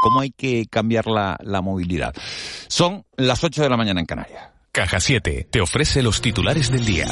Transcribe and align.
cómo 0.00 0.20
hay 0.20 0.30
que 0.30 0.66
cambiar 0.66 1.06
la, 1.06 1.38
la 1.42 1.60
movilidad. 1.60 2.14
Son 2.68 3.04
las 3.16 3.42
8 3.44 3.62
de 3.62 3.68
la 3.68 3.76
mañana 3.76 4.00
en 4.00 4.06
Canarias. 4.06 4.50
Caja 4.72 5.00
7 5.00 5.48
te 5.50 5.60
ofrece 5.60 6.02
los 6.02 6.20
titulares 6.20 6.70
del 6.70 6.84
día. 6.84 7.08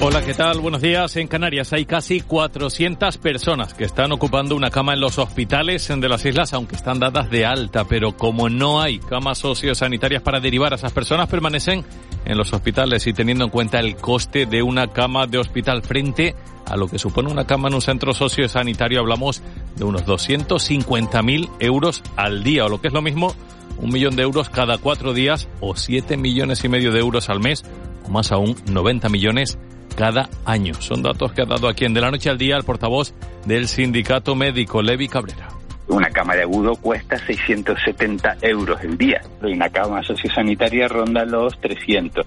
Hola, 0.00 0.22
¿qué 0.22 0.34
tal? 0.34 0.60
Buenos 0.60 0.82
días. 0.82 1.16
En 1.16 1.28
Canarias 1.28 1.72
hay 1.72 1.86
casi 1.86 2.20
400 2.20 3.16
personas 3.18 3.72
que 3.74 3.84
están 3.84 4.12
ocupando 4.12 4.54
una 4.54 4.68
cama 4.70 4.92
en 4.92 5.00
los 5.00 5.18
hospitales 5.18 5.88
de 5.88 6.08
las 6.08 6.24
islas, 6.26 6.52
aunque 6.52 6.76
están 6.76 6.98
dadas 6.98 7.30
de 7.30 7.46
alta, 7.46 7.84
pero 7.84 8.14
como 8.16 8.50
no 8.50 8.82
hay 8.82 8.98
camas 8.98 9.38
sociosanitarias 9.38 10.22
para 10.22 10.40
derivar 10.40 10.72
a 10.72 10.76
esas 10.76 10.92
personas, 10.92 11.28
permanecen 11.28 11.84
en 12.24 12.38
los 12.38 12.52
hospitales 12.52 13.06
y 13.06 13.12
teniendo 13.12 13.44
en 13.44 13.50
cuenta 13.50 13.80
el 13.80 13.96
coste 13.96 14.46
de 14.46 14.62
una 14.62 14.88
cama 14.88 15.26
de 15.26 15.38
hospital 15.38 15.82
frente 15.82 16.34
a 16.66 16.76
lo 16.76 16.88
que 16.88 16.98
supone 16.98 17.30
una 17.30 17.46
cama 17.46 17.68
en 17.68 17.74
un 17.74 17.82
centro 17.82 18.14
sociosanitario, 18.14 19.00
hablamos 19.00 19.42
de 19.76 19.84
unos 19.84 20.04
250.000 20.06 21.50
euros 21.60 22.02
al 22.16 22.42
día, 22.42 22.64
o 22.64 22.68
lo 22.68 22.80
que 22.80 22.88
es 22.88 22.94
lo 22.94 23.02
mismo, 23.02 23.34
un 23.78 23.90
millón 23.90 24.16
de 24.16 24.22
euros 24.22 24.48
cada 24.48 24.78
cuatro 24.78 25.12
días 25.12 25.48
o 25.60 25.76
siete 25.76 26.16
millones 26.16 26.64
y 26.64 26.68
medio 26.68 26.92
de 26.92 27.00
euros 27.00 27.28
al 27.28 27.40
mes, 27.40 27.64
o 28.06 28.10
más 28.10 28.32
aún 28.32 28.56
90 28.66 29.08
millones 29.08 29.58
cada 29.96 30.28
año. 30.44 30.74
Son 30.80 31.02
datos 31.02 31.32
que 31.32 31.42
ha 31.42 31.46
dado 31.46 31.68
aquí 31.68 31.84
en 31.84 31.94
De 31.94 32.00
la 32.00 32.10
Noche 32.10 32.30
al 32.30 32.38
Día 32.38 32.56
el 32.56 32.64
portavoz 32.64 33.14
del 33.46 33.68
sindicato 33.68 34.34
médico, 34.34 34.82
Levi 34.82 35.08
Cabrera. 35.08 35.53
Una 35.88 36.10
cama 36.10 36.34
de 36.34 36.42
agudo 36.42 36.76
cuesta 36.76 37.18
670 37.18 38.38
euros 38.42 38.82
el 38.82 38.96
día. 38.96 39.20
Una 39.42 39.68
cama 39.68 40.02
sociosanitaria 40.02 40.88
ronda 40.88 41.24
los 41.24 41.58
300. 41.60 42.26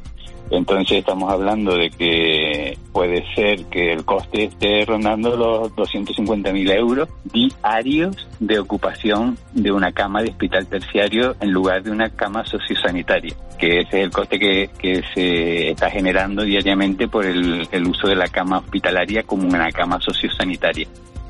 Entonces 0.49 0.99
estamos 0.99 1.31
hablando 1.31 1.75
de 1.75 1.89
que 1.89 2.77
puede 2.93 3.23
ser 3.35 3.65
que 3.65 3.91
el 3.91 4.05
coste 4.05 4.45
esté 4.45 4.85
rondando 4.85 5.35
los 5.35 5.71
250.000 5.73 6.71
euros 6.73 7.09
diarios 7.25 8.27
de 8.39 8.59
ocupación 8.59 9.37
de 9.51 9.71
una 9.71 9.91
cama 9.91 10.21
de 10.21 10.29
hospital 10.29 10.67
terciario 10.67 11.35
en 11.41 11.51
lugar 11.51 11.83
de 11.83 11.91
una 11.91 12.09
cama 12.09 12.45
sociosanitaria, 12.45 13.35
que 13.59 13.81
ese 13.81 13.99
es 13.99 14.05
el 14.05 14.11
coste 14.11 14.39
que, 14.39 14.69
que 14.79 15.03
se 15.13 15.71
está 15.71 15.89
generando 15.89 16.43
diariamente 16.43 17.09
por 17.09 17.25
el, 17.25 17.67
el 17.71 17.87
uso 17.87 18.07
de 18.07 18.15
la 18.15 18.27
cama 18.27 18.59
hospitalaria 18.59 19.23
como 19.23 19.47
una 19.49 19.69
cama 19.71 19.99
sociosanitaria. 19.99 20.87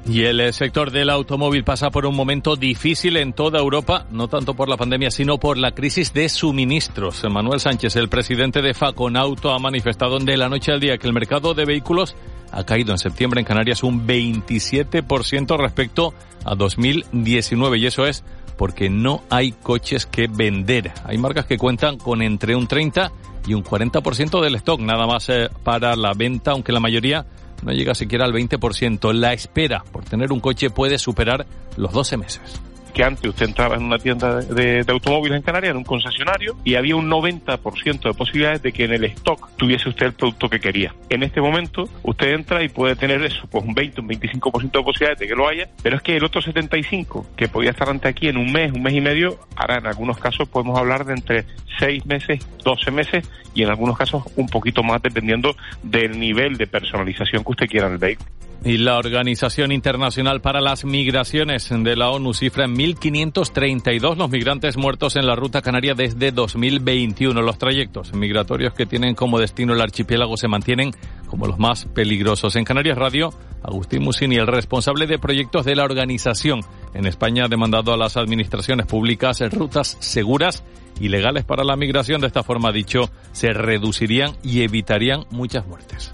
Y 0.09 0.23
el 0.23 0.53
sector 0.53 0.91
del 0.91 1.09
automóvil 1.09 1.65
pasa 1.65 1.89
por 1.89 2.05
un 2.05 2.15
momento 2.15 2.55
difícil 2.55 3.17
en 3.17 3.33
toda 3.33 3.59
Europa, 3.59 4.05
no 4.09 4.29
tanto 4.29 4.53
por 4.53 4.69
la 4.69 4.77
pandemia, 4.77 5.11
sino 5.11 5.37
por 5.37 5.57
la 5.57 5.71
crisis 5.71 6.13
de 6.13 6.29
suministros. 6.29 7.25
Manuel 7.29 7.59
Sánchez, 7.59 7.97
el 7.97 8.07
presidente 8.07 8.61
de 8.61 8.73
Faconauto, 8.73 9.51
ha 9.51 9.59
manifestado 9.59 10.17
de 10.19 10.37
la 10.37 10.47
noche 10.47 10.71
al 10.71 10.79
día 10.79 10.97
que 10.97 11.07
el 11.07 11.13
mercado 11.13 11.53
de 11.53 11.65
vehículos 11.65 12.15
ha 12.53 12.63
caído 12.63 12.93
en 12.93 12.97
septiembre 12.97 13.41
en 13.41 13.45
Canarias 13.45 13.83
un 13.83 14.07
27% 14.07 15.57
respecto 15.57 16.13
a 16.45 16.55
2019 16.55 17.77
y 17.77 17.85
eso 17.87 18.05
es 18.07 18.23
porque 18.57 18.89
no 18.89 19.23
hay 19.29 19.51
coches 19.51 20.05
que 20.05 20.27
vender. 20.27 20.93
Hay 21.03 21.17
marcas 21.17 21.45
que 21.45 21.57
cuentan 21.57 21.97
con 21.97 22.21
entre 22.21 22.55
un 22.55 22.65
30 22.65 23.11
y 23.45 23.53
un 23.53 23.63
40% 23.63 24.41
del 24.41 24.55
stock 24.55 24.79
nada 24.79 25.05
más 25.05 25.27
eh, 25.29 25.49
para 25.63 25.95
la 25.97 26.13
venta, 26.13 26.51
aunque 26.51 26.71
la 26.71 26.79
mayoría 26.79 27.25
no 27.63 27.71
llega 27.71 27.95
siquiera 27.95 28.25
al 28.25 28.33
20%. 28.33 29.13
La 29.13 29.33
espera 29.33 29.83
por 29.91 30.03
tener 30.03 30.31
un 30.31 30.39
coche 30.39 30.69
puede 30.69 30.97
superar 30.97 31.45
los 31.75 31.91
12 31.91 32.17
meses 32.17 32.61
que 32.97 33.03
antes 33.03 33.29
usted 33.29 33.45
entraba 33.45 33.75
en 33.75 33.83
una 33.83 33.99
tienda 33.99 34.41
de, 34.41 34.83
de, 34.83 34.91
automóviles 34.91 35.37
en 35.37 35.43
Canarias, 35.43 35.69
en 35.69 35.77
un 35.77 35.83
concesionario, 35.83 36.57
y 36.63 36.73
había 36.73 36.95
un 36.95 37.07
90% 37.07 38.01
de 38.01 38.13
posibilidades 38.15 38.63
de 38.63 38.71
que 38.71 38.85
en 38.85 38.93
el 38.93 39.03
stock 39.03 39.51
tuviese 39.55 39.87
usted 39.87 40.07
el 40.07 40.13
producto 40.13 40.49
que 40.49 40.59
quería. 40.59 40.95
En 41.07 41.21
este 41.21 41.39
momento, 41.39 41.87
usted 42.01 42.33
entra 42.33 42.63
y 42.63 42.69
puede 42.69 42.95
tener 42.95 43.21
eso, 43.21 43.45
pues 43.51 43.63
un 43.63 43.75
20, 43.75 44.01
un 44.01 44.09
25% 44.09 44.71
de 44.71 44.83
posibilidades 44.83 45.19
de 45.19 45.27
que 45.27 45.35
lo 45.35 45.47
haya, 45.47 45.69
pero 45.83 45.97
es 45.97 46.01
que 46.01 46.17
el 46.17 46.23
otro 46.23 46.41
75, 46.41 47.27
que 47.37 47.47
podía 47.47 47.69
estar 47.69 47.87
ante 47.87 48.07
aquí 48.07 48.29
en 48.29 48.37
un 48.37 48.51
mes, 48.51 48.71
un 48.71 48.81
mes 48.81 48.95
y 48.95 49.01
medio, 49.01 49.37
ahora 49.55 49.77
en 49.77 49.85
algunos 49.85 50.17
casos 50.17 50.49
podemos 50.49 50.79
hablar 50.79 51.05
de 51.05 51.13
entre 51.13 51.45
6 51.77 52.03
meses, 52.07 52.47
12 52.63 52.89
meses, 52.89 53.29
y 53.53 53.61
en 53.61 53.69
algunos 53.69 53.95
casos 53.95 54.23
un 54.37 54.47
poquito 54.47 54.81
más 54.81 55.03
dependiendo 55.03 55.55
del 55.83 56.19
nivel 56.19 56.57
de 56.57 56.65
personalización 56.65 57.43
que 57.43 57.51
usted 57.51 57.67
quiera 57.67 57.85
en 57.85 57.93
el 57.93 57.99
vehículo. 57.99 58.31
Y 58.63 58.77
la 58.77 58.97
Organización 58.97 59.71
Internacional 59.71 60.41
para 60.41 60.61
las 60.61 60.83
Migraciones 60.83 61.69
de 61.69 61.95
la 61.95 62.09
ONU 62.09 62.33
cifra 62.33 62.65
en 62.65 62.75
1.532 62.75 64.17
los 64.17 64.29
migrantes 64.29 64.77
muertos 64.77 65.15
en 65.15 65.27
la 65.27 65.35
ruta 65.35 65.61
canaria 65.61 65.93
desde 65.93 66.31
2021. 66.31 67.41
Los 67.41 67.59
trayectos 67.59 68.13
migratorios 68.13 68.73
que 68.73 68.85
tienen 68.85 69.15
como 69.15 69.39
destino 69.39 69.73
el 69.73 69.81
archipiélago 69.81 70.37
se 70.37 70.47
mantienen 70.47 70.91
como 71.27 71.45
los 71.45 71.59
más 71.59 71.85
peligrosos. 71.85 72.55
En 72.55 72.65
Canarias 72.65 72.97
Radio, 72.97 73.31
Agustín 73.63 74.03
Musini, 74.03 74.37
el 74.37 74.47
responsable 74.47 75.05
de 75.05 75.19
proyectos 75.19 75.63
de 75.63 75.75
la 75.75 75.83
organización 75.83 76.61
en 76.93 77.05
España, 77.05 77.45
ha 77.45 77.49
demandado 77.49 77.93
a 77.93 77.97
las 77.97 78.17
administraciones 78.17 78.87
públicas 78.87 79.39
rutas 79.51 79.97
seguras 79.99 80.63
y 80.99 81.09
legales 81.09 81.45
para 81.45 81.63
la 81.63 81.75
migración. 81.75 82.21
De 82.21 82.27
esta 82.27 82.43
forma, 82.43 82.71
dicho, 82.71 83.09
se 83.31 83.53
reducirían 83.53 84.35
y 84.43 84.63
evitarían 84.63 85.25
muchas 85.29 85.67
muertes. 85.67 86.11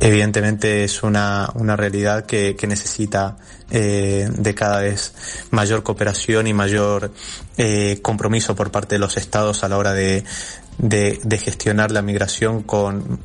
Evidentemente 0.00 0.84
es 0.84 1.02
una, 1.02 1.50
una 1.54 1.74
realidad 1.76 2.24
que, 2.24 2.54
que 2.54 2.66
necesita 2.68 3.36
eh, 3.70 4.28
de 4.30 4.54
cada 4.54 4.80
vez 4.80 5.12
mayor 5.50 5.82
cooperación 5.82 6.46
y 6.46 6.54
mayor 6.54 7.12
eh, 7.56 7.98
compromiso 8.00 8.54
por 8.54 8.70
parte 8.70 8.94
de 8.94 9.00
los 9.00 9.16
estados 9.16 9.64
a 9.64 9.68
la 9.68 9.76
hora 9.76 9.92
de, 9.92 10.24
de, 10.78 11.20
de 11.22 11.38
gestionar 11.38 11.90
la 11.90 12.02
migración 12.02 12.62
con 12.62 13.18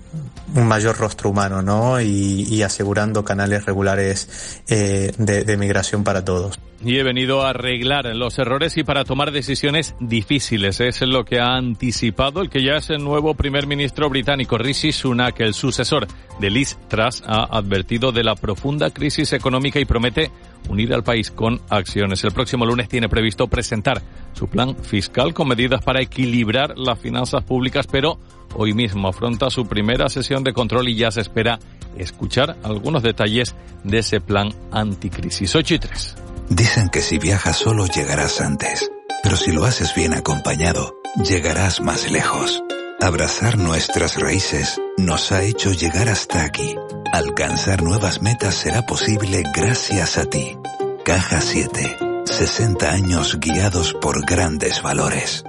un 0.55 0.67
mayor 0.67 0.97
rostro 0.97 1.29
humano, 1.29 1.61
¿no? 1.61 1.99
Y, 2.01 2.43
y 2.43 2.63
asegurando 2.63 3.23
canales 3.23 3.65
regulares 3.65 4.61
eh, 4.67 5.11
de, 5.17 5.43
de 5.43 5.57
migración 5.57 6.03
para 6.03 6.23
todos 6.23 6.59
y 6.85 6.97
he 6.97 7.03
venido 7.03 7.43
a 7.43 7.51
arreglar 7.51 8.05
los 8.15 8.37
errores 8.37 8.77
y 8.77 8.83
para 8.83 9.05
tomar 9.05 9.31
decisiones 9.31 9.95
difíciles. 9.99 10.79
Es 10.81 11.01
lo 11.01 11.23
que 11.23 11.39
ha 11.39 11.55
anticipado 11.55 12.41
el 12.41 12.49
que 12.49 12.63
ya 12.63 12.77
es 12.77 12.89
el 12.89 13.03
nuevo 13.03 13.35
primer 13.35 13.67
ministro 13.67 14.09
británico, 14.09 14.57
Rishi 14.57 14.91
Sunak. 14.91 15.39
El 15.39 15.53
sucesor 15.53 16.07
de 16.39 16.49
Liz 16.49 16.77
Truss 16.89 17.23
ha 17.25 17.45
advertido 17.57 18.11
de 18.11 18.23
la 18.23 18.35
profunda 18.35 18.89
crisis 18.89 19.33
económica 19.33 19.79
y 19.79 19.85
promete 19.85 20.29
unir 20.69 20.93
al 20.93 21.03
país 21.03 21.31
con 21.31 21.61
acciones. 21.69 22.23
El 22.23 22.31
próximo 22.31 22.65
lunes 22.65 22.89
tiene 22.89 23.09
previsto 23.09 23.47
presentar 23.47 24.01
su 24.33 24.47
plan 24.47 24.75
fiscal 24.75 25.33
con 25.33 25.47
medidas 25.47 25.83
para 25.83 26.01
equilibrar 26.01 26.77
las 26.77 26.99
finanzas 26.99 27.43
públicas, 27.43 27.87
pero 27.87 28.19
hoy 28.55 28.73
mismo 28.73 29.07
afronta 29.07 29.49
su 29.49 29.65
primera 29.65 30.09
sesión 30.09 30.43
de 30.43 30.53
control 30.53 30.89
y 30.89 30.95
ya 30.95 31.11
se 31.11 31.21
espera 31.21 31.59
escuchar 31.97 32.57
algunos 32.63 33.03
detalles 33.03 33.55
de 33.83 33.99
ese 33.99 34.21
plan 34.21 34.49
anticrisis. 34.71 35.55
8 35.55 35.73
y 35.75 35.79
3. 35.79 36.15
Dicen 36.49 36.89
que 36.89 37.01
si 37.01 37.17
viajas 37.19 37.57
solo 37.57 37.85
llegarás 37.87 38.41
antes, 38.41 38.91
pero 39.21 39.35
si 39.35 39.51
lo 39.51 39.65
haces 39.65 39.95
bien 39.95 40.13
acompañado, 40.13 40.95
llegarás 41.23 41.81
más 41.81 42.11
lejos. 42.11 42.63
Abrazar 43.01 43.57
nuestras 43.57 44.19
raíces 44.19 44.79
nos 44.97 45.31
ha 45.31 45.43
hecho 45.43 45.71
llegar 45.71 46.09
hasta 46.09 46.43
aquí. 46.43 46.75
Alcanzar 47.13 47.83
nuevas 47.83 48.23
metas 48.23 48.55
será 48.55 48.87
posible 48.87 49.43
gracias 49.53 50.17
a 50.17 50.25
ti. 50.25 50.57
Caja 51.05 51.41
7. 51.41 52.23
60 52.25 52.89
años 52.89 53.39
guiados 53.39 53.93
por 54.01 54.25
grandes 54.25 54.81
valores. 54.81 55.43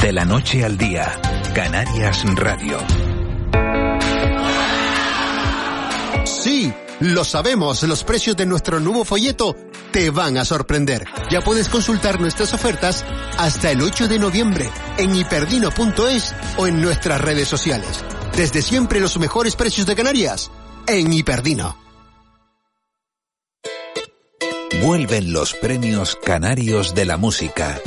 De 0.00 0.14
la 0.14 0.24
noche 0.24 0.64
al 0.64 0.78
día, 0.78 1.12
Canarias 1.54 2.24
Radio. 2.36 2.78
Sí. 6.24 6.72
Lo 7.00 7.24
sabemos, 7.24 7.82
los 7.82 8.02
precios 8.04 8.34
de 8.34 8.46
nuestro 8.46 8.80
nuevo 8.80 9.04
folleto 9.04 9.54
te 9.92 10.08
van 10.08 10.38
a 10.38 10.46
sorprender. 10.46 11.04
Ya 11.30 11.42
puedes 11.42 11.68
consultar 11.68 12.18
nuestras 12.18 12.54
ofertas 12.54 13.04
hasta 13.36 13.70
el 13.70 13.82
8 13.82 14.08
de 14.08 14.18
noviembre 14.18 14.70
en 14.96 15.14
hiperdino.es 15.14 16.34
o 16.56 16.66
en 16.66 16.80
nuestras 16.80 17.20
redes 17.20 17.46
sociales. 17.46 18.02
Desde 18.36 18.62
siempre 18.62 19.00
los 19.00 19.18
mejores 19.18 19.56
precios 19.56 19.86
de 19.86 19.96
Canarias 19.96 20.50
en 20.86 21.12
Hiperdino. 21.12 21.76
Vuelven 24.82 25.32
los 25.32 25.54
premios 25.54 26.16
canarios 26.16 26.94
de 26.94 27.04
la 27.04 27.16
música. 27.18 27.80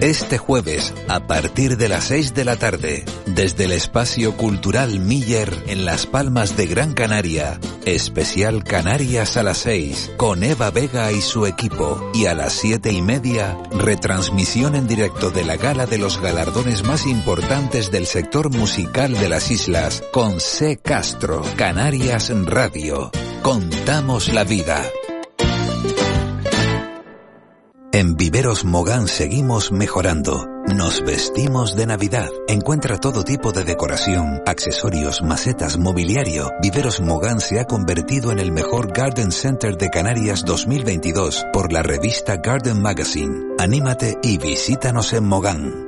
Este 0.00 0.38
jueves, 0.38 0.94
a 1.08 1.26
partir 1.26 1.76
de 1.76 1.88
las 1.88 2.04
6 2.04 2.32
de 2.32 2.44
la 2.44 2.54
tarde, 2.54 3.04
desde 3.26 3.64
el 3.64 3.72
espacio 3.72 4.36
cultural 4.36 5.00
Miller 5.00 5.52
en 5.66 5.84
Las 5.84 6.06
Palmas 6.06 6.56
de 6.56 6.68
Gran 6.68 6.94
Canaria, 6.94 7.58
especial 7.84 8.62
Canarias 8.62 9.36
a 9.36 9.42
las 9.42 9.58
6, 9.58 10.12
con 10.16 10.44
Eva 10.44 10.70
Vega 10.70 11.10
y 11.10 11.20
su 11.20 11.46
equipo, 11.46 12.12
y 12.14 12.26
a 12.26 12.34
las 12.34 12.52
7 12.52 12.92
y 12.92 13.02
media, 13.02 13.58
retransmisión 13.72 14.76
en 14.76 14.86
directo 14.86 15.32
de 15.32 15.44
la 15.44 15.56
gala 15.56 15.86
de 15.86 15.98
los 15.98 16.20
galardones 16.20 16.84
más 16.84 17.04
importantes 17.04 17.90
del 17.90 18.06
sector 18.06 18.50
musical 18.50 19.14
de 19.14 19.28
las 19.28 19.50
islas, 19.50 20.04
con 20.12 20.38
C. 20.38 20.76
Castro, 20.76 21.42
Canarias 21.56 22.30
Radio. 22.46 23.10
Contamos 23.42 24.32
la 24.32 24.44
vida. 24.44 24.80
En 27.90 28.16
Viveros 28.16 28.66
Mogán 28.66 29.08
seguimos 29.08 29.72
mejorando. 29.72 30.46
Nos 30.66 31.02
vestimos 31.02 31.74
de 31.74 31.86
Navidad. 31.86 32.28
Encuentra 32.46 32.98
todo 32.98 33.24
tipo 33.24 33.50
de 33.50 33.64
decoración, 33.64 34.42
accesorios, 34.44 35.22
macetas, 35.22 35.78
mobiliario. 35.78 36.50
Viveros 36.60 37.00
Mogán 37.00 37.40
se 37.40 37.60
ha 37.60 37.64
convertido 37.64 38.30
en 38.30 38.40
el 38.40 38.52
mejor 38.52 38.92
Garden 38.92 39.32
Center 39.32 39.78
de 39.78 39.88
Canarias 39.88 40.44
2022 40.44 41.46
por 41.50 41.72
la 41.72 41.82
revista 41.82 42.36
Garden 42.36 42.82
Magazine. 42.82 43.54
Anímate 43.58 44.18
y 44.22 44.36
visítanos 44.36 45.14
en 45.14 45.24
Mogán. 45.24 45.87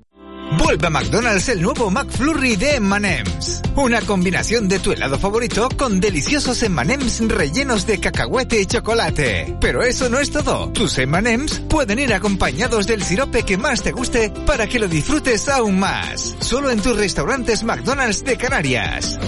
Vuelve 0.57 0.87
a 0.87 0.89
McDonald's 0.89 1.49
el 1.49 1.61
nuevo 1.61 1.89
McFlurry 1.89 2.55
de 2.55 2.75
M&M's. 2.75 3.61
Una 3.75 4.01
combinación 4.01 4.67
de 4.67 4.79
tu 4.79 4.91
helado 4.91 5.17
favorito 5.17 5.69
con 5.77 5.99
deliciosos 5.99 6.61
M&M's 6.63 7.21
rellenos 7.27 7.87
de 7.87 7.99
cacahuete 7.99 8.61
y 8.61 8.65
chocolate. 8.65 9.57
Pero 9.61 9.81
eso 9.81 10.09
no 10.09 10.19
es 10.19 10.31
todo. 10.31 10.69
Tus 10.73 10.97
M&M's 10.97 11.61
pueden 11.69 11.99
ir 11.99 12.13
acompañados 12.13 12.85
del 12.85 13.01
sirope 13.03 13.43
que 13.43 13.57
más 13.57 13.81
te 13.81 13.91
guste 13.91 14.29
para 14.45 14.67
que 14.67 14.79
lo 14.79 14.87
disfrutes 14.87 15.47
aún 15.47 15.79
más. 15.79 16.35
Solo 16.39 16.69
en 16.69 16.81
tus 16.81 16.97
restaurantes 16.97 17.63
McDonald's 17.63 18.23
de 18.23 18.37
Canarias. 18.37 19.19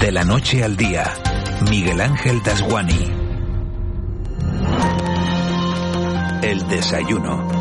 De 0.00 0.10
la 0.10 0.24
noche 0.24 0.64
al 0.64 0.76
día, 0.76 1.14
Miguel 1.68 2.00
Ángel 2.00 2.42
Dasguani. 2.42 3.20
El 6.42 6.66
desayuno. 6.68 7.59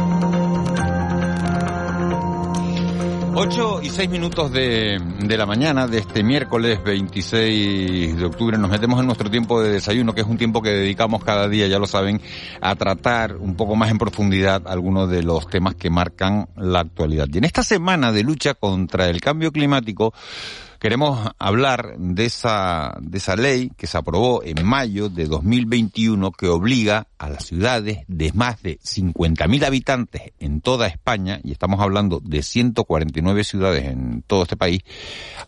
8 3.41 3.79
y 3.83 3.89
6 3.89 4.09
minutos 4.09 4.51
de, 4.51 4.99
de, 5.21 5.37
la 5.37 5.45
mañana 5.45 5.87
de 5.87 5.99
este 5.99 6.23
miércoles 6.23 6.83
26 6.83 8.17
de 8.17 8.25
octubre 8.25 8.57
nos 8.57 8.69
metemos 8.69 8.99
en 8.99 9.05
nuestro 9.05 9.31
tiempo 9.31 9.61
de 9.61 9.71
desayuno, 9.71 10.13
que 10.13 10.19
es 10.19 10.27
un 10.27 10.37
tiempo 10.37 10.61
que 10.61 10.71
dedicamos 10.71 11.23
cada 11.23 11.47
día, 11.47 11.65
ya 11.67 11.79
lo 11.79 11.87
saben, 11.87 12.19
a 12.59 12.75
tratar 12.75 13.37
un 13.37 13.55
poco 13.55 13.77
más 13.77 13.91
en 13.91 13.97
profundidad 13.97 14.63
algunos 14.67 15.09
de 15.09 15.23
los 15.23 15.47
temas 15.47 15.75
que 15.75 15.89
marcan 15.89 16.49
la 16.57 16.81
actualidad. 16.81 17.29
Y 17.31 17.37
en 17.37 17.45
esta 17.45 17.63
semana 17.63 18.11
de 18.11 18.23
lucha 18.23 18.55
contra 18.55 19.07
el 19.07 19.21
cambio 19.21 19.53
climático, 19.53 20.13
Queremos 20.79 21.29
hablar 21.39 21.97
de 21.97 22.25
esa, 22.25 22.97
de 23.01 23.17
esa 23.17 23.35
ley 23.35 23.69
que 23.75 23.85
se 23.85 23.97
aprobó 23.97 24.41
en 24.45 24.65
mayo 24.65 25.09
de 25.09 25.25
2021 25.25 26.31
que 26.31 26.47
obliga 26.47 27.07
a 27.17 27.27
las 27.27 27.47
ciudades 27.47 28.05
de 28.07 28.31
más 28.31 28.63
de 28.63 28.79
50.000 28.79 29.65
habitantes 29.65 30.31
en 30.39 30.61
toda 30.61 30.87
España, 30.87 31.41
y 31.43 31.51
estamos 31.51 31.81
hablando 31.81 32.21
de 32.23 32.41
149 32.43 33.43
ciudades 33.43 33.87
en 33.87 34.21
todo 34.21 34.43
este 34.43 34.55
país, 34.55 34.79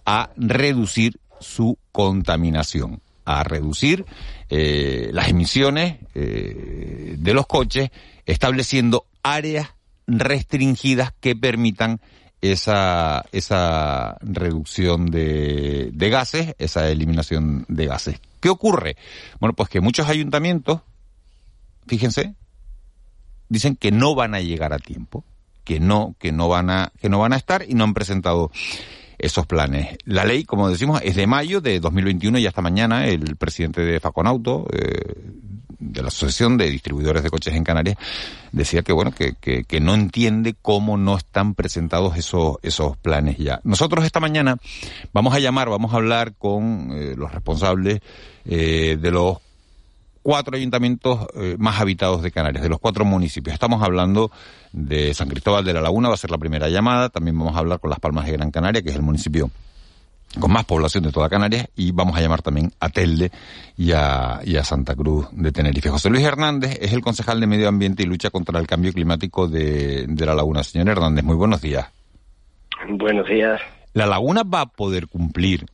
a 0.06 0.32
reducir 0.36 1.22
su 1.40 1.78
contaminación, 1.94 3.02
a 3.24 3.46
reducir 3.46 4.06
eh, 4.50 5.12
las 5.14 5.30
emisiones 5.30 6.00
eh, 6.14 7.16
de 7.18 7.34
los 7.34 7.48
coches, 7.48 7.90
estableciendo 8.26 9.06
áreas 9.24 9.70
restringidas 10.08 11.14
que 11.22 11.38
permitan 11.38 12.02
esa, 12.42 13.26
esa 13.32 14.18
reducción 14.22 15.06
de, 15.06 15.92
gases, 15.94 16.56
esa 16.58 16.90
eliminación 16.90 17.66
de 17.68 17.86
gases. 17.86 18.20
¿Qué 18.40 18.50
ocurre? 18.50 18.98
Bueno, 19.40 19.54
pues 19.54 19.70
que 19.70 19.80
muchos 19.80 20.10
ayuntamientos, 20.10 20.82
fíjense, 21.88 22.34
dicen 23.50 23.76
que 23.76 23.92
no 23.92 24.16
van 24.16 24.34
a 24.34 24.42
llegar 24.42 24.74
a 24.74 24.80
tiempo, 24.80 25.24
que 25.64 25.80
no, 25.80 26.16
que 26.20 26.32
no 26.32 26.48
van 26.48 26.70
a, 26.72 26.92
que 27.00 27.10
no 27.10 27.20
van 27.20 27.34
a 27.34 27.38
estar 27.38 27.64
y 27.68 27.76
no 27.76 27.84
han 27.84 27.94
presentado 27.94 28.52
esos 29.20 29.46
planes. 29.46 29.98
La 30.06 30.26
ley, 30.26 30.44
como 30.44 30.70
decimos, 30.70 31.00
es 31.04 31.16
de 31.16 31.28
mayo 31.28 31.62
de 31.62 31.80
2021 31.80 32.40
y 32.40 32.48
hasta 32.48 32.64
mañana 32.64 33.06
el 33.06 33.36
presidente 33.36 33.82
de 33.82 34.00
Faconauto, 34.00 34.66
eh, 34.74 35.14
de 35.82 36.02
la 36.02 36.08
Asociación 36.10 36.58
de 36.58 36.70
Distribuidores 36.70 37.24
de 37.24 37.30
Coches 37.30 37.54
en 37.56 37.64
Canarias 37.64 37.98
decía 38.52 38.84
que 38.84 38.94
bueno 38.94 39.12
que, 39.12 39.34
que, 39.34 39.80
no 39.80 39.94
entiende 39.96 40.56
cómo 40.62 40.98
no 40.98 41.18
están 41.18 41.56
presentados 41.56 42.18
esos 42.18 42.58
esos 42.62 42.98
planes 42.98 43.38
ya. 43.38 43.60
Nosotros 43.64 44.06
esta 44.06 44.20
mañana 44.20 44.58
vamos 45.12 45.34
a 45.34 45.40
llamar, 45.40 45.70
vamos 45.70 45.94
a 45.94 45.98
hablar 45.98 46.34
con 46.38 46.92
eh, 46.92 47.16
los 47.18 47.32
responsables 47.32 48.02
eh, 48.46 48.98
de 49.02 49.12
los 49.12 49.38
cuatro 50.22 50.56
ayuntamientos 50.56 51.28
eh, 51.34 51.56
más 51.58 51.82
habitados 51.82 52.22
de 52.22 52.32
Canarias, 52.32 52.62
de 52.62 52.70
los 52.70 52.80
cuatro 52.80 53.04
municipios. 53.04 53.54
Estamos 53.54 53.82
hablando 53.82 54.32
de 54.72 55.14
San 55.16 55.30
Cristóbal 55.30 55.66
de 55.66 55.74
la 55.74 55.82
Laguna, 55.82 56.10
va 56.10 56.14
a 56.14 56.18
ser 56.18 56.30
la 56.30 56.38
primera 56.38 56.70
llamada. 56.70 57.10
También 57.10 57.38
vamos 57.38 57.56
a 57.56 57.60
hablar 57.60 57.80
con 57.80 57.90
Las 57.90 58.00
Palmas 58.00 58.26
de 58.28 58.34
Gran 58.34 58.52
Canaria, 58.52 58.84
que 58.84 58.90
es 58.90 58.96
el 58.96 59.02
municipio 59.02 59.50
con 60.40 60.52
más 60.52 60.66
población 60.66 61.04
de 61.04 61.12
toda 61.12 61.30
Canarias 61.30 61.68
y 61.76 61.92
vamos 61.92 62.18
a 62.18 62.22
llamar 62.22 62.42
también 62.42 62.72
a 62.80 62.90
Telde 62.90 63.32
y 63.78 63.92
a, 63.92 64.42
Santa 64.64 64.96
Cruz 64.96 65.28
de 65.32 65.52
Tenerife. 65.52 65.90
José 65.90 66.10
Luis 66.10 66.24
Hernández 66.24 66.78
es 66.82 66.94
el 66.94 67.02
concejal 67.02 67.40
de 67.40 67.48
Medio 67.48 67.68
Ambiente 67.68 68.04
y 68.04 68.06
Lucha 68.06 68.30
contra 68.30 68.60
el 68.60 68.68
Cambio 68.68 68.94
Climático 68.94 69.48
de, 69.48 70.06
de 70.08 70.26
La 70.26 70.34
Laguna. 70.34 70.64
Señor 70.64 70.90
Hernández, 70.90 71.24
muy 71.24 71.36
buenos 71.36 71.62
días. 71.62 71.88
Buenos 72.88 73.28
días. 73.28 73.60
¿La 73.94 74.06
Laguna 74.06 74.44
va 74.44 74.62
a 74.62 74.66
poder 74.68 75.08
cumplir 75.08 75.66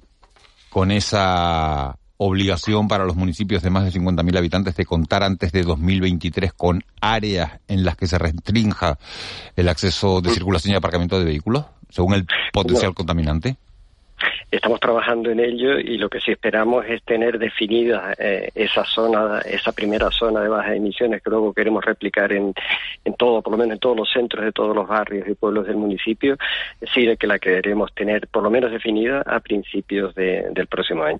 con 0.70 0.92
esa 0.92 1.98
obligación 2.18 2.88
para 2.88 3.06
los 3.06 3.16
municipios 3.16 3.62
de 3.62 3.70
más 3.70 3.86
de 3.86 4.00
50.000 4.00 4.38
habitantes 4.38 4.76
de 4.76 4.86
contar 4.86 5.24
antes 5.24 5.52
de 5.52 5.64
2023 5.64 6.52
con 6.54 6.84
áreas 7.00 7.60
en 7.68 7.86
las 7.86 7.96
que 7.96 8.08
se 8.08 8.18
restrinja 8.18 8.98
el 9.56 9.70
acceso 9.70 10.22
de 10.22 10.32
circulación 10.32 10.74
y 10.74 10.78
aparcamiento 10.78 11.20
de 11.20 11.26
vehículos, 11.26 11.66
según 11.90 12.16
el 12.16 12.26
potencial 12.52 12.96
contaminante? 12.96 13.58
Estamos 14.50 14.80
trabajando 14.80 15.30
en 15.30 15.42
ello 15.42 15.78
y 15.78 15.98
lo 15.98 16.10
que 16.10 16.22
sí 16.22 16.32
esperamos 16.32 16.86
es 16.88 17.04
tener 17.04 17.38
definida 17.38 18.14
eh, 18.18 18.50
esa 18.56 18.86
zona, 18.86 19.42
esa 19.42 19.74
primera 19.74 20.10
zona 20.10 20.40
de 20.40 20.48
bajas 20.48 20.78
emisiones 20.78 21.22
que 21.22 21.30
luego 21.30 21.54
queremos 21.54 21.84
replicar 21.84 22.32
en, 22.32 22.54
en 23.04 23.14
todo, 23.16 23.42
por 23.42 23.52
lo 23.52 23.58
menos 23.58 23.74
en 23.74 23.80
todos 23.80 23.98
los 23.98 24.10
centros 24.10 24.46
de 24.46 24.54
todos 24.54 24.74
los 24.74 24.88
barrios 24.88 25.28
y 25.28 25.34
pueblos 25.34 25.68
del 25.68 25.76
municipio, 25.76 26.38
sí 26.94 27.06
de 27.06 27.18
que 27.18 27.28
la 27.28 27.40
queremos 27.40 27.94
tener 27.94 28.30
por 28.30 28.42
lo 28.42 28.50
menos 28.50 28.72
definida 28.72 29.22
a 29.26 29.42
principios 29.42 30.16
del 30.16 30.68
próximo 30.68 31.04
año. 31.04 31.20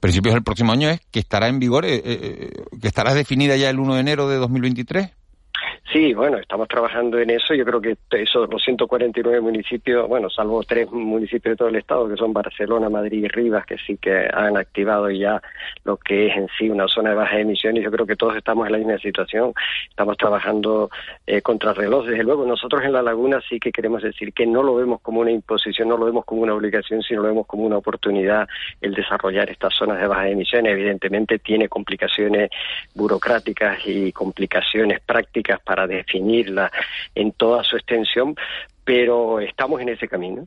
Principios 0.00 0.34
del 0.34 0.42
próximo 0.42 0.72
año 0.72 0.88
es 0.88 1.00
que 1.10 1.20
estará 1.20 1.48
en 1.48 1.58
vigor, 1.58 1.84
eh, 1.84 2.00
eh, 2.04 2.50
que 2.80 2.88
estará 2.88 3.12
definida 3.12 3.56
ya 3.56 3.68
el 3.68 3.78
1 3.78 3.94
de 3.94 4.00
enero 4.00 4.28
de 4.28 4.36
2023. 4.36 5.10
Sí, 5.92 6.12
bueno, 6.14 6.38
estamos 6.38 6.66
trabajando 6.66 7.16
en 7.20 7.30
eso. 7.30 7.54
Yo 7.54 7.64
creo 7.64 7.80
que 7.80 7.96
esos 8.10 8.50
los 8.50 8.60
149 8.64 9.40
municipios, 9.40 10.08
bueno, 10.08 10.28
salvo 10.28 10.64
tres 10.64 10.90
municipios 10.90 11.52
de 11.52 11.56
todo 11.56 11.68
el 11.68 11.76
estado, 11.76 12.08
que 12.08 12.16
son 12.16 12.32
Barcelona, 12.32 12.88
Madrid 12.88 13.24
y 13.24 13.28
Rivas, 13.28 13.64
que 13.66 13.78
sí 13.78 13.96
que 13.96 14.28
han 14.32 14.56
activado 14.56 15.08
ya 15.10 15.40
lo 15.84 15.96
que 15.96 16.26
es 16.26 16.36
en 16.36 16.48
sí 16.58 16.68
una 16.68 16.88
zona 16.88 17.10
de 17.10 17.16
bajas 17.16 17.38
emisiones. 17.38 17.84
Yo 17.84 17.92
creo 17.92 18.04
que 18.04 18.16
todos 18.16 18.36
estamos 18.36 18.66
en 18.66 18.72
la 18.72 18.78
misma 18.78 18.98
situación. 18.98 19.52
Estamos 19.88 20.16
trabajando 20.16 20.90
eh, 21.24 21.40
contra 21.40 21.72
reloj. 21.72 22.06
Desde 22.06 22.24
luego, 22.24 22.44
nosotros 22.44 22.82
en 22.82 22.92
La 22.92 23.02
Laguna 23.02 23.40
sí 23.48 23.60
que 23.60 23.70
queremos 23.70 24.02
decir 24.02 24.32
que 24.32 24.44
no 24.44 24.64
lo 24.64 24.74
vemos 24.74 25.00
como 25.02 25.20
una 25.20 25.30
imposición, 25.30 25.88
no 25.88 25.96
lo 25.96 26.06
vemos 26.06 26.24
como 26.24 26.42
una 26.42 26.54
obligación, 26.54 27.02
sino 27.02 27.22
lo 27.22 27.28
vemos 27.28 27.46
como 27.46 27.62
una 27.62 27.76
oportunidad 27.76 28.48
el 28.80 28.92
desarrollar 28.92 29.50
estas 29.50 29.72
zonas 29.74 30.00
de 30.00 30.08
bajas 30.08 30.32
emisiones. 30.32 30.72
Evidentemente 30.72 31.38
tiene 31.38 31.68
complicaciones 31.68 32.50
burocráticas 32.92 33.78
y 33.86 34.10
complicaciones 34.10 34.98
prácticas 35.00 35.60
para 35.60 35.75
para 35.76 35.86
definirla 35.86 36.72
en 37.14 37.32
toda 37.32 37.62
su 37.62 37.76
extensión, 37.76 38.34
pero 38.82 39.40
estamos 39.40 39.80
en 39.82 39.90
ese 39.90 40.08
camino. 40.08 40.46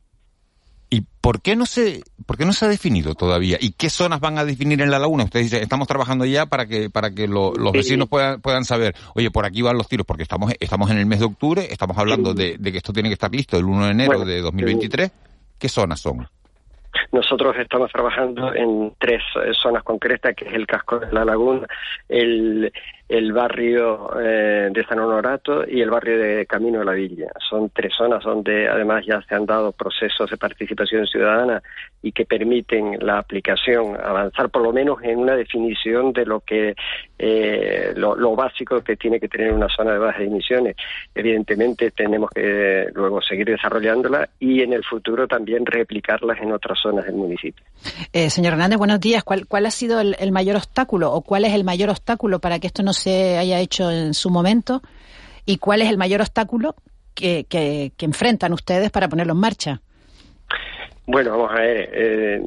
¿Y 0.89 1.01
por 1.21 1.39
qué 1.39 1.55
no 1.55 1.67
se, 1.67 2.01
por 2.25 2.35
qué 2.35 2.45
no 2.45 2.53
se 2.53 2.65
ha 2.65 2.67
definido 2.67 3.13
todavía? 3.13 3.57
¿Y 3.61 3.73
qué 3.73 3.91
zonas 3.91 4.19
van 4.19 4.39
a 4.39 4.45
definir 4.45 4.81
en 4.81 4.89
la 4.89 4.97
laguna? 4.97 5.25
Usted 5.25 5.41
dice, 5.41 5.61
estamos 5.61 5.87
trabajando 5.87 6.25
ya 6.25 6.47
para 6.47 6.65
que, 6.65 6.89
para 6.89 7.11
que 7.11 7.27
los 7.27 7.53
vecinos 7.71 8.09
puedan, 8.09 8.41
puedan 8.41 8.65
saber, 8.65 8.95
oye, 9.13 9.29
por 9.29 9.45
aquí 9.45 9.61
van 9.61 9.77
los 9.77 9.87
tiros, 9.87 10.07
porque 10.07 10.23
estamos, 10.23 10.51
estamos 10.59 10.89
en 10.89 10.97
el 10.97 11.05
mes 11.05 11.19
de 11.19 11.25
octubre, 11.25 11.67
estamos 11.69 11.95
hablando 11.95 12.33
de, 12.33 12.57
que 12.57 12.77
esto 12.77 12.91
tiene 12.91 13.09
que 13.09 13.13
estar 13.13 13.31
listo 13.31 13.55
el 13.55 13.65
1 13.65 13.85
de 13.85 13.91
enero 13.91 14.25
de 14.25 14.41
2023. 14.41 15.11
¿Qué 15.59 15.69
zonas 15.69 15.99
son? 15.99 16.27
Nosotros 17.11 17.55
estamos 17.59 17.91
trabajando 17.91 18.55
en 18.55 18.93
tres 18.97 19.21
zonas 19.61 19.83
concretas, 19.83 20.35
que 20.35 20.45
es 20.45 20.53
el 20.55 20.65
casco 20.65 20.97
de 20.97 21.11
la 21.11 21.23
laguna, 21.23 21.67
el, 22.07 22.71
el 23.09 23.33
barrio 23.33 24.11
eh, 24.21 24.69
de 24.71 24.85
San 24.85 24.99
Honorato 24.99 25.67
y 25.67 25.81
el 25.81 25.89
barrio 25.89 26.19
de 26.19 26.45
Camino 26.45 26.79
de 26.79 26.85
la 26.85 26.93
Villa. 26.93 27.31
Son 27.49 27.71
tres 27.71 27.91
zonas 27.97 28.23
donde 28.23 28.69
además 28.69 29.03
ya 29.03 29.19
se 29.23 29.33
han 29.33 29.47
dado 29.47 29.71
procesos 29.71 30.29
de 30.29 30.37
participación 30.37 31.07
ciudadana 31.07 31.61
y 32.01 32.11
que 32.11 32.25
permiten 32.25 32.97
la 32.99 33.19
aplicación, 33.19 33.97
avanzar 34.01 34.49
por 34.49 34.61
lo 34.61 34.71
menos 34.71 34.99
en 35.03 35.19
una 35.19 35.35
definición 35.35 36.13
de 36.13 36.25
lo 36.25 36.39
que 36.39 36.75
eh, 37.17 37.93
lo, 37.95 38.35
básico 38.35 38.81
que 38.81 38.95
tiene 38.95 39.19
que 39.19 39.27
tener 39.27 39.51
una 39.51 39.67
zona 39.67 39.93
de 39.93 39.99
bajas 39.99 40.21
emisiones. 40.21 40.75
Evidentemente 41.13 41.91
tenemos 41.91 42.29
que 42.29 42.85
luego 42.93 43.21
seguir 43.21 43.47
desarrollándola 43.47 44.29
y 44.39 44.61
en 44.61 44.71
el 44.71 44.83
futuro 44.85 45.27
también 45.27 45.65
replicarlas 45.65 46.39
en 46.41 46.53
otras 46.53 46.79
zonas 46.79 47.05
del 47.05 47.15
municipio. 47.15 47.65
Eh, 48.13 48.29
señor 48.29 48.53
Hernández, 48.53 48.77
buenos 48.77 49.01
días. 49.01 49.23
¿Cuál, 49.23 49.45
cuál 49.47 49.65
ha 49.65 49.71
sido 49.71 49.99
el, 49.99 50.31
mayor 50.31 50.55
obstáculo 50.55 51.11
o 51.11 51.21
cuál 51.21 51.43
es 51.43 51.53
el 51.53 51.65
mayor 51.65 51.89
obstáculo 51.89 52.39
para 52.39 52.59
que 52.59 52.67
esto 52.67 52.83
no 52.83 52.93
se 52.93 53.37
haya 53.37 53.59
hecho 53.59 53.91
en 53.91 54.13
su 54.13 54.29
momento? 54.29 54.81
¿Y 55.45 55.57
cuál 55.57 55.81
es 55.81 55.89
el 55.89 55.97
mayor 55.97 56.21
obstáculo 56.21 56.75
que, 57.13 57.43
que 57.45 58.05
enfrentan 58.05 58.53
ustedes 58.53 58.89
para 58.91 59.09
ponerlo 59.09 59.33
en 59.33 59.39
marcha? 59.39 59.81
Bueno, 61.11 61.31
vamos 61.31 61.51
a 61.53 61.61
ver, 61.61 61.89
eh, 61.91 62.43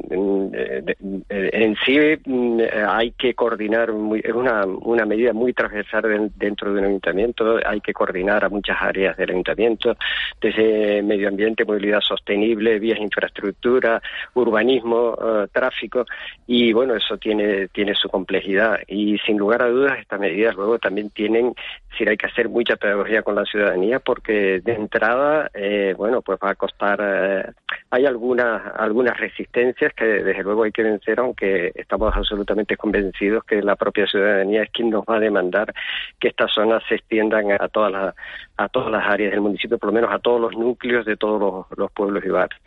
en 1.28 1.76
sí 1.84 1.98
mm, 2.24 2.60
hay 2.86 3.10
que 3.10 3.34
coordinar, 3.34 3.90
es 4.22 4.32
una, 4.32 4.64
una 4.64 5.04
medida 5.04 5.32
muy 5.32 5.52
transversal 5.52 6.30
dentro 6.36 6.72
de 6.72 6.78
un 6.78 6.86
ayuntamiento, 6.86 7.58
hay 7.66 7.80
que 7.80 7.92
coordinar 7.92 8.44
a 8.44 8.48
muchas 8.48 8.76
áreas 8.80 9.16
del 9.16 9.30
ayuntamiento, 9.30 9.96
desde 10.40 11.02
medio 11.02 11.26
ambiente, 11.26 11.64
movilidad 11.64 12.02
sostenible, 12.02 12.78
vías, 12.78 13.00
infraestructura, 13.00 14.00
urbanismo, 14.34 15.18
eh, 15.20 15.48
tráfico, 15.50 16.06
y 16.46 16.72
bueno, 16.72 16.94
eso 16.94 17.18
tiene, 17.18 17.66
tiene 17.66 17.96
su 17.96 18.08
complejidad. 18.08 18.78
Y 18.86 19.18
sin 19.26 19.38
lugar 19.38 19.62
a 19.62 19.70
dudas, 19.70 19.98
estas 19.98 20.20
medidas 20.20 20.54
luego 20.54 20.78
también 20.78 21.10
tienen, 21.10 21.52
si 21.98 22.08
hay 22.08 22.16
que 22.16 22.28
hacer 22.28 22.48
mucha 22.48 22.76
pedagogía 22.76 23.22
con 23.22 23.34
la 23.34 23.44
ciudadanía, 23.44 23.98
porque 23.98 24.60
de 24.60 24.74
entrada, 24.74 25.50
eh, 25.52 25.94
bueno, 25.98 26.22
pues 26.22 26.38
va 26.40 26.50
a 26.50 26.54
costar, 26.54 27.52
hay 27.90 28.06
algunas 28.56 28.80
algunas, 28.92 29.18
resistencias 29.18 29.92
que 29.94 30.04
desde 30.04 30.42
luego 30.42 30.64
hay 30.64 30.72
que 30.72 30.82
vencer, 30.82 31.18
aunque 31.20 31.72
estamos 31.74 32.14
absolutamente 32.14 32.76
convencidos 32.76 33.44
que 33.44 33.62
la 33.62 33.76
propia 33.76 34.06
ciudadanía 34.06 34.62
es 34.62 34.70
quien 34.70 34.90
nos 34.90 35.04
va 35.04 35.16
a 35.16 35.20
demandar 35.20 35.72
que 36.18 36.28
estas 36.28 36.52
zonas 36.52 36.82
se 36.88 36.96
extiendan 36.96 37.52
a 37.52 37.68
todas 37.68 37.92
las, 37.92 38.14
a 38.56 38.68
todas 38.68 38.90
las 38.90 39.04
áreas 39.06 39.32
del 39.32 39.40
municipio, 39.40 39.78
por 39.78 39.88
lo 39.88 39.94
menos 39.94 40.10
a 40.12 40.18
todos 40.18 40.40
los 40.40 40.52
núcleos 40.52 41.04
de 41.04 41.16
todos 41.16 41.66
los, 41.76 41.92
pueblos 41.92 42.24
y 42.24 42.28
barrios. 42.28 42.60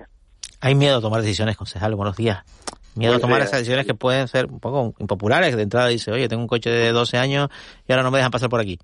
Hay 0.61 0.75
miedo 0.75 0.97
a 0.97 1.01
tomar 1.01 1.21
decisiones, 1.21 1.57
concejal. 1.57 1.95
Buenos 1.95 2.17
días. 2.17 2.43
Miedo 2.95 3.15
a 3.15 3.19
tomar 3.19 3.41
esas 3.41 3.59
decisiones 3.59 3.85
que 3.85 3.93
pueden 3.93 4.27
ser 4.27 4.45
un 4.45 4.59
poco 4.59 4.93
impopulares. 4.99 5.55
De 5.55 5.63
entrada 5.63 5.87
dice, 5.87 6.11
oye, 6.11 6.27
tengo 6.27 6.41
un 6.41 6.47
coche 6.47 6.69
de 6.69 6.91
12 6.91 7.17
años 7.17 7.49
y 7.87 7.91
ahora 7.91 8.03
no 8.03 8.11
me 8.11 8.17
dejan 8.17 8.31
pasar 8.31 8.49
por 8.49 8.61
aquí. 8.61 8.79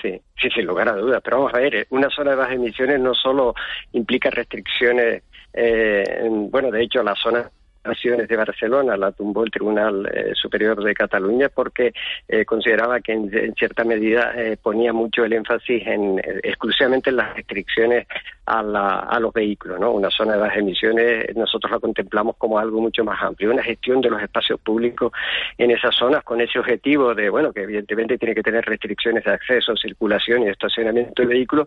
Sí, 0.00 0.20
sí, 0.40 0.48
sin 0.54 0.66
lugar 0.66 0.88
a 0.88 0.96
dudas. 0.96 1.20
Pero 1.22 1.38
vamos 1.38 1.54
a 1.54 1.58
ver, 1.58 1.86
una 1.90 2.08
zona 2.08 2.30
de 2.30 2.36
bajas 2.36 2.54
emisiones 2.54 3.00
no 3.00 3.14
solo 3.14 3.54
implica 3.92 4.30
restricciones 4.30 5.24
eh, 5.52 6.28
bueno, 6.30 6.70
de 6.70 6.82
hecho, 6.82 7.02
la 7.02 7.14
zona 7.14 7.50
acciones 7.84 8.28
de 8.28 8.36
Barcelona 8.36 8.96
la 8.96 9.12
tumbó 9.12 9.44
el 9.44 9.50
Tribunal 9.50 10.06
eh, 10.12 10.32
Superior 10.34 10.82
de 10.82 10.94
Cataluña 10.94 11.48
porque 11.48 11.92
eh, 12.28 12.44
consideraba 12.44 13.00
que 13.00 13.12
en, 13.12 13.54
cierta 13.54 13.84
medida 13.84 14.32
eh, 14.36 14.56
ponía 14.62 14.92
mucho 14.92 15.24
el 15.24 15.32
énfasis 15.32 15.86
en 15.86 16.20
exclusivamente 16.42 17.10
en 17.10 17.16
las 17.16 17.34
restricciones 17.34 18.06
a, 18.46 18.62
la, 18.62 19.00
a 19.00 19.20
los 19.20 19.32
vehículos, 19.32 19.78
¿no? 19.80 19.92
Una 19.92 20.10
zona 20.10 20.32
de 20.32 20.40
bajas 20.40 20.58
emisiones 20.58 21.34
nosotros 21.36 21.70
la 21.70 21.78
contemplamos 21.78 22.36
como 22.36 22.58
algo 22.58 22.80
mucho 22.80 23.04
más 23.04 23.22
amplio, 23.22 23.50
una 23.50 23.62
gestión 23.62 24.00
de 24.00 24.10
los 24.10 24.20
espacios 24.20 24.60
públicos 24.60 25.12
en 25.56 25.70
esas 25.70 25.94
zonas 25.94 26.24
con 26.24 26.40
ese 26.40 26.58
objetivo 26.58 27.14
de, 27.14 27.30
bueno, 27.30 27.52
que 27.52 27.62
evidentemente 27.62 28.18
tiene 28.18 28.34
que 28.34 28.42
tener 28.42 28.64
restricciones 28.64 29.24
de 29.24 29.32
acceso, 29.32 29.76
circulación 29.76 30.42
y 30.42 30.48
estacionamiento 30.48 31.22
de 31.22 31.28
vehículos, 31.28 31.66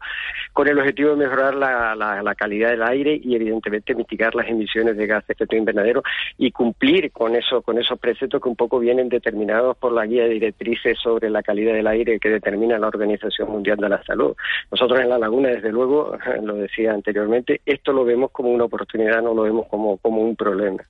con 0.52 0.68
el 0.68 0.78
objetivo 0.78 1.12
de 1.12 1.16
mejorar 1.16 1.56
la, 1.56 1.96
la 1.96 2.36
calidad 2.36 2.70
del 2.70 2.84
aire 2.84 3.20
y 3.24 3.36
evidentemente 3.36 3.96
mitigar 3.96 4.36
las 4.36 4.48
emisiones 4.48 4.98
de 4.98 5.08
gases 5.08 5.28
de 5.28 5.34
efecto 5.34 5.56
invernadero 5.56 6.03
y 6.38 6.52
cumplir 6.52 7.12
con 7.12 7.36
eso, 7.36 7.62
con 7.62 7.78
esos 7.78 8.00
preceptos 8.00 8.42
que 8.42 8.50
un 8.50 8.56
poco 8.56 8.80
vienen 8.80 9.10
determinados 9.10 9.78
por 9.78 9.92
la 9.92 10.06
guía 10.06 10.24
de 10.24 10.30
directrices 10.30 10.98
sobre 11.02 11.30
la 11.30 11.44
calidad 11.44 11.74
del 11.74 11.88
aire 11.88 12.20
que 12.20 12.30
determina 12.30 12.78
la 12.78 12.88
Organización 12.88 13.50
Mundial 13.50 13.78
de 13.78 13.90
la 13.90 14.04
Salud. 14.04 14.36
Nosotros 14.72 15.00
en 15.00 15.10
la 15.10 15.18
laguna, 15.18 15.50
desde 15.50 15.72
luego, 15.72 16.18
lo 16.44 16.56
decía 16.56 16.92
anteriormente, 16.92 17.62
esto 17.66 17.92
lo 17.94 18.06
vemos 18.06 18.32
como 18.32 18.50
una 18.50 18.66
oportunidad, 18.66 19.22
no 19.22 19.34
lo 19.34 19.44
vemos 19.44 19.68
como, 19.70 19.98
como 19.98 20.22
un 20.22 20.36
problema. 20.36 20.84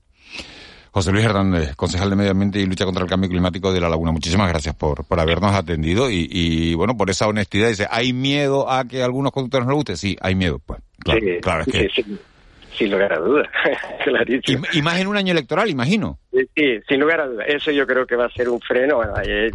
José 0.94 1.12
Luis 1.12 1.26
Hernández, 1.26 1.76
concejal 1.76 2.12
de 2.12 2.16
Medio 2.16 2.32
Ambiente 2.32 2.60
y 2.60 2.68
Lucha 2.68 2.86
contra 2.86 3.04
el 3.04 3.10
Cambio 3.10 3.28
Climático 3.28 3.74
de 3.74 3.82
La 3.82 3.90
Laguna. 3.90 4.12
Muchísimas 4.12 4.48
gracias 4.48 4.76
por, 4.76 5.04
por 5.06 5.20
habernos 5.20 5.56
atendido 5.56 6.08
y, 6.12 6.28
y, 6.30 6.76
bueno, 6.76 6.96
por 6.96 7.10
esa 7.10 7.28
honestidad. 7.28 7.70
Dice, 7.70 7.88
¿hay 7.90 8.14
miedo 8.14 8.70
a 8.70 8.86
que 8.86 9.02
algunos 9.02 9.32
conductores 9.32 9.66
no 9.66 9.72
le 9.72 9.78
guste? 9.78 9.98
Sí, 9.98 10.16
hay 10.22 10.36
miedo. 10.36 10.60
Pues 10.64 10.82
claro, 11.00 11.20
claro 11.42 11.64
es 11.66 11.94
que... 11.96 12.04
Sin 12.78 12.92
lugar 12.92 13.14
a 13.14 13.20
dudas, 13.20 13.48
Y, 14.74 14.82
más 14.82 15.00
en 15.00 15.08
un 15.08 15.18
año 15.18 15.32
electoral, 15.32 15.70
imagino. 15.70 16.20
Sí, 16.34 16.80
sin 16.88 17.00
lugar 17.00 17.22
a 17.22 17.28
dudas. 17.28 17.46
Eso 17.48 17.70
yo 17.70 17.86
creo 17.86 18.08
que 18.08 18.16
va 18.16 18.26
a 18.26 18.32
ser 18.32 18.50
un 18.50 18.60
freno. 18.60 19.02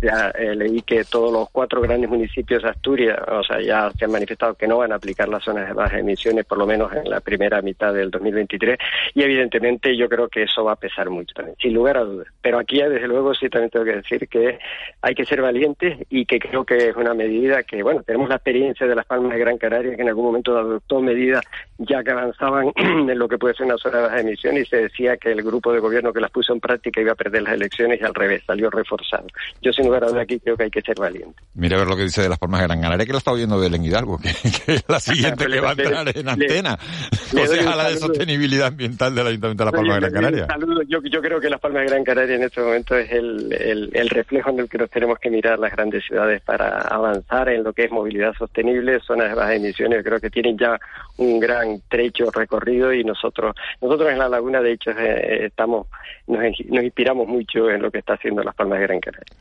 ya 0.01 0.31
eh, 0.31 0.55
leí 0.55 0.83
que 0.83 1.03
todos 1.05 1.33
los 1.33 1.51
cuatro 1.51 1.81
grandes 1.81 2.09
municipios 2.09 2.63
de 2.63 2.69
Asturias, 2.69 3.19
o 3.27 3.43
sea, 3.43 3.61
ya 3.61 3.91
se 3.99 4.05
han 4.05 4.13
manifestado 4.13 4.55
que 4.55 4.69
no 4.69 4.79
van 4.79 4.93
a 4.93 4.95
aplicar 4.95 5.29
las 5.29 5.43
zonas 5.43 5.67
de 5.67 5.75
bajas 5.75 5.99
emisiones, 5.99 6.45
por 6.45 6.57
lo 6.57 6.67
menos 6.67 6.93
en 6.93 7.11
la 7.11 7.21
primera 7.21 7.61
mitad 7.63 7.93
del 7.93 8.13
2023. 8.13 8.79
Y 9.15 9.23
evidentemente 9.23 9.97
yo 9.97 10.09
creo 10.09 10.29
que 10.29 10.45
eso 10.45 10.65
va 10.65 10.73
a 10.73 10.77
pesar 10.77 11.11
mucho 11.11 11.35
también, 11.35 11.57
sin 11.61 11.75
lugar 11.75 11.97
a 11.97 12.05
dudas. 12.05 12.29
Pero 12.41 12.61
aquí, 12.61 12.81
desde 12.81 13.09
luego, 13.09 13.35
sí 13.35 13.49
también 13.49 13.71
tengo 13.71 13.85
que 13.85 13.97
decir 13.97 14.29
que 14.29 14.61
hay 15.03 15.15
que 15.17 15.25
ser 15.25 15.43
valientes 15.43 15.99
y 16.11 16.27
que 16.27 16.39
creo 16.39 16.65
que 16.65 16.91
es 16.91 16.97
una 16.97 17.13
medida 17.13 17.65
que, 17.65 17.83
bueno, 17.83 18.05
tenemos 18.05 18.29
la 18.29 18.37
experiencia 18.37 18.87
de 18.87 18.95
las 18.95 19.07
Palmas 19.07 19.33
de 19.33 19.41
Gran 19.41 19.59
Canaria, 19.59 19.97
que 19.97 20.03
en 20.03 20.09
algún 20.09 20.27
momento 20.27 20.57
adoptó 20.57 21.01
medidas 21.01 21.45
ya 21.79 22.05
que 22.05 22.11
avanzaban 22.11 22.73
en 22.77 23.19
lo 23.19 23.29
que 23.29 23.39
puede 23.39 23.55
ser 23.55 23.67
una 23.67 23.79
zona 23.79 23.99
de 23.99 24.03
bajas 24.05 24.21
emisiones 24.21 24.63
y 24.63 24.67
se 24.67 24.77
decía 24.77 25.17
que 25.17 25.33
el 25.33 25.43
grupo 25.43 25.73
de 25.73 25.81
gobierno 25.81 26.13
que 26.13 26.21
las 26.21 26.31
puso 26.31 26.53
en 26.53 26.61
práctica 26.69 27.01
iba 27.01 27.13
a 27.13 27.15
perder 27.15 27.43
las 27.43 27.55
elecciones 27.55 27.99
y 28.01 28.05
al 28.05 28.15
revés, 28.15 28.43
salió 28.47 28.69
reforzado. 28.69 29.27
Yo 29.63 29.73
sin 29.73 29.87
lugar 29.87 30.05
a 30.05 30.09
dudas 30.09 30.23
aquí 30.23 30.39
creo 30.39 30.57
que 30.57 30.65
hay 30.65 30.71
que 30.71 30.83
ser 30.83 30.97
valiente. 30.97 31.43
Mira 31.55 31.77
a 31.77 31.81
ver 31.81 31.89
lo 31.89 31.97
que 31.97 32.03
dice 32.03 32.23
de 32.23 32.29
las 32.29 32.39
Palmas 32.39 32.61
de 32.61 32.67
Gran 32.67 32.81
Canaria, 32.81 33.07
que 33.07 33.13
lo 33.13 33.19
está 33.19 33.33
oyendo 33.33 33.59
Belén 33.59 33.85
Hidalgo, 33.85 34.19
que, 34.23 34.29
es 34.29 34.85
la 34.87 35.01
siguiente 35.01 35.47
que 35.51 35.61
va 35.61 35.71
a 35.71 35.73
entrar 35.73 36.17
en 36.17 36.29
antena. 36.29 36.75
o 36.75 37.47
sea, 37.47 37.77
la 37.77 37.89
de 37.89 37.97
sostenibilidad 37.97 38.69
ambiental 38.69 39.15
del 39.15 39.27
Ayuntamiento 39.29 39.65
de 39.65 39.71
las 39.71 39.75
Palmas 39.75 39.95
de 39.95 40.01
Gran 40.01 40.13
Canaria. 40.13 40.47
Yo, 40.87 40.99
yo, 41.03 41.23
creo 41.23 41.41
que 41.41 41.49
las 41.49 41.61
Palmas 41.61 41.83
de 41.83 41.89
Gran 41.89 42.05
Canaria 42.05 42.37
en 42.37 42.43
este 42.43 42.61
momento 42.61 42.97
es 42.97 43.11
el, 43.11 43.53
el, 43.53 43.91
el 43.95 44.09
reflejo 44.11 44.51
en 44.51 44.61
el 44.61 44.69
que 44.69 44.79
nos 44.79 44.91
tenemos 44.91 45.19
que 45.19 45.31
mirar 45.31 45.59
las 45.59 45.73
grandes 45.73 46.05
ciudades 46.05 46.43
para 46.43 46.81
avanzar 46.83 47.49
en 47.49 47.65
lo 47.65 47.73
que 47.73 47.85
es 47.85 47.91
movilidad 47.91 48.35
sostenible, 48.35 49.01
zonas 49.01 49.29
de 49.31 49.35
bajas 49.35 49.57
emisiones. 49.57 49.99
Yo 49.99 50.05
creo 50.05 50.21
que 50.21 50.31
tienen 50.31 50.59
ya 50.59 50.79
un 51.17 51.41
gran 51.41 51.81
trecho 51.89 52.31
recorrido 52.31 52.93
y 52.93 53.05
nosotros 53.05 53.55
nosotros 53.81 54.11
en 54.11 54.19
la 54.19 54.29
laguna 54.29 54.61
de 54.61 54.73
hecho 54.73 54.91
eh, 54.91 55.47
estamos 55.47 55.89
nos, 56.27 56.43
nos, 56.67 56.85
inspiramos 56.85 57.27
mucho 57.27 57.71
en 57.71 57.83
lo 57.83 57.91
que 57.91 57.99
está 57.99 58.15
haciendo 58.15 58.43
Las 58.43 58.55
Palmas 58.55 58.79
de 58.79 58.87
Gran 58.87 59.01
Canaria. 59.01 59.35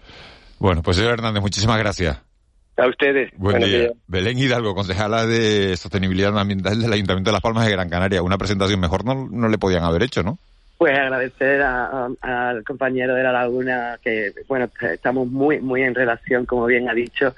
Bueno, 0.59 0.81
pues 0.81 0.97
señor 0.97 1.13
Hernández, 1.13 1.41
muchísimas 1.41 1.77
gracias. 1.77 2.21
A 2.77 2.87
ustedes. 2.87 3.31
Buen 3.37 3.63
día. 3.63 3.91
Belén 4.05 4.37
Hidalgo, 4.37 4.75
concejala 4.75 5.25
de 5.25 5.75
Sostenibilidad 5.77 6.37
Ambiental 6.37 6.79
del 6.79 6.93
Ayuntamiento 6.93 7.29
de 7.29 7.33
Las 7.33 7.41
Palmas 7.41 7.65
de 7.65 7.71
Gran 7.71 7.89
Canaria. 7.89 8.21
Una 8.21 8.37
presentación 8.37 8.79
mejor 8.79 9.03
no, 9.03 9.27
no 9.31 9.49
le 9.49 9.57
podían 9.57 9.83
haber 9.83 10.03
hecho, 10.03 10.21
¿no? 10.21 10.37
Pues 10.77 10.95
agradecer 10.95 11.59
al 11.63 12.63
compañero 12.63 13.15
de 13.15 13.23
la 13.23 13.31
Laguna 13.31 13.97
que, 14.03 14.31
bueno, 14.47 14.69
estamos 14.79 15.27
muy, 15.27 15.59
muy 15.59 15.81
en 15.81 15.95
relación, 15.95 16.45
como 16.45 16.67
bien 16.67 16.87
ha 16.87 16.93
dicho, 16.93 17.33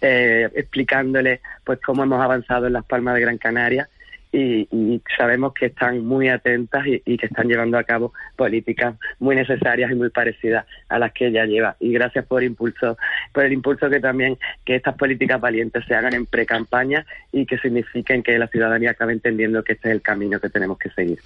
eh, 0.00 0.48
explicándole 0.54 1.40
pues 1.64 1.80
cómo 1.84 2.04
hemos 2.04 2.22
avanzado 2.22 2.68
en 2.68 2.74
Las 2.74 2.84
Palmas 2.84 3.16
de 3.16 3.22
Gran 3.22 3.38
Canaria 3.38 3.88
y, 4.34 5.00
sabemos 5.16 5.54
que 5.54 5.66
están 5.66 6.04
muy 6.04 6.28
atentas 6.28 6.84
y, 6.86 7.16
que 7.16 7.26
están 7.26 7.46
llevando 7.46 7.78
a 7.78 7.84
cabo 7.84 8.12
políticas 8.36 8.96
muy 9.20 9.36
necesarias 9.36 9.90
y 9.92 9.94
muy 9.94 10.10
parecidas 10.10 10.66
a 10.88 10.98
las 10.98 11.12
que 11.12 11.28
ella 11.28 11.44
lleva. 11.44 11.76
Y 11.78 11.92
gracias 11.92 12.26
por 12.26 12.42
impulso, 12.42 12.96
por 13.32 13.44
el 13.44 13.52
impulso 13.52 13.88
que 13.88 14.00
también 14.00 14.36
que 14.64 14.74
estas 14.74 14.96
políticas 14.96 15.40
valientes 15.40 15.84
se 15.86 15.94
hagan 15.94 16.14
en 16.14 16.26
pre-campaña 16.26 17.06
y 17.32 17.46
que 17.46 17.58
signifiquen 17.58 18.22
que 18.22 18.36
la 18.38 18.48
ciudadanía 18.48 18.90
acabe 18.90 19.12
entendiendo 19.12 19.62
que 19.62 19.74
este 19.74 19.88
es 19.90 19.94
el 19.94 20.02
camino 20.02 20.40
que 20.40 20.50
tenemos 20.50 20.78
que 20.78 20.90
seguir. 20.90 21.20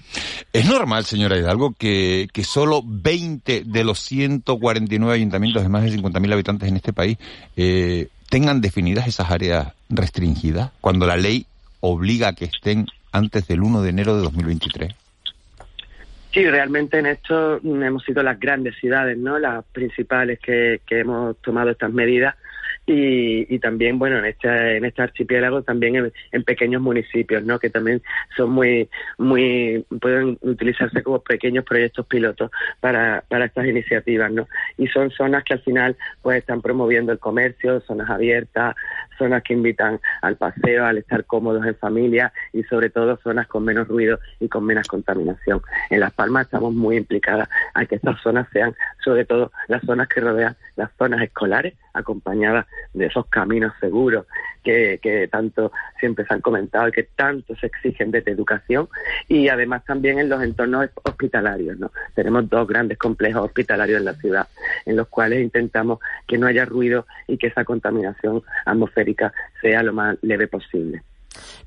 Es 0.53 0.69
normal, 0.69 1.05
señora 1.05 1.37
Hidalgo, 1.37 1.73
que, 1.77 2.27
que 2.31 2.43
solo 2.43 2.81
20 2.85 3.63
de 3.65 3.83
los 3.83 3.99
149 3.99 5.15
ayuntamientos 5.15 5.63
de 5.63 5.69
más 5.69 5.83
de 5.83 5.91
50.000 5.91 6.33
habitantes 6.33 6.69
en 6.69 6.75
este 6.75 6.93
país 6.93 7.17
eh, 7.57 8.07
tengan 8.29 8.61
definidas 8.61 9.07
esas 9.07 9.31
áreas 9.31 9.73
restringidas, 9.89 10.71
cuando 10.81 11.07
la 11.07 11.17
ley 11.17 11.47
obliga 11.81 12.29
a 12.29 12.33
que 12.33 12.45
estén 12.45 12.85
antes 13.11 13.47
del 13.47 13.61
1 13.61 13.81
de 13.81 13.89
enero 13.89 14.15
de 14.15 14.23
2023? 14.23 14.95
Sí, 16.31 16.47
realmente 16.47 16.99
en 16.99 17.07
esto 17.07 17.57
hemos 17.63 18.03
sido 18.03 18.21
las 18.21 18.39
grandes 18.39 18.75
ciudades, 18.77 19.17
¿no? 19.17 19.39
Las 19.39 19.65
principales 19.65 20.39
que, 20.39 20.79
hemos 20.89 21.37
tomado 21.41 21.71
estas 21.71 21.91
medidas 21.91 22.35
y, 22.85 23.59
también, 23.59 23.99
bueno, 23.99 24.17
en 24.17 24.25
este, 24.25 24.77
en 24.77 24.85
este 24.85 25.03
archipiélago 25.03 25.61
también 25.61 26.11
en, 26.31 26.43
pequeños 26.43 26.81
municipios, 26.81 27.43
¿no? 27.43 27.59
Que 27.59 27.69
también 27.69 28.01
son 28.35 28.51
muy, 28.51 28.89
muy, 29.17 29.85
pueden 30.01 30.39
utilizarse 30.41 31.03
como 31.03 31.19
pequeños 31.19 31.65
proyectos 31.65 32.07
pilotos 32.07 32.49
para, 32.79 33.23
para 33.27 33.45
estas 33.45 33.67
iniciativas, 33.67 34.31
¿no? 34.31 34.47
Y 34.77 34.87
son 34.87 35.11
zonas 35.11 35.43
que 35.43 35.53
al 35.53 35.61
final, 35.61 35.97
pues 36.23 36.39
están 36.39 36.61
promoviendo 36.61 37.11
el 37.11 37.19
comercio, 37.19 37.81
zonas 37.81 38.09
abiertas, 38.09 38.75
zonas 39.19 39.43
que 39.43 39.53
invitan 39.53 39.99
al 40.23 40.37
paseo, 40.37 40.85
al 40.85 40.97
estar 40.97 41.25
cómodos 41.25 41.63
en 41.65 41.75
familia 41.75 42.33
y 42.53 42.63
sobre 42.63 42.89
todo 42.89 43.17
zonas 43.17 43.45
con 43.47 43.63
menos 43.63 43.87
ruido 43.87 44.19
y 44.39 44.47
con 44.47 44.65
menos 44.65 44.87
contaminación. 44.87 45.61
En 45.91 45.99
Las 45.99 46.13
Palmas 46.13 46.45
estamos 46.45 46.73
muy 46.73 46.97
implicadas 46.97 47.47
a 47.75 47.85
que 47.85 47.95
estas 47.95 48.19
zonas 48.21 48.47
sean 48.51 48.73
sobre 49.03 49.25
todo 49.25 49.51
las 49.67 49.83
zonas 49.83 50.07
que 50.07 50.21
rodean 50.21 50.55
las 50.75 50.89
zonas 50.97 51.21
escolares, 51.21 51.75
acompañadas 51.93 52.65
de 52.93 53.07
esos 53.07 53.25
caminos 53.27 53.73
seguros 53.79 54.25
que, 54.63 55.27
tanto 55.31 55.71
siempre 55.99 56.25
se 56.25 56.33
han 56.33 56.41
comentado 56.41 56.87
y 56.87 56.91
que 56.91 57.03
tanto 57.03 57.55
se 57.55 57.67
exigen 57.67 58.11
desde 58.11 58.31
educación 58.31 58.87
y 59.27 59.49
además 59.49 59.83
también 59.85 60.19
en 60.19 60.29
los 60.29 60.41
entornos 60.43 60.89
hospitalarios. 61.03 61.77
¿no? 61.79 61.91
Tenemos 62.15 62.49
dos 62.49 62.67
grandes 62.67 62.97
complejos 62.97 63.45
hospitalarios 63.45 63.99
en 63.99 64.05
la 64.05 64.13
ciudad 64.13 64.47
en 64.85 64.95
los 64.95 65.07
cuales 65.07 65.41
intentamos 65.41 65.99
que 66.27 66.37
no 66.37 66.47
haya 66.47 66.65
ruido 66.65 67.05
y 67.27 67.37
que 67.37 67.47
esa 67.47 67.65
contaminación 67.65 68.43
atmosférica 68.65 69.08
sea 69.61 69.83
lo 69.83 69.93
más 69.93 70.17
leve 70.21 70.47
posible. 70.47 71.03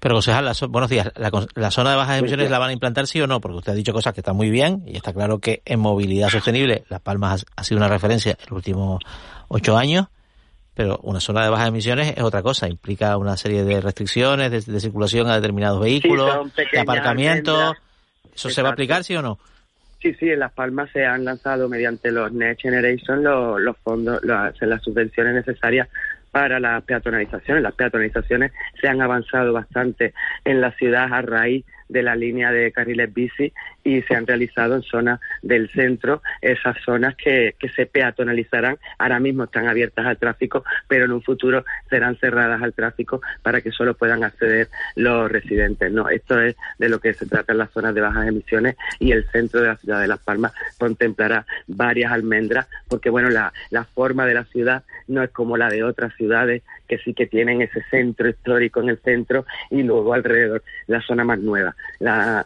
Pero, 0.01 0.17
concejal, 0.17 0.51
buenos 0.69 0.91
días. 0.91 1.13
La, 1.17 1.71
zona 1.71 1.91
de 1.93 1.97
bajas 1.97 2.19
emisiones 2.19 2.51
la 2.51 2.59
van 2.59 2.71
a 2.71 2.73
implantar 2.73 3.07
sí 3.07 3.21
o 3.21 3.27
no? 3.27 3.41
Porque 3.41 3.59
usted 3.59 3.73
ha 3.73 3.77
dicho 3.77 3.93
cosas 3.93 4.13
que 4.13 4.21
están 4.21 4.37
muy 4.37 4.51
bien 4.51 4.83
y 4.87 4.97
está 4.97 5.13
claro 5.13 5.39
que 5.39 5.63
en 5.65 5.81
movilidad 5.81 6.29
sostenible 6.29 6.85
Las 6.89 7.01
Palmas 7.01 7.47
ha, 7.57 7.65
sido 7.65 7.79
una 7.79 7.89
referencia 7.89 8.33
en 8.33 8.39
los 8.41 8.57
últimos 8.57 9.01
ocho 9.49 9.77
años, 9.77 10.09
pero 10.75 10.99
una 11.03 11.21
zona 11.21 11.45
de 11.45 11.51
bajas 11.51 11.69
emisiones 11.69 12.15
es 12.17 12.23
otra 12.23 12.43
cosa. 12.43 12.69
Implica 12.69 13.17
una 13.17 13.37
serie 13.37 13.65
de 13.65 13.81
restricciones 13.81 14.67
de, 14.67 14.81
circulación 14.81 15.29
a 15.29 15.37
determinados 15.37 15.81
vehículos, 15.81 16.53
de 16.55 16.81
aparcamiento. 16.81 17.75
¿Eso 18.35 18.51
se 18.51 18.63
va 18.63 18.71
a 18.71 18.73
aplicar 18.73 19.05
sí 19.05 19.15
o 19.15 19.23
no? 19.23 19.39
Sí, 20.01 20.13
sí, 20.15 20.31
en 20.31 20.41
Las 20.41 20.53
Palmas 20.53 20.91
se 20.93 21.05
han 21.07 21.25
lanzado 21.25 21.69
mediante 21.69 22.11
los 22.11 22.33
Next 22.33 22.63
Generation 22.63 23.23
los, 23.23 23.61
los 23.61 23.77
fondos, 23.79 24.19
las, 24.25 24.61
las 24.61 24.83
subvenciones 24.83 25.33
necesarias 25.33 25.89
para 26.33 26.59
las 26.59 26.83
peatonalizaciones. 26.83 27.63
Las 27.63 27.75
peatonalizaciones 27.75 28.53
se 28.81 28.89
han 28.89 29.01
avanzado 29.01 29.53
bastante 29.53 30.15
en 30.45 30.61
la 30.61 30.73
ciudad 30.73 31.13
a 31.13 31.23
raíz 31.23 31.65
de 31.89 32.03
la 32.03 32.17
línea 32.17 32.51
de 32.51 32.73
carriles 32.73 33.13
bici 33.13 33.53
y 33.85 34.03
se 34.03 34.15
han 34.15 34.27
realizado 34.27 34.75
en 34.75 34.83
zonas 34.83 35.21
del 35.43 35.69
centro, 35.71 36.23
esas 36.41 36.77
zonas 36.85 37.17
que, 37.17 37.55
que 37.59 37.69
se 37.69 37.87
peatonalizarán. 37.87 38.79
Ahora 38.99 39.21
mismo 39.21 39.45
están 39.45 39.67
abiertas 39.67 40.07
al 40.07 40.19
tráfico, 40.19 40.65
pero 40.89 41.05
en 41.05 41.13
un 41.13 41.23
futuro 41.23 41.65
serán 41.91 42.17
cerradas 42.17 42.63
al 42.63 42.73
tráfico 42.73 43.21
para 43.43 43.61
que 43.61 43.73
solo 43.73 43.95
puedan 43.95 44.25
acceder 44.25 44.69
los 44.97 45.31
residentes. 45.31 45.93
No, 45.93 46.09
esto 46.09 46.41
es 46.41 46.57
de 46.79 46.89
lo 46.89 47.01
que 47.01 47.15
se 47.15 47.27
trata 47.27 47.53
en 47.53 47.59
las 47.59 47.71
zonas 47.71 47.95
de 47.95 48.01
bajas 48.01 48.29
emisiones 48.29 48.77
y 48.99 49.13
el 49.13 49.29
centro 49.31 49.61
de 49.61 49.69
la 49.69 49.77
ciudad 49.77 50.01
de 50.01 50.09
Las 50.09 50.21
Palmas 50.21 50.53
contemplará 50.79 51.47
varias 51.67 52.13
almendras, 52.13 52.69
porque 52.89 53.11
bueno, 53.11 53.31
la, 53.31 53.53
la 53.71 53.85
forma 53.85 54.27
de 54.27 54.35
la 54.35 54.45
ciudad 54.45 54.85
no 55.09 55.23
es 55.23 55.31
como 55.31 55.57
la 55.57 55.69
de 55.69 55.85
otras 55.85 56.15
ciudades 56.15 56.63
que 56.93 56.99
sí 56.99 57.15
que 57.15 57.27
tienen 57.27 57.63
ese 57.63 57.83
centro 57.91 58.29
histórico 58.29 58.81
en 58.81 58.91
el 58.91 58.99
centro 58.99 59.47
y 59.71 59.83
luego 59.83 60.13
alrededor 60.13 60.63
la 60.87 61.01
zona 61.01 61.25
más 61.25 61.39
nueva. 61.39 61.75
La, 61.99 62.45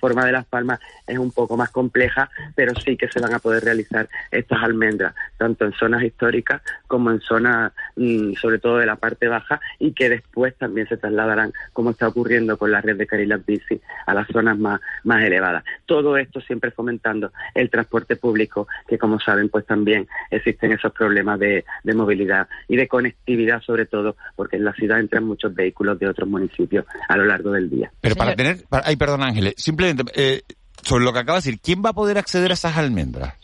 forma 0.00 0.26
de 0.26 0.32
Las 0.32 0.44
Palmas 0.46 0.73
es 1.06 1.18
un 1.18 1.30
poco 1.30 1.56
más 1.56 1.70
compleja, 1.70 2.30
pero 2.54 2.72
sí 2.74 2.96
que 2.96 3.08
se 3.08 3.20
van 3.20 3.34
a 3.34 3.38
poder 3.38 3.64
realizar 3.64 4.08
estas 4.30 4.62
almendras, 4.62 5.14
tanto 5.36 5.64
en 5.64 5.72
zonas 5.72 6.02
históricas 6.02 6.62
como 6.86 7.10
en 7.10 7.20
zonas, 7.20 7.72
mm, 7.96 8.34
sobre 8.34 8.58
todo 8.58 8.78
de 8.78 8.86
la 8.86 8.96
parte 8.96 9.28
baja, 9.28 9.60
y 9.78 9.92
que 9.92 10.08
después 10.08 10.54
también 10.56 10.88
se 10.88 10.96
trasladarán, 10.96 11.52
como 11.72 11.90
está 11.90 12.08
ocurriendo 12.08 12.56
con 12.56 12.70
la 12.70 12.80
red 12.80 12.96
de 12.96 13.06
Carilas 13.06 13.44
Bici, 13.44 13.80
a 14.06 14.14
las 14.14 14.28
zonas 14.28 14.58
más, 14.58 14.80
más 15.04 15.22
elevadas. 15.22 15.64
Todo 15.86 16.16
esto 16.16 16.40
siempre 16.40 16.70
fomentando 16.70 17.32
el 17.54 17.70
transporte 17.70 18.16
público, 18.16 18.66
que 18.88 18.98
como 18.98 19.20
saben, 19.20 19.48
pues 19.48 19.66
también 19.66 20.06
existen 20.30 20.72
esos 20.72 20.92
problemas 20.92 21.38
de, 21.38 21.64
de 21.82 21.94
movilidad 21.94 22.48
y 22.68 22.76
de 22.76 22.88
conectividad, 22.88 23.60
sobre 23.62 23.86
todo 23.86 24.16
porque 24.36 24.56
en 24.56 24.64
la 24.64 24.72
ciudad 24.72 25.00
entran 25.00 25.24
muchos 25.24 25.54
vehículos 25.54 25.98
de 25.98 26.08
otros 26.08 26.28
municipios 26.28 26.84
a 27.08 27.16
lo 27.16 27.24
largo 27.24 27.50
del 27.52 27.70
día. 27.70 27.90
Pero 28.00 28.14
para 28.16 28.34
tener, 28.34 28.64
ay, 28.70 28.96
perdón 28.96 29.22
Ángeles, 29.22 29.54
simplemente 29.56 30.04
eh, 30.14 30.42
sobre 30.84 31.04
lo 31.04 31.12
que 31.12 31.20
acaba 31.20 31.38
de 31.38 31.44
decir, 31.44 31.60
¿quién 31.62 31.82
va 31.84 31.90
a 31.90 31.94
poder 31.94 32.18
acceder 32.18 32.50
a 32.50 32.54
esas 32.54 32.76
almendras? 32.76 33.34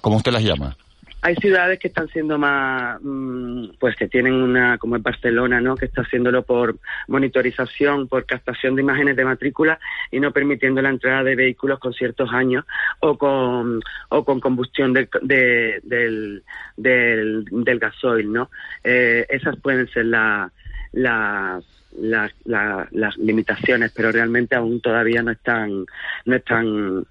Como 0.00 0.16
usted 0.16 0.32
las 0.32 0.42
llama. 0.42 0.76
Hay 1.24 1.36
ciudades 1.36 1.78
que 1.78 1.86
están 1.86 2.08
siendo 2.08 2.36
más, 2.36 2.98
mm, 3.00 3.74
pues 3.78 3.94
que 3.94 4.08
tienen 4.08 4.34
una, 4.34 4.76
como 4.78 4.96
es 4.96 5.02
Barcelona, 5.04 5.60
¿no? 5.60 5.76
Que 5.76 5.84
está 5.84 6.02
haciéndolo 6.02 6.42
por 6.42 6.76
monitorización, 7.06 8.08
por 8.08 8.26
captación 8.26 8.74
de 8.74 8.82
imágenes 8.82 9.14
de 9.14 9.24
matrícula 9.24 9.78
y 10.10 10.18
no 10.18 10.32
permitiendo 10.32 10.82
la 10.82 10.88
entrada 10.88 11.22
de 11.22 11.36
vehículos 11.36 11.78
con 11.78 11.92
ciertos 11.92 12.28
años 12.32 12.64
o 12.98 13.16
con, 13.16 13.80
o 14.08 14.24
con 14.24 14.40
combustión 14.40 14.92
del, 14.92 15.08
del, 15.22 16.42
del, 16.76 17.78
gasoil, 17.78 18.32
¿no? 18.32 18.50
Eh, 18.82 19.24
esas 19.28 19.56
pueden 19.60 19.86
ser 19.90 20.06
las, 20.06 20.50
las, 20.92 21.64
las 21.94 23.16
limitaciones, 23.18 23.92
pero 23.94 24.12
realmente 24.12 24.54
aún 24.54 24.80
todavía 24.80 25.22
no 25.22 25.32
están, 25.32 25.86
no 26.24 26.36
están 26.36 27.06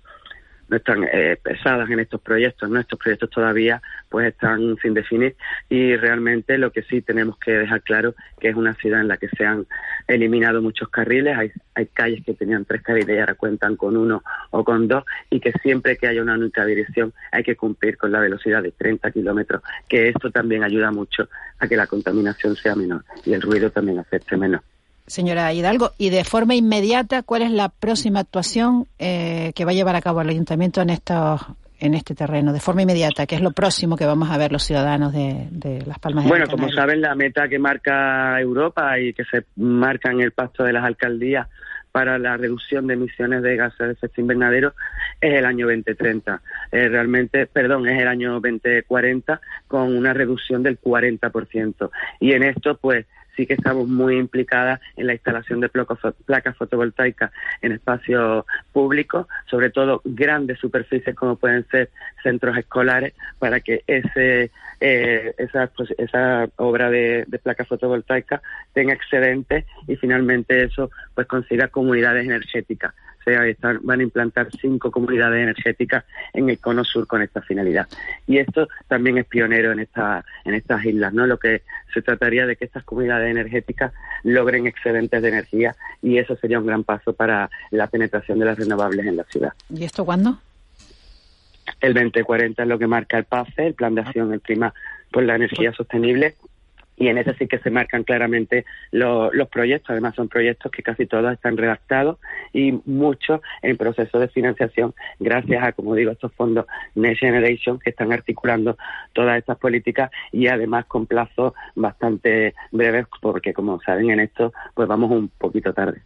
están 0.78 1.04
eh, 1.12 1.38
pesadas 1.42 1.90
en 1.90 2.00
estos 2.00 2.22
proyectos, 2.22 2.70
¿no? 2.70 2.80
Estos 2.80 3.00
proyectos 3.00 3.30
todavía 3.30 3.82
pues 4.10 4.28
están 4.28 4.78
sin 4.82 4.94
definir 4.94 5.36
y 5.70 5.96
realmente 5.96 6.58
lo 6.58 6.72
que 6.72 6.84
sí 6.84 7.02
tenemos 7.02 7.38
que 7.38 7.52
dejar 7.52 7.82
claro 7.82 8.16
que 8.40 8.50
es 8.50 8.56
una 8.56 8.74
ciudad 8.76 9.02
en 9.02 9.08
la 9.08 9.18
que 9.18 9.30
se 9.30 9.46
han 9.46 9.66
eliminado 10.08 10.62
muchos 10.62 10.90
carriles, 10.90 11.38
hay, 11.38 11.52
hay 11.76 11.88
calles 11.88 12.24
que 12.26 12.34
tenían 12.34 12.66
tres 12.66 12.82
carriles 12.82 13.16
y 13.16 13.20
ahora 13.20 13.36
cuentan 13.36 13.76
con 13.76 13.96
uno 13.98 14.24
o 14.52 14.64
con 14.64 14.88
dos 14.88 15.04
y 15.30 15.40
que 15.40 15.52
siempre 15.64 15.98
que 15.98 16.08
haya 16.08 16.22
una 16.22 16.36
única 16.36 16.66
dirección 16.66 17.14
hay 17.32 17.44
que 17.44 17.56
cumplir 17.56 17.98
con 17.98 18.12
la 18.12 18.20
velocidad 18.20 18.64
de 18.64 18.72
30 18.72 19.12
kilómetros, 19.12 19.62
que 19.88 20.10
esto 20.10 20.32
también 20.32 20.64
ayuda 20.64 20.92
mucho 20.92 21.30
a 21.60 21.68
que 21.68 21.78
la 21.78 21.88
contaminación 21.88 22.56
sea 22.56 22.76
menor 22.76 23.04
y 23.26 23.34
el 23.34 23.42
ruido 23.42 23.70
también 23.70 24.00
afecte 24.00 24.38
menos 24.38 24.62
señora 25.08 25.54
Hidalgo. 25.54 25.92
Y 25.98 26.10
de 26.10 26.24
forma 26.24 26.56
inmediata, 26.56 27.24
¿cuál 27.24 27.42
es 27.42 27.52
la 27.52 27.70
próxima 27.70 28.20
actuación 28.20 28.88
eh, 29.00 29.52
que 29.56 29.66
va 29.66 29.72
a 29.72 29.74
llevar 29.74 29.96
a 29.96 30.02
cabo 30.02 30.22
el 30.22 30.30
ayuntamiento 30.30 30.82
en 30.82 30.90
estos 30.90 31.42
en 31.82 31.96
este 31.96 32.14
terreno 32.14 32.54
de 32.54 32.60
forma 32.60 32.84
inmediata? 32.84 33.26
¿Qué 33.26 33.36
es 33.36 33.42
lo 33.42 33.52
próximo 33.52 33.98
que 33.98 34.06
vamos 34.06 34.30
a 34.30 34.38
ver 34.38 34.52
los 34.52 34.64
ciudadanos 34.64 35.12
de, 35.14 35.84
Las 35.86 36.00
Palmas 36.00 36.24
de 36.24 36.30
Bueno, 36.30 36.46
como 36.48 36.70
saben, 36.70 37.02
la 37.02 37.16
meta 37.16 37.48
que 37.50 37.60
marca 37.60 38.40
Europa 38.40 39.00
y 39.00 39.14
que 39.14 39.24
se 39.26 39.46
marca 39.56 40.12
en 40.12 40.22
el 40.22 40.32
pacto 40.32 40.64
de 40.64 40.74
las 40.74 40.86
alcaldías 40.86 41.48
para 41.92 42.18
la 42.18 42.38
reducción 42.38 42.88
de 42.88 42.94
emisiones 42.94 43.42
de 43.42 43.58
gases 43.58 43.80
de 43.80 43.92
efecto 43.94 44.22
invernadero 44.22 44.74
es 45.20 45.34
el 45.34 45.46
año 45.46 45.68
2030. 45.68 46.42
Eh, 46.72 46.88
realmente, 46.88 47.48
perdón, 47.48 47.88
es 47.88 48.00
el 48.00 48.08
año 48.08 48.34
2040 48.34 49.42
con 49.68 49.96
una 49.96 50.14
reducción 50.14 50.64
del 50.64 50.80
40%. 50.80 51.90
Y 52.20 52.32
en 52.32 52.44
esto, 52.44 52.78
pues, 52.78 53.06
sí 53.42 53.48
que 53.48 53.56
estamos 53.56 53.88
muy 53.88 54.18
implicadas 54.18 54.80
en 54.96 55.08
la 55.08 55.14
instalación 55.14 55.62
de 55.62 55.70
placas 55.70 56.56
fotovoltaicas 56.58 57.32
en 57.64 57.72
espacios 57.72 58.46
públicos, 58.72 59.26
sobre 59.50 59.72
todo 59.72 60.02
grandes 60.06 60.60
superficies 60.60 61.16
como 61.16 61.38
pueden 61.38 61.66
ser 61.70 61.90
centros 62.22 62.56
escolares, 62.56 63.14
para 63.40 63.60
que 63.60 63.84
ese 63.88 64.52
eh, 64.80 65.34
esa, 65.40 65.68
pues, 65.76 65.90
esa 65.98 66.50
obra 66.58 66.92
de, 66.92 67.26
de 67.28 67.40
placas 67.40 67.68
fotovoltaicas 67.68 68.42
tenga 68.74 68.94
excedentes 68.94 69.66
y 69.88 69.96
finalmente 69.96 70.64
eso 70.64 70.92
pues 71.16 71.26
consiga 71.26 71.70
comunidades 71.70 72.26
energéticas 72.26 72.94
sea, 73.24 73.42
van 73.82 74.00
a 74.00 74.04
implantar 74.04 74.50
cinco 74.60 74.92
comunidades 74.92 75.42
energéticas 75.42 76.06
en 76.34 76.50
el 76.50 76.60
cono 76.60 76.84
sur 76.84 77.08
con 77.08 77.22
esta 77.22 77.42
finalidad. 77.42 77.88
Y 78.28 78.38
esto 78.38 78.68
también 78.88 79.18
es 79.18 79.26
pionero 79.26 79.72
en, 79.72 79.80
esta, 79.80 80.24
en 80.46 80.54
estas 80.54 80.84
islas, 80.86 81.14
¿no? 81.14 81.28
Lo 81.28 81.38
que 81.38 81.64
se 81.94 82.02
trataría 82.02 82.46
de 82.46 82.56
que 82.56 82.66
estas 82.66 82.84
comunidades 82.84 83.30
energéticas 83.32 83.94
logren 84.24 84.68
excedentes 84.68 85.22
de 85.22 85.30
energía 85.30 85.76
y 86.02 86.18
eso 86.18 86.36
sería 86.36 86.60
un 86.60 86.68
gran 86.68 86.84
paso 86.84 87.14
para 87.14 87.50
la 87.72 87.88
penetración 87.88 88.40
de 88.40 88.46
las 88.46 88.58
renovables 88.58 89.06
en 89.06 89.18
la 89.18 89.24
ciudad. 89.26 89.54
¿Y 89.70 89.84
esto 89.84 90.06
cuándo? 90.06 90.40
El 91.80 91.94
2040 91.94 92.62
es 92.62 92.70
lo 92.70 92.78
que 92.78 92.88
marca 92.88 93.18
el 93.18 93.26
PACE, 93.26 93.68
el 93.68 93.74
Plan 93.74 93.96
de 93.96 94.02
Acción, 94.02 94.34
el 94.34 94.42
Clima 94.42 94.74
por 95.12 95.24
la 95.24 95.36
Energía 95.36 95.74
Sostenible, 95.74 96.36
y 97.02 97.08
en 97.08 97.18
eso 97.18 97.34
sí 97.34 97.48
que 97.48 97.58
se 97.58 97.72
marcan 97.72 98.04
claramente 98.04 98.66
los 98.92 99.50
proyectos. 99.50 99.90
Además, 99.90 100.14
son 100.14 100.30
proyectos 100.30 100.72
que 100.72 100.84
casi 100.84 101.08
todos 101.08 101.34
están 101.34 101.58
redactados 101.58 102.20
y 102.54 102.80
muchos 102.86 103.42
en 103.62 103.78
proceso 103.78 104.20
de 104.20 104.28
financiación, 104.28 104.94
gracias 105.20 105.64
a, 105.64 105.72
como 105.72 105.96
digo, 105.96 106.12
estos 106.12 106.34
fondos 106.34 106.66
Next 106.96 107.20
Generation 107.20 107.80
que 107.80 107.92
están 107.92 108.12
articulando 108.12 108.78
todas 109.14 109.38
estas 109.38 109.58
políticas 109.58 110.12
y 110.32 110.48
además 110.48 110.86
con 110.86 111.06
plazos 111.06 111.54
bastante 111.76 112.54
breves, 112.72 113.06
porque 113.22 113.54
como 113.54 113.80
saben 113.82 114.12
en 114.12 114.20
esto, 114.22 114.54
pues 114.74 114.88
vamos 114.88 115.12
un 115.12 115.30
poquito 115.30 115.74
tarde. 115.74 116.02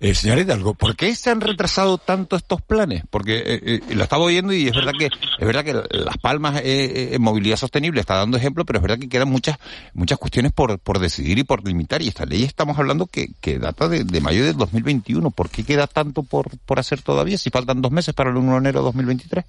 Eh, 0.00 0.14
señor 0.14 0.38
Hidalgo, 0.38 0.74
¿por 0.74 0.94
qué 0.94 1.12
se 1.16 1.30
han 1.30 1.40
retrasado 1.40 1.98
tanto 1.98 2.36
estos 2.36 2.62
planes? 2.62 3.02
Porque 3.10 3.38
eh, 3.38 3.60
eh, 3.64 3.94
lo 3.94 4.04
estaba 4.04 4.22
oyendo 4.22 4.52
y 4.52 4.68
es 4.68 4.74
verdad 4.74 4.92
que 4.96 5.06
es 5.06 5.46
verdad 5.46 5.64
que 5.64 5.74
Las 5.98 6.18
Palmas 6.18 6.60
eh, 6.62 7.14
en 7.14 7.22
movilidad 7.22 7.56
sostenible 7.56 8.00
está 8.00 8.14
dando 8.14 8.36
ejemplo, 8.36 8.64
pero 8.64 8.78
es 8.78 8.82
verdad 8.82 8.98
que 9.00 9.08
quedan 9.08 9.28
muchas 9.28 9.58
muchas 9.94 10.18
cuestiones 10.18 10.52
por, 10.52 10.78
por 10.78 11.00
decidir 11.00 11.38
y 11.38 11.42
por 11.42 11.66
limitar. 11.66 12.00
Y 12.00 12.08
esta 12.08 12.26
ley 12.26 12.44
estamos 12.44 12.78
hablando 12.78 13.06
que, 13.06 13.30
que 13.40 13.58
data 13.58 13.88
de, 13.88 14.04
de 14.04 14.20
mayo 14.20 14.44
del 14.44 14.56
2021. 14.56 15.32
¿Por 15.32 15.50
qué 15.50 15.64
queda 15.64 15.88
tanto 15.88 16.22
por, 16.22 16.56
por 16.58 16.78
hacer 16.78 17.02
todavía 17.02 17.36
si 17.36 17.50
faltan 17.50 17.82
dos 17.82 17.90
meses 17.90 18.14
para 18.14 18.30
el 18.30 18.36
1 18.36 18.52
de 18.52 18.58
enero 18.58 18.80
de 18.80 18.84
2023? 18.84 19.44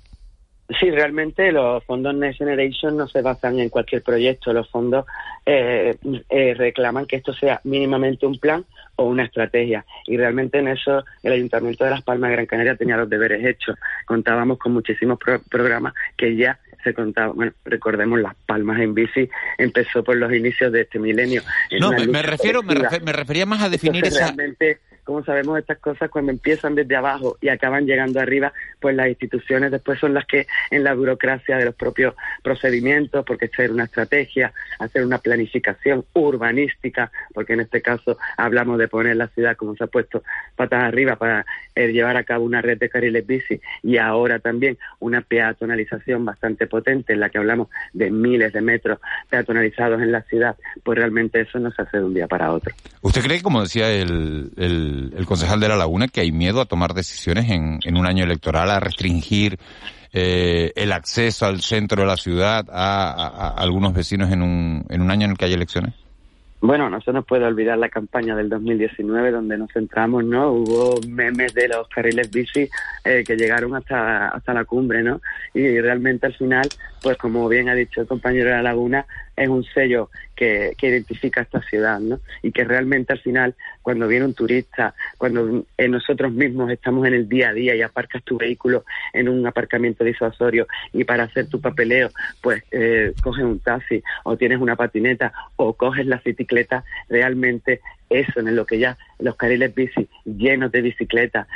Sí, 0.77 0.91
realmente 0.91 1.51
los 1.51 1.83
fondos 1.83 2.13
Next 2.13 2.37
Generation 2.37 2.95
no 2.95 3.07
se 3.07 3.23
basan 3.23 3.59
en 3.59 3.69
cualquier 3.69 4.03
proyecto. 4.03 4.53
Los 4.53 4.69
fondos 4.69 5.05
eh, 5.43 5.97
eh, 6.29 6.53
reclaman 6.55 7.07
que 7.07 7.15
esto 7.15 7.33
sea 7.33 7.59
mínimamente 7.63 8.27
un 8.27 8.37
plan 8.37 8.63
o 8.95 9.05
una 9.05 9.23
estrategia. 9.23 9.83
Y 10.05 10.17
realmente 10.17 10.59
en 10.59 10.67
eso 10.67 11.03
el 11.23 11.33
Ayuntamiento 11.33 11.85
de 11.85 11.89
Las 11.89 12.03
Palmas 12.03 12.29
de 12.29 12.35
Gran 12.35 12.45
Canaria 12.45 12.75
tenía 12.75 12.97
los 12.97 13.09
deberes 13.09 13.43
hechos. 13.43 13.77
Contábamos 14.05 14.59
con 14.59 14.73
muchísimos 14.73 15.17
pro 15.17 15.41
programas 15.49 15.93
que 16.15 16.35
ya 16.35 16.59
se 16.83 16.93
contaban. 16.93 17.35
Bueno, 17.35 17.51
recordemos 17.65 18.19
Las 18.19 18.35
Palmas 18.45 18.79
en 18.79 18.93
bici 18.93 19.27
empezó 19.57 20.03
por 20.03 20.17
los 20.17 20.31
inicios 20.31 20.71
de 20.71 20.81
este 20.81 20.99
milenio. 20.99 21.41
No, 21.79 21.91
me, 21.91 22.05
me, 22.05 22.21
refiero, 22.21 22.61
me, 22.61 22.75
refer, 22.75 23.01
me, 23.01 23.11
refería 23.11 23.47
más 23.47 23.63
a 23.63 23.69
definir 23.69 24.03
Entonces, 24.03 24.21
esa... 24.21 24.35
Realmente, 24.35 24.79
como 25.09 25.23
sabemos 25.23 25.57
estas 25.57 25.79
cosas 25.79 26.07
cuando 26.11 26.31
empiezan 26.31 26.75
desde 26.75 26.95
abajo 26.95 27.35
y 27.41 27.49
acaban 27.49 27.87
llegando 27.87 28.19
arriba, 28.19 28.53
pues 28.79 28.95
las 28.95 29.07
instituciones 29.07 29.71
después 29.71 29.99
son 29.99 30.13
las 30.13 30.27
que 30.27 30.45
en 30.69 30.83
la 30.83 30.93
burocracia 30.93 31.57
de 31.57 31.65
los 31.65 31.73
propios 31.73 32.13
procedimientos, 32.43 33.25
porque 33.25 33.45
hacer 33.45 33.71
una 33.71 33.85
estrategia, 33.85 34.53
hacer 34.77 35.03
una 35.03 35.17
planificación 35.17 36.05
urbanística, 36.13 37.11
porque 37.33 37.53
en 37.53 37.61
este 37.61 37.81
caso 37.81 38.19
hablamos 38.37 38.77
de 38.77 38.87
poner 38.87 39.15
la 39.15 39.29
ciudad 39.29 39.57
como 39.57 39.75
se 39.75 39.85
ha 39.85 39.87
puesto 39.87 40.21
patas 40.55 40.83
arriba 40.83 41.15
para 41.15 41.43
eh, 41.73 41.87
llevar 41.87 42.15
a 42.15 42.23
cabo 42.23 42.45
una 42.45 42.61
red 42.61 42.77
de 42.77 42.89
carriles 42.89 43.25
bici 43.25 43.59
y 43.81 43.97
ahora 43.97 44.37
también 44.37 44.77
una 44.99 45.21
peatonalización 45.21 46.23
bastante 46.23 46.67
potente 46.67 47.13
en 47.13 47.21
la 47.21 47.31
que 47.31 47.39
hablamos 47.39 47.69
de 47.93 48.11
miles 48.11 48.53
de 48.53 48.61
metros 48.61 48.99
peatonalizados 49.27 50.03
en 50.03 50.11
la 50.11 50.21
ciudad, 50.21 50.55
pues 50.83 50.99
realmente 50.99 51.41
eso 51.41 51.57
no 51.57 51.71
se 51.71 51.81
hace 51.81 51.97
de 51.97 52.03
un 52.03 52.13
día 52.13 52.27
para 52.27 52.51
otro. 52.51 52.75
¿Usted 53.01 53.23
cree, 53.23 53.41
como 53.41 53.61
decía 53.61 53.89
el, 53.89 54.51
el, 54.57 54.98
el 55.15 55.25
concejal 55.25 55.59
de 55.59 55.67
La 55.69 55.75
Laguna, 55.75 56.07
que 56.07 56.21
hay 56.21 56.31
miedo 56.31 56.61
a 56.61 56.65
tomar 56.65 56.93
decisiones 56.93 57.49
en, 57.49 57.79
en 57.83 57.97
un 57.97 58.05
año 58.05 58.23
electoral, 58.23 58.69
a 58.69 58.79
restringir 58.79 59.57
eh, 60.11 60.71
el 60.75 60.91
acceso 60.91 61.45
al 61.45 61.61
centro 61.61 62.01
de 62.01 62.07
la 62.07 62.17
ciudad 62.17 62.65
a, 62.71 63.53
algunos 63.55 63.93
vecinos 63.93 64.31
en 64.31 64.41
un, 64.41 64.83
en 64.89 65.01
un 65.01 65.11
año 65.11 65.25
en 65.25 65.31
el 65.31 65.37
que 65.37 65.45
hay 65.45 65.53
elecciones? 65.53 65.93
Bueno, 66.61 66.89
no 66.89 66.99
se 66.99 67.13
nos 67.13 67.25
puede 67.25 67.45
olvidar 67.45 67.77
la 67.77 67.89
campaña 67.89 68.35
del 68.35 68.49
2019 68.49 69.31
donde 69.31 69.57
nos 69.57 69.71
centramos, 69.71 70.25
¿no? 70.25 70.51
Hubo 70.51 70.99
memes 71.07 71.53
de 71.53 71.69
los 71.69 71.87
carriles 71.87 72.29
bici 72.31 72.67
eh, 73.05 73.23
que 73.25 73.37
llegaron 73.37 73.75
hasta, 73.75 74.29
hasta 74.29 74.53
la 74.53 74.65
cumbre, 74.65 75.01
¿no? 75.01 75.21
Y 75.53 75.79
realmente 75.79 76.25
al 76.25 76.33
final, 76.33 76.67
pues 77.01 77.17
como 77.17 77.47
bien 77.47 77.69
ha 77.69 77.75
dicho 77.75 78.01
el 78.01 78.07
compañero 78.07 78.49
de 78.49 78.55
la 78.55 78.63
Laguna, 78.63 79.05
es 79.35 79.47
un 79.47 79.63
sello 79.63 80.09
que, 80.35 80.73
que 80.77 80.89
identifica 80.89 81.41
esta 81.41 81.61
ciudad, 81.61 81.99
¿no? 81.99 82.19
Y 82.41 82.51
que 82.51 82.63
realmente 82.63 83.13
al 83.13 83.19
final, 83.19 83.55
cuando 83.81 84.07
viene 84.07 84.25
un 84.25 84.33
turista, 84.33 84.93
cuando 85.17 85.65
nosotros 85.77 86.31
mismos 86.31 86.71
estamos 86.71 87.07
en 87.07 87.13
el 87.13 87.29
día 87.29 87.49
a 87.49 87.53
día 87.53 87.75
y 87.75 87.81
aparcas 87.81 88.23
tu 88.23 88.37
vehículo 88.37 88.83
en 89.13 89.29
un 89.29 89.45
aparcamiento 89.47 90.03
disuasorio 90.03 90.67
y 90.93 91.03
para 91.05 91.23
hacer 91.23 91.47
tu 91.47 91.61
papeleo, 91.61 92.09
pues 92.41 92.63
eh, 92.71 93.13
coges 93.21 93.45
un 93.45 93.59
taxi 93.59 94.03
o 94.23 94.37
tienes 94.37 94.59
una 94.59 94.75
patineta 94.75 95.31
o 95.55 95.73
coges 95.73 96.05
la 96.05 96.21
bicicleta, 96.23 96.83
realmente 97.07 97.81
eso 98.09 98.39
en 98.39 98.55
lo 98.55 98.65
que 98.65 98.79
ya 98.79 98.97
los 99.19 99.35
carriles 99.35 99.73
bici 99.73 100.07
llenos 100.25 100.71
de 100.71 100.81
bicicletas, 100.81 101.47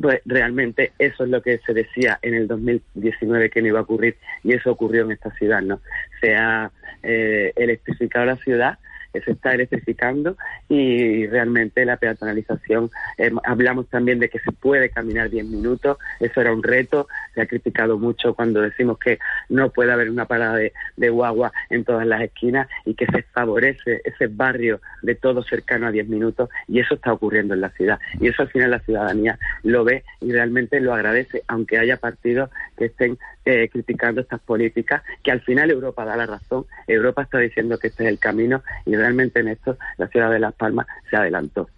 pues 0.00 0.20
realmente 0.24 0.92
eso 0.98 1.24
es 1.24 1.30
lo 1.30 1.42
que 1.42 1.58
se 1.58 1.74
decía 1.74 2.18
en 2.22 2.34
el 2.34 2.48
2019 2.48 3.50
que 3.50 3.62
no 3.62 3.68
iba 3.68 3.78
a 3.80 3.82
ocurrir 3.82 4.16
y 4.42 4.52
eso 4.54 4.70
ocurrió 4.70 5.04
en 5.04 5.12
esta 5.12 5.30
ciudad, 5.32 5.62
¿no? 5.62 5.80
Se 6.20 6.34
ha 6.34 6.70
eh, 7.02 7.52
electrificado 7.56 8.26
la 8.26 8.36
ciudad, 8.36 8.78
se 9.20 9.32
está 9.32 9.52
electrificando 9.52 10.36
y 10.68 11.26
realmente 11.26 11.84
la 11.84 11.96
peatonalización, 11.96 12.90
eh, 13.18 13.30
hablamos 13.44 13.88
también 13.88 14.18
de 14.18 14.28
que 14.28 14.38
se 14.38 14.52
puede 14.52 14.90
caminar 14.90 15.30
10 15.30 15.46
minutos, 15.46 15.98
eso 16.20 16.40
era 16.40 16.52
un 16.52 16.62
reto, 16.62 17.08
se 17.34 17.42
ha 17.42 17.46
criticado 17.46 17.98
mucho 17.98 18.34
cuando 18.34 18.60
decimos 18.60 18.98
que 18.98 19.18
no 19.48 19.70
puede 19.70 19.92
haber 19.92 20.10
una 20.10 20.26
parada 20.26 20.56
de, 20.56 20.72
de 20.96 21.10
guagua 21.10 21.52
en 21.70 21.84
todas 21.84 22.06
las 22.06 22.22
esquinas 22.22 22.68
y 22.84 22.94
que 22.94 23.06
se 23.06 23.22
favorece 23.22 24.00
ese 24.04 24.28
barrio 24.28 24.80
de 25.02 25.14
todo 25.14 25.42
cercano 25.42 25.86
a 25.86 25.90
10 25.90 26.08
minutos 26.08 26.48
y 26.68 26.80
eso 26.80 26.94
está 26.94 27.12
ocurriendo 27.12 27.54
en 27.54 27.60
la 27.60 27.70
ciudad. 27.70 27.98
Y 28.20 28.28
eso 28.28 28.42
al 28.42 28.48
final 28.48 28.70
la 28.70 28.80
ciudadanía 28.80 29.38
lo 29.62 29.84
ve 29.84 30.04
y 30.20 30.32
realmente 30.32 30.80
lo 30.80 30.94
agradece, 30.94 31.42
aunque 31.48 31.78
haya 31.78 31.96
partidos 31.96 32.50
que 32.76 32.86
estén 32.86 33.18
eh, 33.44 33.68
criticando 33.70 34.20
estas 34.20 34.40
políticas, 34.40 35.02
que 35.22 35.32
al 35.32 35.40
final 35.40 35.70
Europa 35.70 36.04
da 36.04 36.16
la 36.16 36.26
razón, 36.26 36.64
Europa 36.86 37.22
está 37.22 37.38
diciendo 37.38 37.78
que 37.78 37.88
este 37.88 38.04
es 38.04 38.10
el 38.10 38.18
camino 38.18 38.62
y 38.86 38.96
realmente 38.96 39.40
en 39.40 39.48
esto 39.48 39.76
la 39.98 40.08
ciudad 40.08 40.30
de 40.30 40.38
Las 40.38 40.54
Palmas 40.54 40.86
se 41.10 41.16
adelantó. 41.16 41.68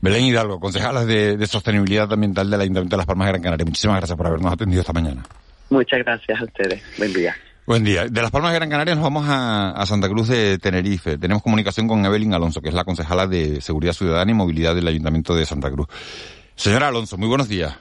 Belén 0.00 0.24
Hidalgo, 0.24 0.58
concejala 0.58 1.04
de, 1.04 1.36
de, 1.36 1.46
Sostenibilidad 1.46 2.12
Ambiental 2.12 2.50
del 2.50 2.60
Ayuntamiento 2.60 2.96
de 2.96 2.98
Las 2.98 3.06
Palmas 3.06 3.26
de 3.26 3.32
Gran 3.32 3.42
Canaria. 3.42 3.64
Muchísimas 3.64 3.98
gracias 3.98 4.16
por 4.16 4.26
habernos 4.26 4.52
atendido 4.52 4.80
esta 4.80 4.92
mañana. 4.92 5.22
Muchas 5.70 6.00
gracias 6.00 6.40
a 6.40 6.44
ustedes. 6.44 6.82
Buen 6.98 7.12
día. 7.12 7.36
Buen 7.66 7.84
día. 7.84 8.06
De 8.06 8.22
Las 8.22 8.30
Palmas 8.30 8.52
de 8.52 8.58
Gran 8.58 8.70
Canaria 8.70 8.94
nos 8.94 9.04
vamos 9.04 9.26
a, 9.28 9.70
a, 9.70 9.86
Santa 9.86 10.08
Cruz 10.08 10.28
de 10.28 10.58
Tenerife. 10.58 11.18
Tenemos 11.18 11.42
comunicación 11.42 11.86
con 11.86 12.04
Evelyn 12.04 12.34
Alonso, 12.34 12.60
que 12.60 12.68
es 12.68 12.74
la 12.74 12.84
concejala 12.84 13.26
de 13.26 13.60
Seguridad 13.60 13.92
Ciudadana 13.92 14.30
y 14.30 14.34
Movilidad 14.34 14.74
del 14.74 14.88
Ayuntamiento 14.88 15.36
de 15.36 15.44
Santa 15.44 15.70
Cruz. 15.70 15.86
Señora 16.56 16.88
Alonso, 16.88 17.16
muy 17.18 17.28
buenos 17.28 17.48
días. 17.48 17.76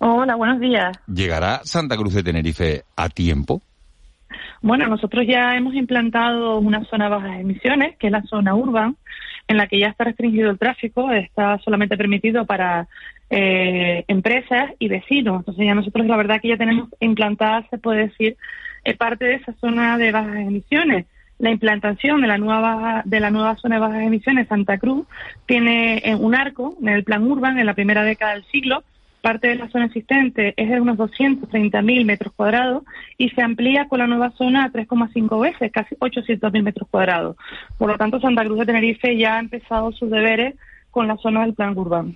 Hola, 0.00 0.34
buenos 0.34 0.60
días. 0.60 0.98
¿Llegará 1.06 1.60
Santa 1.64 1.96
Cruz 1.96 2.14
de 2.14 2.22
Tenerife 2.22 2.84
a 2.96 3.08
tiempo? 3.08 3.62
Bueno, 4.62 4.86
nosotros 4.88 5.26
ya 5.26 5.56
hemos 5.56 5.74
implantado 5.74 6.58
una 6.58 6.84
zona 6.84 7.04
de 7.04 7.10
bajas 7.10 7.40
emisiones, 7.40 7.96
que 7.96 8.08
es 8.08 8.12
la 8.12 8.22
zona 8.22 8.54
urban, 8.54 8.96
en 9.48 9.56
la 9.56 9.66
que 9.66 9.78
ya 9.78 9.88
está 9.88 10.04
restringido 10.04 10.50
el 10.50 10.58
tráfico, 10.58 11.10
está 11.10 11.58
solamente 11.58 11.96
permitido 11.96 12.44
para 12.44 12.86
eh, 13.30 14.04
empresas 14.06 14.70
y 14.78 14.88
vecinos. 14.88 15.40
Entonces 15.40 15.66
ya 15.66 15.74
nosotros 15.74 16.06
la 16.06 16.16
verdad 16.16 16.40
que 16.42 16.48
ya 16.48 16.58
tenemos 16.58 16.90
implantada, 17.00 17.66
se 17.70 17.78
puede 17.78 18.08
decir, 18.08 18.36
eh, 18.84 18.94
parte 18.94 19.24
de 19.24 19.34
esa 19.36 19.52
zona 19.54 19.96
de 19.96 20.12
bajas 20.12 20.36
emisiones. 20.36 21.06
La 21.38 21.50
implantación 21.50 22.20
de 22.20 22.26
la 22.26 22.36
nueva 22.36 23.02
de 23.06 23.18
la 23.18 23.30
nueva 23.30 23.56
zona 23.56 23.76
de 23.76 23.80
bajas 23.80 24.02
emisiones 24.02 24.46
Santa 24.48 24.76
Cruz 24.76 25.06
tiene 25.46 26.02
eh, 26.04 26.14
un 26.14 26.34
arco 26.34 26.76
en 26.82 26.90
el 26.90 27.02
plan 27.02 27.22
urban 27.22 27.58
en 27.58 27.64
la 27.64 27.72
primera 27.72 28.04
década 28.04 28.34
del 28.34 28.44
siglo 28.44 28.84
parte 29.20 29.48
de 29.48 29.56
la 29.56 29.68
zona 29.68 29.86
existente 29.86 30.54
es 30.56 30.68
de 30.68 30.80
unos 30.80 30.96
230.000 30.98 32.04
metros 32.04 32.32
cuadrados 32.34 32.82
y 33.18 33.28
se 33.30 33.42
amplía 33.42 33.88
con 33.88 33.98
la 33.98 34.06
nueva 34.06 34.30
zona 34.32 34.64
a 34.64 34.70
3,5 34.70 35.40
veces, 35.40 35.70
casi 35.72 35.94
800.000 35.96 36.62
metros 36.62 36.88
cuadrados. 36.90 37.36
Por 37.78 37.90
lo 37.90 37.98
tanto, 37.98 38.20
Santa 38.20 38.44
Cruz 38.44 38.58
de 38.60 38.66
Tenerife 38.66 39.16
ya 39.16 39.36
ha 39.36 39.40
empezado 39.40 39.92
sus 39.92 40.10
deberes 40.10 40.54
con 40.90 41.06
la 41.06 41.16
zona 41.18 41.42
del 41.42 41.54
plan 41.54 41.76
urbano. 41.76 42.12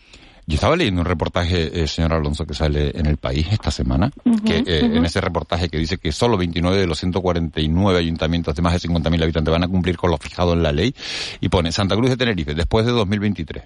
Yo 0.46 0.56
estaba 0.56 0.76
leyendo 0.76 1.00
un 1.00 1.06
reportaje, 1.06 1.82
eh, 1.82 1.86
señor 1.86 2.12
Alonso, 2.12 2.44
que 2.44 2.52
sale 2.52 2.92
en 2.94 3.06
el 3.06 3.16
país 3.16 3.46
esta 3.50 3.70
semana, 3.70 4.10
uh 4.24 4.30
-huh, 4.30 4.44
que 4.44 4.56
eh, 4.58 4.84
uh 4.84 4.88
-huh. 4.88 4.96
en 4.98 5.04
ese 5.06 5.22
reportaje 5.22 5.70
que 5.70 5.78
dice 5.78 5.96
que 5.96 6.12
solo 6.12 6.36
29 6.36 6.76
de 6.76 6.86
los 6.86 6.98
149 6.98 7.98
ayuntamientos 7.98 8.54
de 8.54 8.60
más 8.60 8.74
de 8.74 8.80
50.000 8.80 9.22
habitantes 9.22 9.50
van 9.50 9.64
a 9.64 9.68
cumplir 9.68 9.96
con 9.96 10.10
lo 10.10 10.18
fijado 10.18 10.52
en 10.52 10.62
la 10.62 10.70
ley 10.70 10.94
y 11.40 11.48
pone 11.48 11.72
Santa 11.72 11.96
Cruz 11.96 12.10
de 12.10 12.18
Tenerife 12.18 12.54
después 12.54 12.84
de 12.84 12.92
2023. 12.92 13.64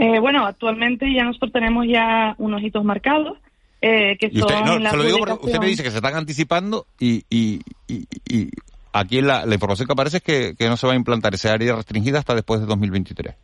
Eh, 0.00 0.18
bueno, 0.18 0.46
actualmente 0.46 1.12
ya 1.12 1.24
nosotros 1.24 1.52
tenemos 1.52 1.86
ya 1.86 2.34
unos 2.38 2.62
hitos 2.62 2.82
marcados. 2.84 3.36
Eh, 3.82 4.16
que 4.18 4.30
y 4.32 4.40
usted, 4.40 4.54
son 4.54 4.64
no, 4.64 4.78
la 4.78 4.90
se 4.90 4.96
lo 4.96 5.02
digo 5.02 5.18
publicación... 5.18 5.38
porque 5.38 5.46
usted 5.46 5.60
me 5.60 5.66
dice 5.66 5.82
que 5.82 5.90
se 5.90 5.96
están 5.96 6.14
anticipando 6.14 6.86
y, 6.98 7.24
y, 7.28 7.60
y, 7.86 8.06
y 8.26 8.50
aquí 8.94 9.20
la, 9.20 9.44
la, 9.44 9.54
información 9.54 9.86
que 9.86 9.92
aparece 9.92 10.18
es 10.18 10.22
que, 10.22 10.54
que, 10.58 10.68
no 10.68 10.78
se 10.78 10.86
va 10.86 10.94
a 10.94 10.96
implantar 10.96 11.34
ese 11.34 11.50
área 11.50 11.76
restringida 11.76 12.18
hasta 12.18 12.34
después 12.34 12.60
de 12.60 12.66
2023. 12.66 13.34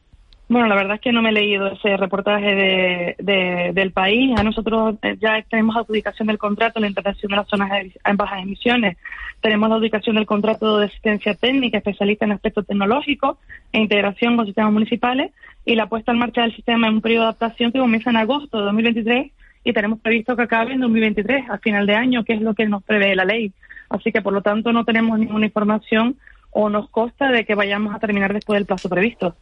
Bueno, 0.48 0.68
la 0.68 0.76
verdad 0.76 0.94
es 0.94 1.00
que 1.00 1.10
no 1.10 1.22
me 1.22 1.30
he 1.30 1.32
leído 1.32 1.66
ese 1.66 1.96
reportaje 1.96 2.54
de, 2.54 3.16
de, 3.18 3.72
del 3.74 3.90
país. 3.90 4.32
A 4.38 4.44
nosotros 4.44 4.94
eh, 5.02 5.16
ya 5.20 5.42
tenemos 5.50 5.76
adjudicación 5.76 6.28
del 6.28 6.38
contrato, 6.38 6.78
la 6.78 6.86
implantación 6.86 7.30
de 7.30 7.36
las 7.36 7.48
zonas 7.48 7.70
en 8.04 8.16
bajas 8.16 8.42
emisiones. 8.42 8.96
Tenemos 9.40 9.68
la 9.68 9.74
adjudicación 9.74 10.14
del 10.14 10.26
contrato 10.26 10.78
de 10.78 10.86
asistencia 10.86 11.34
técnica 11.34 11.78
especialista 11.78 12.26
en 12.26 12.32
aspectos 12.32 12.64
tecnológicos 12.64 13.38
e 13.72 13.80
integración 13.80 14.36
con 14.36 14.46
sistemas 14.46 14.72
municipales 14.72 15.32
y 15.64 15.74
la 15.74 15.88
puesta 15.88 16.12
en 16.12 16.18
marcha 16.18 16.42
del 16.42 16.54
sistema 16.54 16.86
en 16.86 16.94
un 16.94 17.00
periodo 17.00 17.24
de 17.24 17.28
adaptación 17.30 17.72
que 17.72 17.80
comienza 17.80 18.10
en 18.10 18.16
agosto 18.16 18.58
de 18.58 18.64
2023 18.66 19.32
y 19.64 19.72
tenemos 19.72 19.98
previsto 19.98 20.36
que 20.36 20.42
acabe 20.42 20.74
en 20.74 20.80
2023, 20.80 21.50
a 21.50 21.58
final 21.58 21.86
de 21.86 21.96
año, 21.96 22.22
que 22.22 22.34
es 22.34 22.40
lo 22.40 22.54
que 22.54 22.66
nos 22.66 22.84
prevé 22.84 23.16
la 23.16 23.24
ley. 23.24 23.52
Así 23.88 24.12
que, 24.12 24.22
por 24.22 24.32
lo 24.32 24.40
tanto, 24.40 24.72
no 24.72 24.84
tenemos 24.84 25.18
ninguna 25.18 25.46
información 25.46 26.16
o 26.52 26.70
nos 26.70 26.88
consta 26.88 27.32
de 27.32 27.44
que 27.44 27.56
vayamos 27.56 27.92
a 27.92 27.98
terminar 27.98 28.32
después 28.32 28.56
del 28.56 28.66
plazo 28.66 28.88
previsto. 28.88 29.34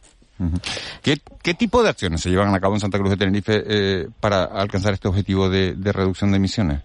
¿Qué, 1.01 1.17
¿Qué, 1.41 1.53
tipo 1.53 1.81
de 1.81 1.89
acciones 1.89 2.21
se 2.21 2.29
llevan 2.29 2.53
a 2.53 2.59
cabo 2.59 2.73
en 2.73 2.81
Santa 2.81 2.97
Cruz 2.97 3.11
de 3.11 3.17
Tenerife 3.17 3.63
eh, 3.67 4.07
para 4.19 4.43
alcanzar 4.43 4.93
este 4.93 5.07
objetivo 5.07 5.49
de, 5.49 5.75
reducción 5.93 6.31
de 6.31 6.37
emisiones? 6.37 6.81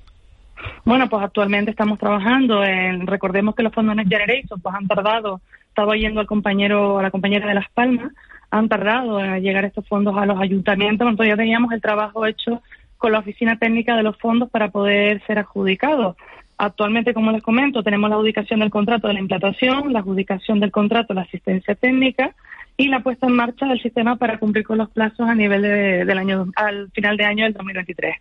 Bueno, 0.85 1.09
pues 1.09 1.23
actualmente 1.23 1.71
estamos 1.71 1.99
trabajando 1.99 2.63
en, 2.63 3.07
recordemos 3.07 3.55
que 3.55 3.63
los 3.63 3.73
fondos 3.73 3.97
Next 3.97 4.11
Generation 4.13 4.61
pues 4.61 4.75
han 4.75 4.87
tardado, 4.87 5.41
estaba 5.69 5.97
yendo 5.97 6.21
al 6.21 6.27
compañero, 6.27 6.99
a 6.99 7.03
la 7.03 7.11
compañera 7.11 7.49
de 7.49 7.55
Las 7.55 7.69
Palmas, 7.71 8.13
han 8.51 8.69
tardado 8.69 9.21
en 9.21 9.43
llegar 9.43 9.65
estos 9.65 9.87
fondos 9.89 10.17
a 10.17 10.27
los 10.27 10.39
ayuntamientos. 10.41 11.05
Nosotros 11.05 11.29
ya 11.29 11.37
teníamos 11.37 11.73
el 11.73 11.81
trabajo 11.81 12.27
hecho 12.27 12.63
con 12.99 13.13
la 13.13 13.21
oficina 13.21 13.57
técnica 13.59 13.97
de 13.97 14.03
los 14.03 14.17
fondos 14.19 14.51
para 14.51 14.69
poder 14.69 15.23
ser 15.27 15.39
adjudicados. 15.39 16.17
Actualmente, 16.59 17.15
como 17.15 17.33
les 17.33 17.43
comento, 17.43 17.83
tenemos 17.83 18.11
la 18.11 18.17
adjudicación 18.17 18.61
del 18.61 18.71
contrato 18.71 19.09
de 19.09 19.15
la 19.15 19.21
implantación, 19.21 19.93
la 19.93 20.01
adjudicación 20.01 20.61
del 20.61 20.71
contrato 20.71 21.15
de 21.15 21.21
la 21.21 21.27
asistencia 21.27 21.75
técnica 21.75 22.35
y 22.81 22.89
la 22.89 23.03
puesta 23.03 23.27
en 23.27 23.37
marcha 23.37 23.67
del 23.67 23.81
sistema 23.83 24.17
para 24.17 24.39
cumplir 24.39 24.65
con 24.65 24.79
los 24.79 24.89
plazos 24.89 25.29
a 25.29 25.35
nivel 25.35 25.61
del 25.61 26.19
año 26.19 26.47
al 26.57 26.91
final 26.93 27.15
de 27.19 27.27
año 27.27 27.45
del 27.45 27.53
2023. 27.53 28.17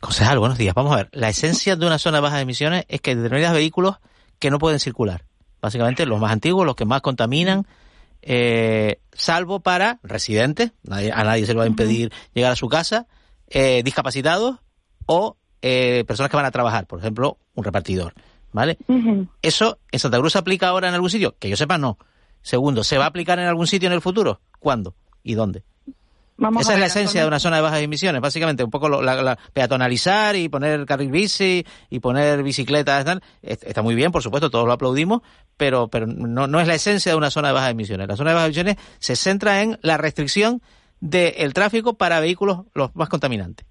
Concejal, 0.00 0.40
buenos 0.40 0.58
días. 0.58 0.74
Vamos 0.74 0.92
a 0.92 0.96
ver. 0.96 1.08
La 1.12 1.28
esencia 1.28 1.76
de 1.76 1.86
una 1.86 1.98
zona 1.98 2.16
de 2.16 2.22
bajas 2.22 2.42
emisiones 2.42 2.84
es 2.88 3.00
que 3.00 3.10
hay 3.10 3.16
determinados 3.16 3.56
vehículos 3.56 4.00
que 4.40 4.50
no 4.50 4.58
pueden 4.58 4.80
circular. 4.80 5.22
Básicamente 5.60 6.06
los 6.06 6.18
más 6.18 6.32
antiguos, 6.32 6.66
los 6.66 6.74
que 6.74 6.84
más 6.86 7.02
contaminan, 7.02 7.64
eh, 8.20 8.98
salvo 9.12 9.60
para 9.60 10.00
residentes, 10.02 10.72
a 10.90 11.22
nadie 11.22 11.46
se 11.46 11.52
le 11.52 11.58
va 11.58 11.64
a 11.64 11.68
impedir 11.68 12.12
llegar 12.34 12.50
a 12.50 12.56
su 12.56 12.68
casa, 12.68 13.06
eh, 13.46 13.82
discapacitados 13.84 14.56
o 15.06 15.36
eh, 15.62 16.02
personas 16.08 16.30
que 16.30 16.36
van 16.36 16.46
a 16.46 16.50
trabajar, 16.50 16.88
por 16.88 16.98
ejemplo, 16.98 17.38
un 17.54 17.62
repartidor. 17.62 18.12
¿Vale? 18.50 18.76
¿Eso 19.40 19.78
en 19.92 19.98
Santa 19.98 20.18
Cruz 20.18 20.32
se 20.32 20.38
aplica 20.38 20.68
ahora 20.68 20.88
en 20.88 20.94
algún 20.94 21.08
sitio? 21.08 21.36
Que 21.38 21.48
yo 21.48 21.56
sepa, 21.56 21.78
no. 21.78 21.96
Segundo, 22.42 22.84
¿se 22.84 22.98
va 22.98 23.04
a 23.04 23.08
aplicar 23.08 23.38
en 23.38 23.46
algún 23.46 23.66
sitio 23.66 23.86
en 23.86 23.92
el 23.94 24.00
futuro? 24.00 24.40
¿Cuándo? 24.58 24.94
¿Y 25.22 25.34
dónde? 25.34 25.62
Esa 26.58 26.74
es 26.74 26.80
la 26.80 26.86
esencia 26.86 27.20
de 27.20 27.28
una 27.28 27.38
zona 27.38 27.56
de 27.56 27.62
bajas 27.62 27.80
emisiones, 27.82 28.20
básicamente, 28.20 28.64
un 28.64 28.70
poco 28.70 28.88
la, 28.88 29.38
peatonalizar 29.52 30.34
y 30.34 30.48
poner 30.48 30.86
carril 30.86 31.10
bici 31.10 31.64
y 31.88 32.00
poner 32.00 32.42
bicicletas, 32.42 33.20
está 33.42 33.82
muy 33.82 33.94
bien, 33.94 34.10
por 34.10 34.22
supuesto, 34.22 34.50
todos 34.50 34.66
lo 34.66 34.72
aplaudimos, 34.72 35.22
pero, 35.56 35.88
pero 35.88 36.06
no, 36.06 36.48
no 36.48 36.60
es 36.60 36.66
la 36.66 36.74
esencia 36.74 37.12
de 37.12 37.18
una 37.18 37.30
zona 37.30 37.48
de 37.48 37.54
bajas 37.54 37.70
emisiones. 37.70 38.08
La 38.08 38.16
zona 38.16 38.30
de 38.30 38.34
bajas 38.34 38.48
emisiones 38.48 38.76
se 38.98 39.14
centra 39.14 39.62
en 39.62 39.78
la 39.82 39.98
restricción 39.98 40.62
del 41.00 41.54
tráfico 41.54 41.94
para 41.94 42.18
vehículos 42.18 42.62
los 42.74 42.94
más 42.96 43.08
contaminantes. 43.08 43.66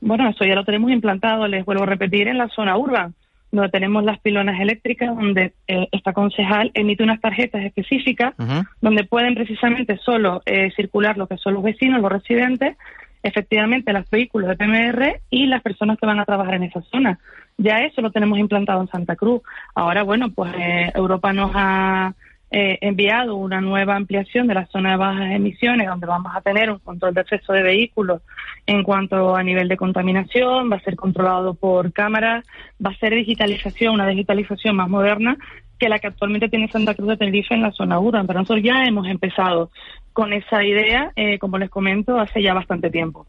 Bueno, 0.00 0.28
eso 0.28 0.44
ya 0.44 0.54
lo 0.54 0.64
tenemos 0.64 0.90
implantado, 0.90 1.46
les 1.46 1.64
vuelvo 1.64 1.84
a 1.84 1.86
repetir, 1.86 2.26
en 2.26 2.38
la 2.38 2.48
zona 2.48 2.76
urbana 2.76 3.12
donde 3.52 3.70
tenemos 3.70 4.04
las 4.04 4.18
pilonas 4.20 4.60
eléctricas, 4.60 5.14
donde 5.14 5.52
eh, 5.66 5.88
esta 5.92 6.12
concejal 6.12 6.70
emite 6.74 7.02
unas 7.02 7.20
tarjetas 7.20 7.62
específicas, 7.64 8.34
donde 8.80 9.04
pueden 9.04 9.34
precisamente 9.34 9.98
solo 9.98 10.42
eh, 10.46 10.70
circular 10.76 11.16
lo 11.16 11.26
que 11.26 11.36
son 11.36 11.54
los 11.54 11.62
vecinos, 11.62 12.00
los 12.00 12.12
residentes, 12.12 12.76
efectivamente 13.22 13.92
los 13.92 14.08
vehículos 14.08 14.48
de 14.48 14.56
PMR 14.56 15.20
y 15.30 15.46
las 15.46 15.62
personas 15.62 15.98
que 15.98 16.06
van 16.06 16.20
a 16.20 16.24
trabajar 16.24 16.54
en 16.54 16.64
esa 16.64 16.80
zona. 16.82 17.18
Ya 17.58 17.78
eso 17.78 18.00
lo 18.00 18.10
tenemos 18.10 18.38
implantado 18.38 18.80
en 18.80 18.88
Santa 18.88 19.16
Cruz. 19.16 19.42
Ahora, 19.74 20.02
bueno, 20.02 20.30
pues 20.30 20.52
eh, 20.56 20.90
Europa 20.94 21.32
nos 21.32 21.50
ha 21.54 22.14
eh, 22.50 22.78
enviado 22.80 23.36
una 23.36 23.60
nueva 23.60 23.94
ampliación 23.94 24.48
de 24.48 24.54
la 24.54 24.66
zona 24.66 24.92
de 24.92 24.96
bajas 24.96 25.30
emisiones, 25.30 25.86
donde 25.86 26.06
vamos 26.06 26.32
a 26.34 26.40
tener 26.40 26.70
un 26.70 26.78
control 26.80 27.14
de 27.14 27.20
acceso 27.20 27.52
de 27.52 27.62
vehículos 27.62 28.22
en 28.66 28.82
cuanto 28.82 29.36
a 29.36 29.42
nivel 29.42 29.68
de 29.68 29.76
contaminación, 29.76 30.70
va 30.70 30.76
a 30.76 30.80
ser 30.80 30.96
controlado 30.96 31.54
por 31.54 31.92
cámaras, 31.92 32.44
va 32.84 32.90
a 32.90 32.98
ser 32.98 33.14
digitalización, 33.14 33.94
una 33.94 34.06
digitalización 34.08 34.76
más 34.76 34.88
moderna 34.88 35.36
que 35.78 35.88
la 35.88 35.98
que 35.98 36.08
actualmente 36.08 36.48
tiene 36.48 36.68
Santa 36.68 36.94
Cruz 36.94 37.08
de 37.08 37.16
Tenerife 37.16 37.54
en 37.54 37.62
la 37.62 37.72
zona 37.72 37.98
urbana. 37.98 38.26
Pero 38.26 38.40
nosotros 38.40 38.64
ya 38.64 38.84
hemos 38.84 39.06
empezado 39.06 39.70
con 40.12 40.32
esa 40.32 40.62
idea, 40.64 41.12
eh, 41.16 41.38
como 41.38 41.56
les 41.56 41.70
comento, 41.70 42.18
hace 42.20 42.42
ya 42.42 42.52
bastante 42.52 42.90
tiempo. 42.90 43.26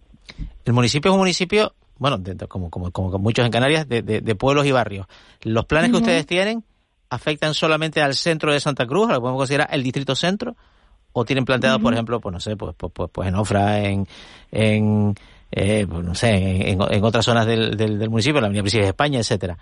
El 0.65 0.73
municipio 0.73 1.09
es 1.11 1.13
un 1.13 1.19
municipio, 1.19 1.73
bueno, 1.97 2.19
como, 2.49 2.69
como, 2.69 2.91
como 2.91 3.17
muchos 3.19 3.45
en 3.45 3.51
Canarias, 3.51 3.87
de, 3.87 4.01
de, 4.01 4.35
pueblos 4.35 4.65
y 4.65 4.71
barrios. 4.71 5.07
¿Los 5.43 5.65
planes 5.65 5.91
que 5.91 5.97
ustedes 5.97 6.25
tienen 6.25 6.63
afectan 7.11 7.53
solamente 7.53 8.01
al 8.01 8.15
centro 8.15 8.53
de 8.53 8.59
Santa 8.59 8.87
Cruz, 8.87 9.09
lo 9.09 9.19
podemos 9.19 9.39
considerar 9.39 9.67
el 9.71 9.83
distrito 9.83 10.15
centro, 10.15 10.55
o 11.13 11.25
tienen 11.25 11.43
planteado, 11.43 11.77
por 11.79 11.93
ejemplo, 11.93 12.21
pues 12.21 12.33
no 12.33 12.39
sé, 12.39 12.55
pues, 12.55 12.73
pues, 12.77 12.91
pues, 12.95 13.11
pues 13.13 13.27
en 13.27 13.35
Ofra, 13.35 13.79
en, 13.79 14.07
en 14.49 15.13
eh, 15.51 15.85
pues 15.89 16.05
no 16.05 16.15
sé, 16.15 16.71
en, 16.71 17.03
otras 17.03 17.25
zonas 17.25 17.45
del, 17.45 17.75
del, 17.75 18.09
municipio, 18.09 18.39
la 18.39 18.47
Avenida 18.47 18.63
Principio 18.63 18.85
de 18.85 18.91
España, 18.91 19.19
etcétera. 19.19 19.57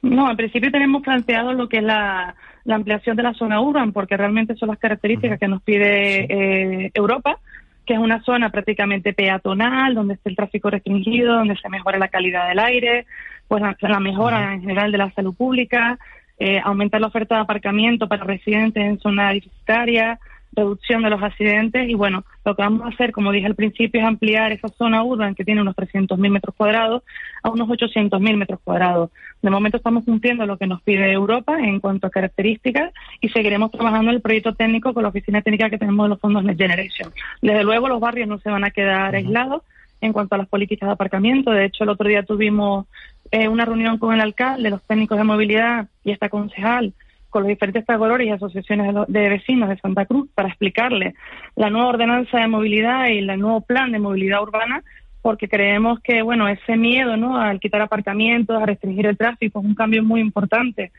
No, 0.00 0.30
en 0.30 0.36
principio 0.36 0.70
tenemos 0.72 1.02
planteado 1.02 1.52
lo 1.52 1.68
que 1.68 1.76
es 1.76 1.82
la, 1.84 2.34
la 2.64 2.74
ampliación 2.76 3.14
de 3.14 3.22
la 3.22 3.34
zona 3.34 3.60
urban, 3.60 3.92
porque 3.92 4.16
realmente 4.16 4.56
son 4.56 4.70
las 4.70 4.78
características 4.78 5.38
que 5.38 5.48
nos 5.48 5.62
pide 5.62 6.24
eh, 6.24 6.90
Europa, 6.94 7.38
que 7.84 7.92
es 7.92 8.00
una 8.00 8.22
zona 8.22 8.48
prácticamente 8.48 9.12
peatonal, 9.12 9.94
donde 9.94 10.14
está 10.14 10.30
el 10.30 10.36
tráfico 10.36 10.70
restringido, 10.70 11.34
donde 11.34 11.56
se 11.56 11.68
mejora 11.68 11.98
la 11.98 12.08
calidad 12.08 12.48
del 12.48 12.58
aire, 12.58 13.04
pues 13.48 13.60
la, 13.60 13.76
la 13.80 14.00
mejora 14.00 14.54
en 14.54 14.62
general 14.62 14.90
de 14.90 14.98
la 14.98 15.10
salud 15.12 15.34
pública, 15.34 15.98
eh, 16.38 16.60
aumentar 16.62 17.00
la 17.00 17.06
oferta 17.08 17.36
de 17.36 17.42
aparcamiento 17.42 18.08
para 18.08 18.24
residentes 18.24 18.82
en 18.82 18.98
zona 18.98 19.32
deficitaria, 19.32 20.18
reducción 20.54 21.02
de 21.02 21.10
los 21.10 21.22
accidentes 21.22 21.88
y 21.88 21.94
bueno, 21.94 22.24
lo 22.44 22.54
que 22.54 22.62
vamos 22.62 22.82
a 22.82 22.88
hacer, 22.88 23.12
como 23.12 23.32
dije 23.32 23.46
al 23.46 23.54
principio, 23.54 24.00
es 24.00 24.06
ampliar 24.06 24.52
esa 24.52 24.68
zona 24.68 25.02
urbana 25.02 25.34
que 25.34 25.44
tiene 25.44 25.62
unos 25.62 25.74
300.000 25.76 26.30
metros 26.30 26.54
cuadrados 26.54 27.02
a 27.42 27.50
unos 27.50 27.68
800.000 27.68 28.36
metros 28.36 28.60
cuadrados. 28.62 29.10
De 29.40 29.50
momento 29.50 29.78
estamos 29.78 30.04
cumpliendo 30.04 30.44
lo 30.46 30.58
que 30.58 30.66
nos 30.66 30.82
pide 30.82 31.10
Europa 31.10 31.58
en 31.58 31.80
cuanto 31.80 32.06
a 32.06 32.10
características 32.10 32.92
y 33.20 33.30
seguiremos 33.30 33.70
trabajando 33.70 34.10
el 34.10 34.20
proyecto 34.20 34.54
técnico 34.54 34.92
con 34.92 35.02
la 35.02 35.08
oficina 35.08 35.42
técnica 35.42 35.70
que 35.70 35.78
tenemos 35.78 36.04
de 36.04 36.10
los 36.10 36.20
fondos 36.20 36.44
Next 36.44 36.60
Generation. 36.60 37.12
Desde 37.40 37.64
luego 37.64 37.88
los 37.88 38.00
barrios 38.00 38.28
no 38.28 38.38
se 38.38 38.50
van 38.50 38.64
a 38.64 38.70
quedar 38.70 39.14
aislados 39.14 39.62
en 40.02 40.12
cuanto 40.12 40.34
a 40.34 40.38
las 40.38 40.48
políticas 40.48 40.88
de 40.88 40.92
aparcamiento. 40.92 41.50
De 41.50 41.64
hecho, 41.64 41.84
el 41.84 41.90
otro 41.90 42.08
día 42.08 42.24
tuvimos 42.24 42.86
eh, 43.32 43.48
una 43.48 43.64
reunión 43.64 43.98
con 43.98 44.14
el 44.14 44.20
alcalde, 44.20 44.70
los 44.70 44.82
técnicos 44.82 45.16
de 45.16 45.24
movilidad 45.24 45.88
y 46.04 46.12
esta 46.12 46.28
concejal 46.28 46.92
con 47.30 47.44
los 47.44 47.48
diferentes 47.48 47.86
trabajadores 47.86 48.26
y 48.28 48.30
asociaciones 48.30 48.94
de, 49.08 49.28
vecinos 49.30 49.70
de 49.70 49.78
Santa 49.78 50.04
Cruz 50.04 50.28
para 50.34 50.48
explicarle 50.48 51.14
la 51.56 51.70
nueva 51.70 51.88
ordenanza 51.88 52.38
de 52.38 52.46
movilidad 52.46 53.08
y 53.08 53.18
el 53.18 53.40
nuevo 53.40 53.62
plan 53.62 53.90
de 53.90 53.98
movilidad 53.98 54.42
urbana 54.42 54.84
porque 55.22 55.48
creemos 55.48 55.98
que 56.00 56.20
bueno 56.20 56.46
ese 56.46 56.76
miedo 56.76 57.16
no 57.16 57.40
al 57.40 57.58
quitar 57.58 57.80
aparcamientos 57.80 58.60
a 58.60 58.66
restringir 58.66 59.06
el 59.06 59.16
tráfico 59.16 59.60
es 59.60 59.64
un 59.64 59.74
cambio 59.74 60.02
muy 60.02 60.20
importante 60.20 60.92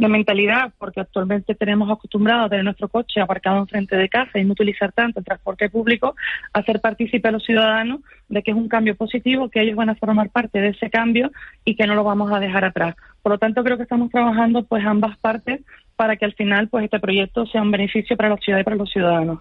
de 0.00 0.08
mentalidad 0.08 0.72
porque 0.78 1.00
actualmente 1.00 1.54
tenemos 1.54 1.90
acostumbrado 1.90 2.44
a 2.44 2.48
tener 2.48 2.64
nuestro 2.64 2.88
coche 2.88 3.20
aparcado 3.20 3.58
enfrente 3.58 3.96
de 3.96 4.08
casa 4.08 4.38
y 4.38 4.44
no 4.44 4.52
utilizar 4.52 4.92
tanto 4.92 5.20
el 5.20 5.26
transporte 5.26 5.68
público 5.68 6.16
hacer 6.54 6.80
partícipe 6.80 7.28
a 7.28 7.32
los 7.32 7.44
ciudadanos 7.44 8.00
de 8.28 8.42
que 8.42 8.50
es 8.50 8.56
un 8.56 8.68
cambio 8.68 8.96
positivo 8.96 9.50
que 9.50 9.60
ellos 9.60 9.76
van 9.76 9.90
a 9.90 9.94
formar 9.94 10.30
parte 10.30 10.58
de 10.58 10.68
ese 10.68 10.88
cambio 10.88 11.30
y 11.66 11.76
que 11.76 11.86
no 11.86 11.94
lo 11.94 12.02
vamos 12.02 12.32
a 12.32 12.40
dejar 12.40 12.64
atrás. 12.64 12.96
Por 13.22 13.32
lo 13.32 13.38
tanto 13.38 13.62
creo 13.62 13.76
que 13.76 13.82
estamos 13.82 14.10
trabajando 14.10 14.62
pues 14.62 14.84
ambas 14.86 15.18
partes 15.18 15.60
para 15.96 16.16
que 16.16 16.24
al 16.24 16.32
final 16.32 16.68
pues 16.68 16.84
este 16.84 16.98
proyecto 16.98 17.44
sea 17.44 17.60
un 17.60 17.70
beneficio 17.70 18.16
para 18.16 18.30
la 18.30 18.36
ciudad 18.38 18.60
y 18.60 18.64
para 18.64 18.76
los 18.76 18.90
ciudadanos 18.90 19.40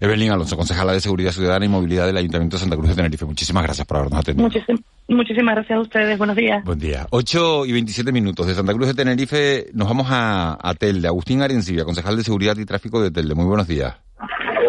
Evelyn 0.00 0.32
Alonso, 0.32 0.56
concejala 0.56 0.94
de 0.94 1.00
Seguridad 1.00 1.30
Ciudadana 1.30 1.66
y 1.66 1.68
Movilidad 1.68 2.06
del 2.06 2.16
Ayuntamiento 2.16 2.56
de 2.56 2.60
Santa 2.60 2.76
Cruz 2.76 2.88
de 2.88 2.94
Tenerife. 2.94 3.26
Muchísimas 3.26 3.62
gracias 3.62 3.86
por 3.86 3.98
habernos 3.98 4.20
atendido. 4.20 4.48
muchísimas 5.08 5.54
gracias 5.54 5.76
a 5.76 5.80
ustedes. 5.80 6.16
Buenos 6.16 6.36
días. 6.36 6.64
Buen 6.64 6.78
día. 6.78 7.06
8 7.10 7.66
y 7.66 7.72
27 7.72 8.10
minutos. 8.10 8.46
De 8.46 8.54
Santa 8.54 8.72
Cruz 8.72 8.88
de 8.88 8.94
Tenerife 8.94 9.66
nos 9.74 9.86
vamos 9.86 10.06
a, 10.08 10.56
a 10.58 10.74
Telde. 10.74 11.06
Agustín 11.06 11.42
Arencibia, 11.42 11.84
concejal 11.84 12.16
de 12.16 12.24
Seguridad 12.24 12.56
y 12.56 12.64
Tráfico 12.64 13.02
de 13.02 13.10
Telde. 13.10 13.34
Muy 13.34 13.44
buenos 13.44 13.68
días. 13.68 13.94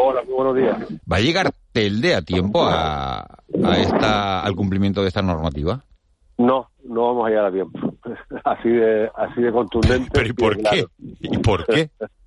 Hola, 0.03 0.21
muy 0.25 0.33
buenos 0.33 0.55
días. 0.57 0.99
¿Va 1.09 1.15
a 1.15 1.21
llegar 1.21 1.51
Telde 1.71 2.13
a 2.13 2.21
tiempo 2.21 2.65
a, 2.65 3.21
a 3.21 3.77
esta, 3.77 4.41
al 4.41 4.53
cumplimiento 4.53 5.01
de 5.01 5.07
esta 5.07 5.21
normativa? 5.21 5.85
No, 6.37 6.67
no 6.83 7.07
vamos 7.07 7.27
a 7.27 7.29
llegar 7.29 7.45
a 7.45 7.51
tiempo. 7.53 7.79
así 8.43 8.69
de, 8.69 9.09
así 9.15 9.41
de 9.41 9.51
contundente. 9.53 10.09
¿Pero 10.13 10.27
y 10.27 10.33
por 10.33 10.57
qué? 10.57 10.85
¿Y 11.21 11.37
por 11.37 11.65
qué? 11.67 11.89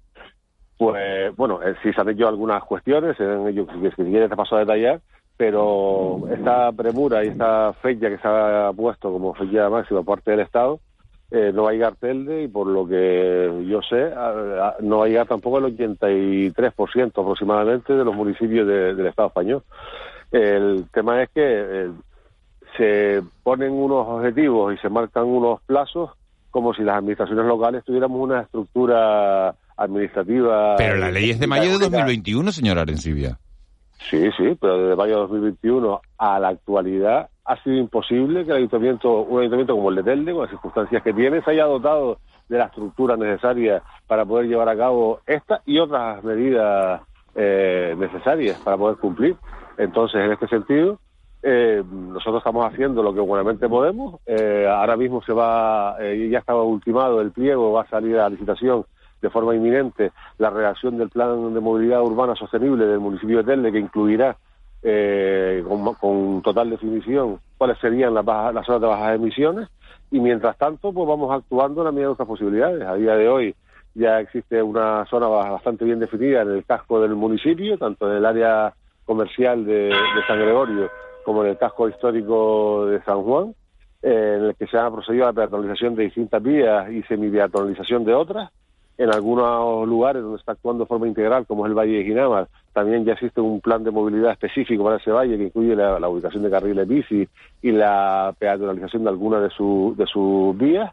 Pues 0.76 1.34
bueno, 1.36 1.60
eh, 1.62 1.74
se 1.82 1.92
han 2.00 2.08
hecho 2.08 2.28
algunas 2.28 2.62
cuestiones, 2.64 3.18
en 3.20 3.46
ello, 3.46 3.66
si 3.96 4.02
quieres 4.04 4.28
te 4.28 4.36
paso 4.36 4.56
a 4.56 4.60
detallar, 4.60 5.00
pero 5.36 6.22
esta 6.30 6.72
premura 6.72 7.24
y 7.24 7.28
esta 7.28 7.72
fecha 7.74 8.08
que 8.08 8.18
se 8.18 8.28
ha 8.28 8.72
puesto 8.74 9.12
como 9.12 9.34
fecha 9.34 9.68
máxima 9.68 10.02
por 10.02 10.16
parte 10.16 10.32
del 10.32 10.40
Estado 10.40 10.80
eh, 11.30 11.50
no 11.52 11.64
va 11.64 11.70
a 11.70 11.72
llegar 11.72 11.96
Telde 11.96 12.44
y 12.44 12.48
por 12.48 12.66
lo 12.66 12.86
que 12.86 13.64
yo 13.66 13.82
sé 13.82 14.12
no 14.80 14.98
va 14.98 15.04
a 15.06 15.08
llegar 15.08 15.26
tampoco 15.26 15.58
el 15.58 15.76
83% 15.76 17.08
aproximadamente 17.08 17.92
de 17.92 18.04
los 18.04 18.14
municipios 18.14 18.66
del 18.66 19.06
Estado 19.06 19.28
español. 19.28 19.62
El 20.30 20.86
tema 20.92 21.22
es 21.22 21.30
que 21.30 21.42
eh, 21.42 21.90
se 22.76 23.22
ponen 23.42 23.72
unos 23.72 24.06
objetivos 24.06 24.74
y 24.74 24.78
se 24.78 24.88
marcan 24.88 25.24
unos 25.24 25.60
plazos 25.62 26.10
como 26.50 26.72
si 26.72 26.82
las 26.82 26.98
administraciones 26.98 27.46
locales 27.46 27.84
tuviéramos 27.84 28.20
una 28.20 28.42
estructura 28.42 29.56
administrativa. 29.76 30.76
Pero 30.76 30.96
la 30.96 31.10
ley 31.10 31.30
es 31.30 31.40
de 31.40 31.46
mayo 31.46 31.72
de 31.72 31.78
2021, 31.78 32.52
señora 32.52 32.82
Arencibia. 32.82 33.38
Sí, 34.10 34.30
sí, 34.36 34.56
pero 34.60 34.78
desde 34.78 34.96
mayo 34.96 35.14
de 35.14 35.20
2021 35.20 36.00
a 36.18 36.38
la 36.38 36.48
actualidad 36.48 37.28
ha 37.44 37.62
sido 37.62 37.76
imposible 37.76 38.44
que 38.44 38.50
el 38.50 38.58
ayuntamiento, 38.58 39.22
un 39.22 39.40
ayuntamiento 39.40 39.74
como 39.74 39.90
el 39.90 39.96
de 39.96 40.02
Telde, 40.02 40.32
con 40.32 40.42
las 40.42 40.50
circunstancias 40.50 41.02
que 41.02 41.12
tiene, 41.12 41.42
se 41.42 41.50
haya 41.50 41.64
dotado 41.64 42.18
de 42.48 42.58
la 42.58 42.66
estructura 42.66 43.16
necesaria 43.16 43.82
para 44.06 44.24
poder 44.24 44.46
llevar 44.46 44.68
a 44.68 44.76
cabo 44.76 45.20
esta 45.26 45.62
y 45.66 45.78
otras 45.78 46.22
medidas 46.24 47.02
eh, 47.34 47.94
necesarias 47.98 48.58
para 48.58 48.76
poder 48.76 48.96
cumplir. 48.98 49.36
Entonces, 49.76 50.20
en 50.22 50.32
este 50.32 50.48
sentido, 50.48 50.98
eh, 51.42 51.82
nosotros 51.90 52.38
estamos 52.38 52.64
haciendo 52.66 53.02
lo 53.02 53.12
que 53.12 53.20
buenamente 53.20 53.68
podemos. 53.68 54.20
Eh, 54.26 54.66
ahora 54.70 54.96
mismo 54.96 55.22
se 55.22 55.32
va, 55.32 55.96
ya 55.98 56.38
estaba 56.38 56.62
ultimado 56.62 57.20
el 57.20 57.32
pliego, 57.32 57.72
va 57.72 57.82
a 57.82 57.88
salir 57.88 58.18
a 58.18 58.28
licitación 58.30 58.84
de 59.24 59.30
forma 59.30 59.54
inminente 59.54 60.12
la 60.36 60.50
redacción 60.50 60.98
del 60.98 61.08
plan 61.08 61.54
de 61.54 61.60
movilidad 61.60 62.02
urbana 62.02 62.36
sostenible 62.36 62.84
del 62.84 63.00
municipio 63.00 63.38
de 63.38 63.44
Telde, 63.44 63.72
que 63.72 63.78
incluirá 63.78 64.36
eh, 64.82 65.64
con, 65.98 66.42
total 66.42 66.68
definición 66.68 67.40
cuáles 67.56 67.78
serían 67.78 68.12
las, 68.12 68.26
las 68.26 68.66
zonas 68.66 68.82
de 68.82 68.86
bajas 68.86 69.14
emisiones 69.14 69.68
y 70.10 70.20
mientras 70.20 70.58
tanto 70.58 70.92
pues 70.92 71.08
vamos 71.08 71.34
actuando 71.34 71.80
en 71.80 71.84
la 71.86 71.92
medida 71.92 72.02
de 72.02 72.08
nuestras 72.08 72.28
posibilidades. 72.28 72.82
A 72.86 72.94
día 72.96 73.16
de 73.16 73.28
hoy 73.30 73.54
ya 73.94 74.20
existe 74.20 74.62
una 74.62 75.06
zona 75.06 75.26
bastante 75.28 75.86
bien 75.86 76.00
definida 76.00 76.42
en 76.42 76.50
el 76.50 76.66
casco 76.66 77.00
del 77.00 77.14
municipio, 77.14 77.78
tanto 77.78 78.10
en 78.10 78.18
el 78.18 78.26
área 78.26 78.74
comercial 79.06 79.64
de, 79.64 79.90
San 80.26 80.38
Gregorio 80.38 80.90
como 81.24 81.44
en 81.44 81.50
el 81.52 81.56
casco 81.56 81.88
histórico 81.88 82.84
de 82.86 83.02
San 83.04 83.22
Juan, 83.22 83.54
eh, 84.02 84.34
en 84.36 84.44
el 84.44 84.54
que 84.54 84.66
se 84.66 84.76
ha 84.76 84.90
procedido 84.90 85.24
a 85.24 85.28
la 85.28 85.32
peatonalización 85.32 85.94
de 85.94 86.04
distintas 86.04 86.42
vías 86.42 86.90
y 86.90 87.02
semipeatonalización 87.04 88.04
de 88.04 88.12
otras. 88.12 88.50
En 88.96 89.12
algunos 89.12 89.88
lugares 89.88 90.22
donde 90.22 90.38
está 90.38 90.52
actuando 90.52 90.84
de 90.84 90.88
forma 90.88 91.08
integral, 91.08 91.46
como 91.46 91.66
es 91.66 91.70
el 91.70 91.76
Valle 91.76 91.98
de 91.98 92.04
Ginamar, 92.04 92.46
también 92.72 93.04
ya 93.04 93.14
existe 93.14 93.40
un 93.40 93.60
plan 93.60 93.82
de 93.82 93.90
movilidad 93.90 94.30
específico 94.32 94.84
para 94.84 94.96
ese 94.96 95.10
valle 95.10 95.36
que 95.36 95.44
incluye 95.44 95.74
la, 95.74 96.08
ubicación 96.08 96.44
de 96.44 96.50
carriles 96.50 96.86
bici 96.86 97.28
y 97.60 97.72
la 97.72 98.32
peatonalización 98.38 99.02
de 99.02 99.10
algunas 99.10 99.42
de, 99.42 99.50
sus 99.50 100.58
vías. 100.58 100.92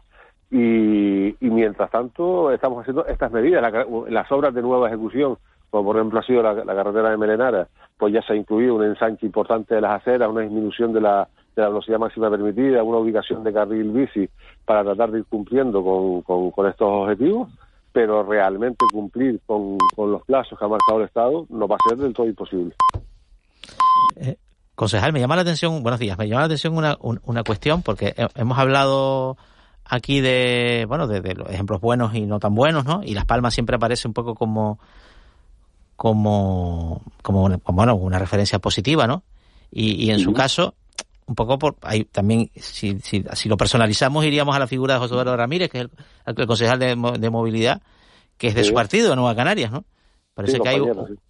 Y, 0.50 1.34
mientras 1.40 1.90
tanto 1.90 2.50
estamos 2.50 2.80
haciendo 2.80 3.06
estas 3.06 3.30
medidas, 3.30 3.62
las 4.08 4.32
obras 4.32 4.52
de 4.52 4.62
nueva 4.62 4.88
ejecución, 4.88 5.36
como 5.70 5.84
por 5.84 5.96
ejemplo 5.96 6.18
ha 6.18 6.24
sido 6.24 6.42
la, 6.42 6.74
carretera 6.74 7.10
de 7.10 7.16
Melenara, 7.16 7.68
pues 7.96 8.12
ya 8.12 8.22
se 8.22 8.32
ha 8.32 8.36
incluido 8.36 8.74
un 8.74 8.84
ensanche 8.84 9.26
importante 9.26 9.76
de 9.76 9.80
las 9.80 10.00
aceras, 10.00 10.28
una 10.28 10.40
disminución 10.40 10.92
de 10.92 11.00
la, 11.00 11.28
de 11.54 11.62
la 11.62 11.68
velocidad 11.68 12.00
máxima 12.00 12.30
permitida, 12.30 12.82
una 12.82 12.98
ubicación 12.98 13.44
de 13.44 13.52
carril 13.52 13.92
bici 13.92 14.28
para 14.64 14.82
tratar 14.82 15.12
de 15.12 15.20
ir 15.20 15.24
cumpliendo 15.24 15.84
con 16.24 16.66
estos 16.66 16.88
objetivos 16.88 17.48
pero 17.92 18.22
realmente 18.22 18.84
cumplir 18.90 19.40
con, 19.46 19.78
los 19.96 20.22
plazos 20.24 20.58
que 20.58 20.64
ha 20.64 20.68
marcado 20.68 21.00
el 21.00 21.06
Estado 21.06 21.46
no 21.50 21.68
va 21.68 21.76
a 21.76 21.88
ser 21.88 21.98
del 21.98 22.12
todo 22.12 22.26
imposible. 22.26 22.74
Eh, 24.16 24.36
concejal, 24.74 25.12
me 25.12 25.20
llama 25.20 25.36
la 25.36 25.42
atención, 25.42 25.82
buenos 25.82 26.00
días, 26.00 26.18
me 26.18 26.28
llama 26.28 26.40
la 26.40 26.46
atención 26.46 26.76
una, 26.76 26.96
una 27.00 27.44
cuestión 27.44 27.82
porque 27.82 28.14
hemos 28.34 28.58
hablado 28.58 29.36
aquí 29.84 30.20
de, 30.20 30.86
bueno, 30.88 31.06
de, 31.06 31.34
los 31.34 31.50
ejemplos 31.50 31.80
buenos 31.80 32.14
y 32.14 32.22
no 32.22 32.38
tan 32.38 32.54
buenos, 32.54 32.84
¿no? 32.84 33.02
Y 33.04 33.14
Las 33.14 33.26
Palmas 33.26 33.54
siempre 33.54 33.76
aparece 33.76 34.08
un 34.08 34.14
poco 34.14 34.34
como, 34.34 34.78
como, 35.96 37.02
como, 37.22 37.48
bueno, 37.66 37.94
una 37.94 38.18
referencia 38.18 38.58
positiva, 38.58 39.06
¿no? 39.06 39.22
Y, 39.70 40.04
y 40.04 40.10
en 40.10 40.20
su 40.20 40.32
caso, 40.32 40.74
un 41.26 41.34
poco 41.34 41.58
por 41.58 41.76
ahí 41.82 42.04
también 42.04 42.50
si, 42.56 42.98
si, 43.00 43.24
si, 43.32 43.48
lo 43.48 43.56
personalizamos 43.56 44.24
iríamos 44.24 44.54
a 44.56 44.58
la 44.58 44.66
figura 44.66 44.94
de 44.94 45.00
José 45.00 45.14
Eduardo 45.14 45.36
Ramírez 45.36 45.70
que 45.70 45.80
es 45.80 45.88
el, 46.26 46.46
concejal 46.46 46.78
de, 46.78 47.30
movilidad 47.30 47.82
que 48.36 48.48
es 48.48 48.54
de 48.54 48.64
su 48.64 48.74
partido 48.74 49.10
de 49.10 49.16
Nueva 49.16 49.34
Canarias 49.34 49.70
no 49.70 49.84
parece 50.34 50.58
que 50.60 50.68
hay 50.68 50.80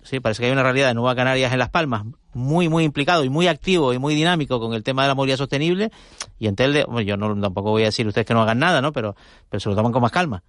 sí. 0.02 0.20
parece 0.20 0.40
que 0.40 0.46
hay 0.46 0.52
una 0.52 0.62
realidad 0.62 0.88
de 0.88 0.94
Nueva 0.94 1.14
Canarias 1.14 1.52
en 1.52 1.58
Las 1.58 1.68
Palmas 1.68 2.04
muy 2.32 2.68
muy 2.68 2.84
implicado 2.84 3.24
y 3.24 3.28
muy 3.28 3.48
activo 3.48 3.92
y 3.92 3.98
muy 3.98 4.14
dinámico 4.14 4.58
con 4.60 4.72
el 4.72 4.82
tema 4.82 5.02
de 5.02 5.08
la 5.08 5.14
movilidad 5.14 5.38
sostenible 5.38 5.90
y 6.38 6.46
en 6.46 6.56
Telde 6.56 6.86
yo 7.04 7.16
no 7.16 7.38
tampoco 7.40 7.70
voy 7.70 7.82
a 7.82 7.86
decir 7.86 8.06
ustedes 8.06 8.26
que 8.26 8.34
no 8.34 8.42
hagan 8.42 8.58
nada 8.58 8.80
no 8.80 8.92
pero 8.92 9.14
pero 9.50 9.60
se 9.60 9.68
lo 9.68 9.76
toman 9.76 9.92
con 9.92 10.02
más 10.02 10.12
calma 10.12 10.42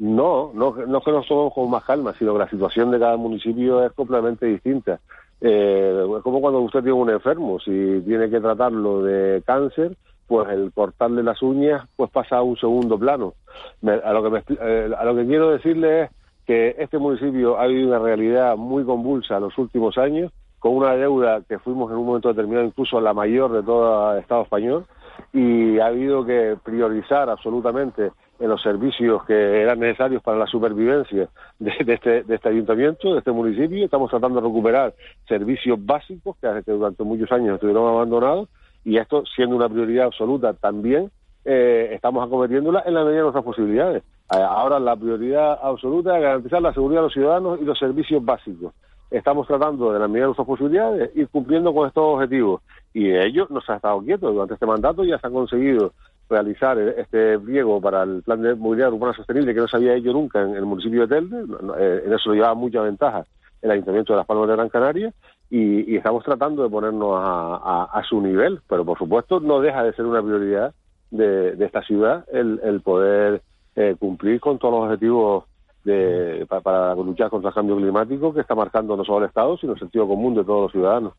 no, 0.00 0.50
no, 0.54 0.74
no 0.74 0.98
es 0.98 1.04
que 1.04 1.12
nos 1.12 1.28
tomemos 1.28 1.52
con 1.52 1.68
más 1.68 1.84
calma, 1.84 2.14
sino 2.18 2.32
que 2.32 2.38
la 2.38 2.48
situación 2.48 2.90
de 2.90 2.98
cada 2.98 3.18
municipio 3.18 3.84
es 3.84 3.92
completamente 3.92 4.46
distinta. 4.46 4.98
Eh, 5.40 6.06
es 6.16 6.22
como 6.22 6.40
cuando 6.40 6.60
usted 6.60 6.80
tiene 6.80 6.92
un 6.92 7.10
enfermo, 7.10 7.58
si 7.60 8.02
tiene 8.04 8.28
que 8.28 8.40
tratarlo 8.40 9.02
de 9.02 9.42
cáncer, 9.46 9.96
pues 10.26 10.48
el 10.50 10.72
cortarle 10.72 11.22
las 11.22 11.42
uñas 11.42 11.88
pues 11.96 12.10
pasa 12.10 12.36
a 12.36 12.42
un 12.42 12.56
segundo 12.56 12.98
plano. 12.98 13.34
a, 13.82 14.12
lo 14.12 14.30
que 14.30 14.42
eh, 14.60 14.90
a 14.96 15.04
lo 15.04 15.16
que 15.16 15.26
quiero 15.26 15.50
decirle 15.50 16.02
es 16.02 16.10
que 16.46 16.76
este 16.78 16.98
municipio 16.98 17.58
ha 17.58 17.66
vivido 17.66 17.88
una 17.88 17.98
realidad 17.98 18.56
muy 18.56 18.84
convulsa 18.84 19.36
en 19.36 19.42
los 19.42 19.58
últimos 19.58 19.96
años, 19.98 20.32
con 20.58 20.76
una 20.76 20.94
deuda 20.94 21.40
que 21.48 21.58
fuimos 21.58 21.90
en 21.90 21.96
un 21.96 22.06
momento 22.06 22.28
determinado 22.28 22.66
incluso 22.66 23.00
la 23.00 23.14
mayor 23.14 23.52
de 23.52 23.62
todo 23.62 24.12
el 24.12 24.20
Estado 24.20 24.42
español, 24.42 24.84
y 25.32 25.78
ha 25.78 25.86
habido 25.86 26.24
que 26.24 26.56
priorizar 26.62 27.30
absolutamente 27.30 28.10
en 28.40 28.48
los 28.48 28.62
servicios 28.62 29.22
que 29.24 29.60
eran 29.60 29.78
necesarios 29.78 30.22
para 30.22 30.38
la 30.38 30.46
supervivencia 30.46 31.28
de, 31.58 31.72
este, 31.86 32.22
de 32.22 32.34
este 32.34 32.48
ayuntamiento, 32.48 33.12
de 33.12 33.18
este 33.18 33.30
municipio. 33.30 33.84
Estamos 33.84 34.10
tratando 34.10 34.40
de 34.40 34.46
recuperar 34.46 34.94
servicios 35.28 35.78
básicos 35.84 36.36
que, 36.40 36.72
durante 36.72 37.04
muchos 37.04 37.30
años 37.30 37.54
estuvieron 37.54 37.86
abandonados 37.86 38.48
y 38.82 38.96
esto 38.96 39.24
siendo 39.36 39.56
una 39.56 39.68
prioridad 39.68 40.06
absoluta 40.06 40.54
también 40.54 41.10
eh, 41.44 41.90
estamos 41.92 42.26
acometiéndola 42.26 42.82
en 42.86 42.94
la 42.94 43.00
medida 43.00 43.16
de 43.16 43.22
nuestras 43.22 43.44
posibilidades. 43.44 44.02
Ahora 44.28 44.78
la 44.78 44.96
prioridad 44.96 45.58
absoluta 45.62 46.16
es 46.16 46.22
garantizar 46.22 46.62
la 46.62 46.72
seguridad 46.72 47.00
de 47.00 47.04
los 47.04 47.12
ciudadanos 47.12 47.60
y 47.60 47.64
los 47.64 47.78
servicios 47.78 48.24
básicos. 48.24 48.72
Estamos 49.10 49.46
tratando 49.48 49.92
de 49.92 49.98
la 49.98 50.06
medida 50.06 50.22
de 50.22 50.26
nuestras 50.28 50.46
posibilidades 50.46 51.10
ir 51.16 51.28
cumpliendo 51.28 51.74
con 51.74 51.88
estos 51.88 52.04
objetivos 52.04 52.62
y 52.94 53.10
ello 53.10 53.46
no 53.50 53.60
se 53.60 53.72
ha 53.72 53.76
estado 53.76 54.00
quieto 54.02 54.30
durante 54.30 54.54
este 54.54 54.66
mandato 54.66 55.04
ya 55.04 55.18
se 55.18 55.26
ha 55.26 55.30
conseguido 55.30 55.92
realizar 56.30 56.78
este 56.78 57.38
pliego 57.38 57.80
para 57.80 58.04
el 58.04 58.22
plan 58.22 58.40
de 58.40 58.54
movilidad 58.54 58.92
urbana 58.92 59.12
sostenible 59.12 59.52
que 59.52 59.60
no 59.60 59.68
se 59.68 59.76
había 59.76 59.94
hecho 59.94 60.12
nunca 60.12 60.40
en 60.40 60.54
el 60.54 60.64
municipio 60.64 61.06
de 61.06 61.16
Telde, 61.16 61.44
eh, 61.78 62.02
en 62.06 62.12
eso 62.12 62.30
lo 62.30 62.34
llevaba 62.34 62.54
mucha 62.54 62.80
ventaja 62.80 63.26
el 63.62 63.70
Ayuntamiento 63.70 64.12
de 64.12 64.18
Las 64.18 64.26
Palmas 64.26 64.48
de 64.48 64.54
Gran 64.54 64.68
Canaria 64.68 65.12
y, 65.50 65.96
estamos 65.96 66.24
tratando 66.24 66.62
de 66.62 66.70
ponernos 66.70 67.12
a, 67.20 68.02
su 68.08 68.20
nivel, 68.20 68.60
pero 68.68 68.84
por 68.84 68.96
supuesto 68.96 69.40
no 69.40 69.60
deja 69.60 69.82
de 69.82 69.92
ser 69.92 70.06
una 70.06 70.22
prioridad 70.22 70.72
de, 71.10 71.56
esta 71.64 71.82
ciudad 71.82 72.24
el, 72.32 72.80
poder 72.82 73.42
eh, 73.74 73.96
cumplir 73.98 74.40
con 74.40 74.58
todos 74.58 74.74
los 74.74 74.84
objetivos 74.84 75.44
de, 75.84 76.46
para, 76.62 76.94
luchar 76.94 77.30
contra 77.30 77.48
el 77.48 77.54
cambio 77.54 77.76
climático 77.76 78.32
que 78.32 78.40
está 78.40 78.54
marcando 78.54 78.96
no 78.96 79.04
solo 79.04 79.18
el 79.18 79.28
Estado, 79.28 79.58
sino 79.58 79.72
el 79.72 79.78
sentido 79.78 80.06
común 80.06 80.34
de 80.34 80.44
todos 80.44 80.62
los 80.62 80.72
ciudadanos. 80.72 81.14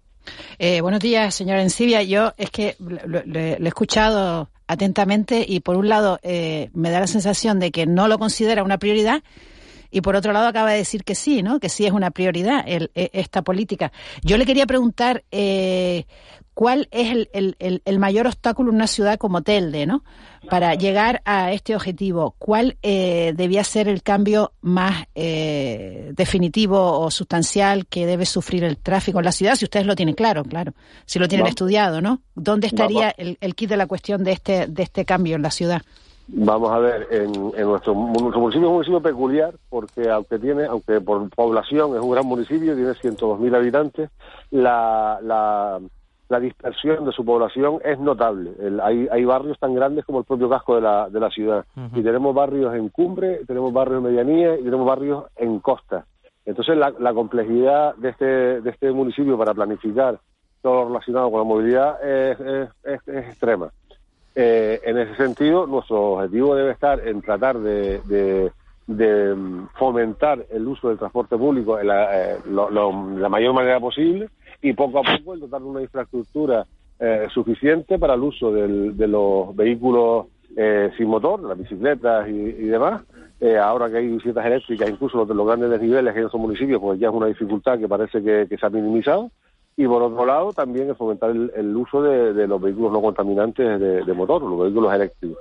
Eh, 0.60 0.82
buenos 0.82 1.00
días, 1.00 1.34
señora 1.34 1.62
Encibia. 1.62 2.04
Yo 2.04 2.34
es 2.38 2.50
que 2.50 2.76
lo, 2.80 3.20
he 3.20 3.58
escuchado 3.68 4.50
atentamente 4.68 5.46
y 5.48 5.60
por 5.60 5.76
un 5.76 5.90
lado 5.90 6.20
eh, 6.24 6.70
me 6.74 6.92
da 6.92 7.00
la 7.00 7.08
sensación 7.08 7.60
de 7.60 7.72
que 7.72 7.86
no 7.86 8.08
lo 8.08 8.20
considera 8.20 8.64
una 8.64 8.78
prioridad 8.78 9.24
y 9.92 10.02
por 10.02 10.16
otro 10.16 10.34
lado 10.34 10.48
acaba 10.48 10.72
de 10.72 10.78
decir 10.78 11.04
que 11.04 11.16
sí, 11.16 11.44
¿no? 11.44 11.60
Que 11.60 11.70
sí 11.70 11.86
es 11.86 11.92
una 11.92 12.12
prioridad 12.12 12.64
e, 12.66 12.90
esta 13.14 13.42
política. 13.42 13.92
Yo 14.24 14.38
le 14.38 14.46
quería 14.46 14.66
preguntar 14.66 15.24
eh, 15.32 16.06
cuál 16.54 16.88
es 16.92 17.28
el, 17.34 18.00
mayor 18.00 18.28
obstáculo 18.28 18.70
en 18.70 18.76
una 18.76 18.88
ciudad 18.88 19.18
como 19.18 19.42
Telde, 19.42 19.86
¿no? 19.86 20.04
Para 20.50 20.74
llegar 20.76 21.22
a 21.26 21.52
este 21.52 21.76
objetivo, 21.76 22.36
¿cuál 22.40 22.78
eh, 22.82 23.34
debía 23.36 23.64
ser 23.64 23.88
el 23.88 24.02
cambio 24.02 24.54
más 24.62 25.06
eh, 25.14 26.14
definitivo 26.16 27.00
o 27.00 27.12
sustancial 27.12 27.86
que 27.86 28.06
debe 28.06 28.26
sufrir 28.26 28.64
el 28.64 28.78
tráfico 28.78 29.20
en 29.20 29.26
la 29.26 29.32
ciudad? 29.32 29.56
Si 29.56 29.66
ustedes 29.66 29.86
lo 29.86 29.96
tienen 29.96 30.16
claro, 30.16 30.44
claro, 30.44 30.74
si 31.06 31.20
lo 31.20 31.28
tienen 31.28 31.48
estudiado, 31.48 32.02
¿no? 32.02 32.22
¿Dónde 32.34 32.68
estaría 32.68 33.10
el, 33.12 33.38
el 33.42 33.56
kit 33.56 33.70
de 33.70 33.78
la 33.78 33.88
cuestión 33.88 34.24
de 34.24 34.32
este, 34.32 34.68
de 34.68 34.84
este 34.84 35.06
cambio 35.06 35.36
en 35.36 35.42
la 35.42 35.52
ciudad? 35.52 35.84
Vamos 36.28 36.72
a 36.72 36.80
ver, 36.80 37.08
en, 37.12 37.32
nuestro, 37.68 37.94
municipio 37.94 38.50
es 38.50 38.56
un 38.56 38.74
municipio 38.74 39.02
peculiar 39.02 39.54
porque 39.70 40.10
aunque 40.10 40.40
tiene, 40.40 40.66
aunque 40.66 41.02
por 41.02 41.30
población 41.30 41.96
es 41.96 42.02
un 42.02 42.12
gran 42.12 42.26
municipio, 42.26 42.76
tiene 42.76 42.92
102.000 42.92 43.56
habitantes, 43.56 44.10
la, 44.52 45.20
la, 45.22 46.40
dispersión 46.40 47.04
de 47.04 47.12
su 47.12 47.26
población 47.26 47.80
es 47.84 48.00
notable. 48.00 48.52
hay, 48.82 49.08
hay 49.12 49.26
barrios 49.26 49.60
tan 49.60 49.76
grandes 49.76 50.06
como 50.06 50.20
el 50.20 50.26
propio 50.26 50.50
casco 50.50 50.76
de 50.76 50.82
la, 50.82 51.10
de 51.10 51.20
la 51.20 51.30
ciudad. 51.30 51.66
Y 51.94 52.02
tenemos 52.02 52.34
barrios 52.34 52.74
en 52.74 52.88
cumbre, 52.88 53.42
tenemos 53.46 53.74
barrios 53.74 53.98
en 53.98 54.04
medianía 54.04 54.56
y 54.56 54.64
tenemos 54.64 54.86
barrios 54.86 55.26
en 55.36 55.60
costa. 55.60 56.06
Entonces 56.46 56.78
la, 56.78 56.94
la 56.98 57.14
complejidad 57.14 57.96
de 57.96 58.10
este, 58.10 58.62
de 58.62 58.70
este 58.70 58.92
municipio 58.92 59.38
para 59.38 59.54
planificar 59.54 60.20
todo 60.62 60.84
lo 60.84 60.88
relacionado 60.88 61.30
con 61.30 61.40
la 61.40 61.46
movilidad 61.46 62.02
es, 62.02 62.70
es 62.86 63.02
extrema. 63.08 63.72
Eh, 64.34 64.80
en 64.84 64.98
ese 64.98 65.16
sentido, 65.16 65.68
nuestro 65.68 66.14
objetivo 66.14 66.56
debe 66.56 66.72
estar 66.72 67.06
en 67.06 67.22
tratar 67.22 67.60
de, 67.60 68.52
mm, 68.88 69.66
fomentar 69.78 70.46
el 70.50 70.68
uso 70.68 70.90
del 70.90 70.98
transporte 70.98 71.38
público 71.38 71.80
en 71.80 71.88
la, 71.88 72.34
eh, 72.34 72.38
la, 72.50 73.30
mayor 73.30 73.54
manera 73.54 73.80
posible 73.80 74.30
y 74.62 74.74
poco 74.74 75.00
a 75.00 75.04
poco 75.04 75.34
el 75.34 75.42
dotar 75.42 75.62
de 75.62 75.68
una 75.68 75.82
infraestructura 75.82 76.66
eh, 77.00 77.28
suficiente 77.34 78.00
para 78.00 78.14
el 78.14 78.22
uso 78.22 78.52
de 78.52 79.08
los 79.08 79.56
vehículos 79.56 80.28
sin 80.98 81.08
motor, 81.08 81.42
las 81.42 81.58
bicicletas 81.58 82.28
y, 82.28 82.68
demás. 82.68 83.04
ahora 83.62 83.90
que 83.90 83.98
hay 83.98 84.08
bicicletas 84.08 84.46
eléctricas, 84.46 84.90
incluso 84.90 85.18
los 85.18 85.30
los 85.30 85.48
grandes 85.48 85.70
desniveles 85.70 86.16
en 86.16 86.28
esos 86.28 86.40
municipios, 86.40 86.82
pues 86.82 87.00
ya 87.00 87.08
es 87.08 87.14
una 87.14 87.28
dificultad 87.28 87.80
que 87.80 87.88
parece 87.88 88.22
que 88.22 88.58
se 88.58 88.66
ha 88.66 88.70
minimizado 88.70 89.32
y 89.78 89.88
por 89.88 90.04
otro 90.04 90.26
lado 90.26 90.54
también 90.54 90.90
es 90.90 90.98
fomentar 90.98 91.32
el, 91.32 91.76
uso 91.76 92.02
de, 92.02 92.48
los 92.48 92.62
vehículos 92.62 92.92
no 92.92 93.02
contaminantes 93.02 93.80
de, 93.80 94.14
motor, 94.14 94.42
los 94.42 94.60
vehículos 94.60 94.94
eléctricos. 94.94 95.40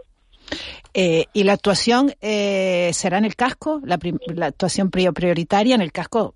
Eh, 0.92 1.26
¿Y 1.32 1.44
la 1.44 1.52
actuación 1.52 2.12
eh, 2.20 2.90
será 2.92 3.18
en 3.18 3.24
el 3.24 3.36
casco? 3.36 3.80
¿La, 3.84 3.98
actuación 4.46 4.90
prioritaria 4.90 5.74
en 5.74 5.82
el 5.82 5.92
casco? 5.92 6.34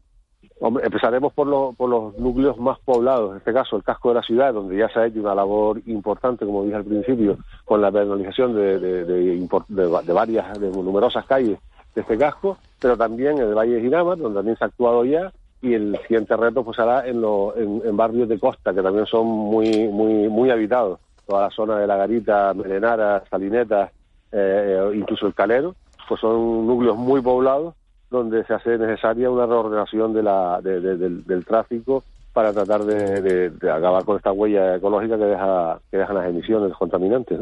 empezaremos 0.83 1.33
por, 1.35 1.74
por 1.74 1.90
los 1.90 2.16
núcleos 2.18 2.57
más 2.59 2.78
poblados, 2.78 3.33
en 3.33 3.37
este 3.38 3.52
caso 3.52 3.76
el 3.76 3.83
casco 3.83 4.11
de 4.11 4.14
la 4.14 4.22
ciudad, 4.22 4.54
donde 4.54 4.78
ya 4.78 4.88
se 4.88 4.98
ha 4.98 5.07
hecho 5.07 5.20
una 5.20 5.35
labor 5.35 5.83
importante, 5.87 6.46
como 6.46 6.64
dije 6.64 6.76
al 6.76 6.85
principio, 6.85 7.38
con 7.66 7.83
la 7.83 7.92
penalización 7.92 8.54
de, 8.54 8.78
de, 8.78 9.04
de 9.04 10.12
varias, 10.12 10.59
de 10.59 10.70
numerosas 10.70 11.26
calles 11.26 11.59
de 11.94 12.00
este 12.00 12.16
casco, 12.16 12.57
pero 12.80 12.96
también 12.96 13.38
en 13.38 13.48
el 13.48 13.54
Valle 13.54 13.74
de 13.74 13.83
Ginamar, 13.83 14.18
donde 14.18 14.38
también 14.38 14.57
se 14.57 14.64
ha 14.64 14.68
actuado 14.68 15.04
ya, 15.04 15.33
y 15.64 15.72
el 15.72 15.98
siguiente 16.03 16.37
reto 16.37 16.62
pues 16.62 16.77
será 16.77 17.07
en, 17.07 17.24
en, 17.57 17.96
barrios 17.96 18.29
de 18.29 18.38
costa, 18.38 18.74
que 18.74 18.83
también 18.83 19.07
son 19.07 19.27
muy, 19.27 19.88
muy, 19.88 20.29
muy 20.29 20.50
habitados. 20.50 21.00
Toda 21.27 21.44
la 21.44 21.50
zona 21.50 21.79
de 21.79 21.87
La 21.87 21.96
Garita, 21.96 22.53
Melenara, 22.53 23.24
Salineta, 23.31 23.90
eh, 24.31 24.90
incluso 24.94 25.27
el 25.27 25.35
Calero, 25.35 25.74
pues 26.07 26.20
son 26.20 26.66
núcleos 26.66 26.99
muy 26.99 27.22
poblados 27.22 27.74
donde 28.11 28.45
se 28.45 28.53
hace 28.55 28.76
necesaria 28.76 29.30
una 29.30 29.47
reordenación 29.47 30.12
de 30.12 30.22
la, 30.22 30.61
del, 30.61 31.45
tráfico 31.47 32.05
para 32.32 32.53
tratar 32.53 32.84
de, 32.84 33.51
acabar 33.62 34.05
con 34.05 34.16
esta 34.16 34.32
huella 34.32 34.76
ecológica 34.76 35.16
que 35.16 35.24
deja 35.24 35.80
que 35.91 35.97
dejan 35.97 36.16
las 36.16 36.28
emisiones 36.28 36.72
contaminantes. 36.74 37.41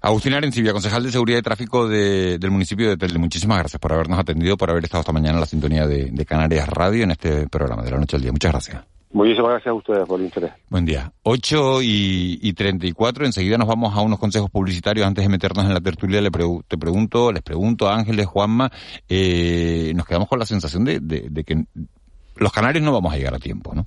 Agustín 0.00 0.34
Arencibia, 0.34 0.72
concejal 0.72 1.02
de 1.02 1.10
Seguridad 1.10 1.38
y 1.38 1.42
Tráfico 1.42 1.88
del 1.88 2.50
municipio 2.50 2.88
de 2.88 2.96
Telde. 2.96 3.18
Muchísimas 3.18 3.58
gracias 3.58 3.80
por 3.80 3.92
habernos 3.92 4.18
atendido, 4.18 4.56
por 4.56 4.70
haber 4.70 4.84
estado 4.84 5.00
esta 5.00 5.12
mañana 5.12 5.34
en 5.34 5.40
la 5.40 5.46
sintonía 5.46 5.86
de, 5.88 6.24
Canarias 6.24 6.68
Radio 6.68 7.02
en 7.02 7.10
este 7.10 7.48
programa 7.48 7.82
de 7.82 7.90
la 7.90 7.98
noche 7.98 8.16
al 8.16 8.22
día. 8.22 8.30
Muchas 8.30 8.52
gracias. 8.52 8.84
Muchísimas 9.10 9.50
gracias 9.50 9.72
a 9.72 9.74
ustedes 9.74 10.06
por 10.06 10.20
el 10.20 10.26
interés. 10.26 10.52
Buen 10.68 10.84
día. 10.84 11.10
8 11.22 11.82
y, 11.82 12.38
y 12.42 12.52
34. 12.52 13.26
Enseguida 13.26 13.56
nos 13.58 13.66
vamos 13.66 13.96
a 13.96 14.00
unos 14.02 14.18
consejos 14.20 14.50
publicitarios. 14.50 15.06
Antes 15.06 15.24
de 15.24 15.30
meternos 15.30 15.64
en 15.64 15.74
la 15.74 15.80
tertulia, 15.80 16.20
le 16.20 16.30
te 16.30 16.78
pregunto, 16.78 17.32
les 17.32 17.42
pregunto 17.42 17.88
a 17.88 17.96
Ángeles, 17.96 18.26
Juanma, 18.26 18.70
eh, 19.08 19.92
nos 19.96 20.06
quedamos 20.06 20.28
con 20.28 20.38
la 20.38 20.46
sensación 20.46 20.84
de, 20.84 21.00
de 21.00 21.44
que 21.44 21.64
los 22.36 22.52
canarios 22.52 22.84
no 22.84 22.92
vamos 22.92 23.12
a 23.12 23.16
llegar 23.16 23.34
a 23.34 23.38
tiempo, 23.38 23.74
¿no? 23.74 23.86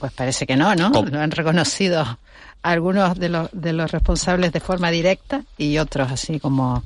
Pues 0.00 0.12
parece 0.12 0.46
que 0.46 0.56
no, 0.56 0.74
¿no? 0.74 0.90
Lo 0.90 1.20
han 1.20 1.30
reconocido 1.30 2.18
algunos 2.62 3.18
de 3.18 3.28
los, 3.28 3.48
de 3.52 3.72
los 3.72 3.90
responsables 3.90 4.52
de 4.52 4.60
forma 4.60 4.90
directa 4.90 5.42
y 5.56 5.78
otros 5.78 6.10
así 6.12 6.40
como 6.40 6.82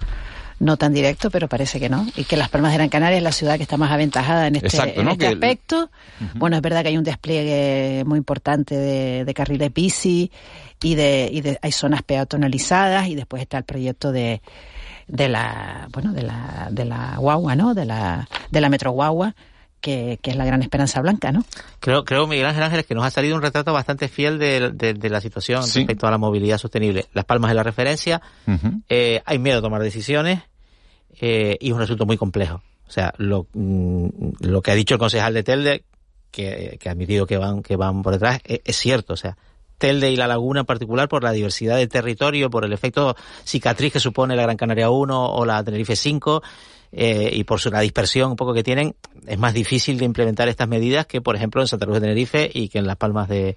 no 0.60 0.76
tan 0.76 0.92
directo, 0.92 1.30
pero 1.30 1.48
parece 1.48 1.80
que 1.80 1.88
no. 1.88 2.06
Y 2.16 2.24
que 2.24 2.36
Las 2.36 2.48
Palmas 2.48 2.70
de 2.70 2.78
Gran 2.78 2.88
Canaria 2.88 3.18
es 3.18 3.22
la 3.22 3.32
ciudad 3.32 3.56
que 3.56 3.64
está 3.64 3.76
más 3.76 3.90
aventajada 3.90 4.46
en 4.46 4.56
este, 4.56 4.68
este 4.68 5.26
aspecto. 5.26 5.90
Bueno, 6.34 6.56
es 6.56 6.62
verdad 6.62 6.82
que 6.82 6.88
hay 6.88 6.96
un 6.96 7.04
despliegue 7.04 8.04
muy 8.06 8.18
importante 8.18 8.76
de, 8.76 9.24
de 9.24 9.34
carriles 9.34 9.72
bici 9.74 10.30
y 10.82 10.94
de, 10.94 11.28
y 11.30 11.40
de, 11.40 11.58
hay 11.60 11.72
zonas 11.72 12.02
peatonalizadas 12.02 13.08
y 13.08 13.14
después 13.14 13.42
está 13.42 13.58
el 13.58 13.64
proyecto 13.64 14.12
de, 14.12 14.42
de 15.08 15.28
la, 15.28 15.88
bueno, 15.92 16.12
de 16.12 16.22
la, 16.22 16.68
de 16.70 16.84
la 16.84 17.16
guagua, 17.18 17.56
¿no? 17.56 17.74
De 17.74 17.84
la, 17.84 18.28
de 18.50 18.60
la 18.60 18.68
metro 18.68 18.92
guagua 18.92 19.34
que, 19.84 20.18
es 20.22 20.36
la 20.36 20.46
gran 20.46 20.62
esperanza 20.62 21.02
blanca, 21.02 21.30
¿no? 21.30 21.44
Creo, 21.78 22.04
creo 22.04 22.26
Miguel 22.26 22.46
Ángel 22.46 22.62
Ángeles, 22.62 22.86
que 22.86 22.94
nos 22.94 23.04
ha 23.04 23.10
salido 23.10 23.36
un 23.36 23.42
retrato 23.42 23.72
bastante 23.74 24.08
fiel 24.08 24.38
de, 24.38 25.10
la 25.10 25.20
situación 25.20 25.62
respecto 25.62 26.06
a 26.06 26.10
la 26.10 26.16
movilidad 26.16 26.56
sostenible. 26.56 27.04
Las 27.12 27.26
Palmas 27.26 27.50
de 27.50 27.54
la 27.54 27.62
referencia, 27.62 28.22
eh, 28.88 29.20
hay 29.26 29.38
miedo 29.38 29.58
a 29.58 29.62
tomar 29.62 29.82
decisiones 29.82 30.40
eh, 31.20 31.58
y 31.60 31.68
es 31.68 31.74
un 31.74 31.82
asunto 31.82 32.06
muy 32.06 32.16
complejo. 32.16 32.62
O 32.88 32.90
sea, 32.90 33.12
lo, 33.18 33.46
mm, 33.52 34.08
lo 34.40 34.62
que 34.62 34.70
ha 34.70 34.74
dicho 34.74 34.94
el 34.94 34.98
concejal 34.98 35.34
de 35.34 35.42
Telde, 35.42 35.84
que, 36.30 36.78
ha 36.86 36.90
admitido 36.90 37.26
que 37.26 37.36
van, 37.36 37.62
que 37.62 37.76
van 37.76 38.02
por 38.02 38.14
detrás, 38.14 38.40
es, 38.44 38.60
es 38.64 38.76
cierto. 38.76 39.12
O 39.12 39.16
sea, 39.18 39.36
Telde 39.76 40.10
y 40.10 40.16
la 40.16 40.26
Laguna 40.26 40.60
en 40.60 40.66
particular 40.66 41.08
por 41.08 41.22
la 41.22 41.32
diversidad 41.32 41.76
de 41.76 41.86
territorio, 41.88 42.48
por 42.48 42.64
el 42.64 42.72
efecto 42.72 43.16
cicatriz 43.44 43.92
que 43.92 44.00
supone 44.00 44.34
la 44.34 44.42
Gran 44.44 44.56
Canaria 44.56 44.88
1 44.88 45.26
o 45.34 45.44
la 45.44 45.62
Tenerife 45.62 45.94
5 45.94 46.42
eh, 46.94 47.30
y 47.32 47.44
por 47.44 47.60
su, 47.60 47.70
la 47.70 47.80
dispersión 47.80 48.30
un 48.30 48.36
poco 48.36 48.54
que 48.54 48.62
tienen, 48.62 48.94
es 49.26 49.38
más 49.38 49.52
difícil 49.52 49.98
de 49.98 50.04
implementar 50.04 50.48
estas 50.48 50.68
medidas 50.68 51.06
que, 51.06 51.20
por 51.20 51.36
ejemplo, 51.36 51.60
en 51.60 51.66
Santa 51.68 51.86
Cruz 51.86 51.96
de 51.96 52.02
Tenerife 52.02 52.50
y 52.52 52.68
que 52.68 52.78
en 52.78 52.86
Las 52.86 52.96
Palmas 52.96 53.28
de, 53.28 53.56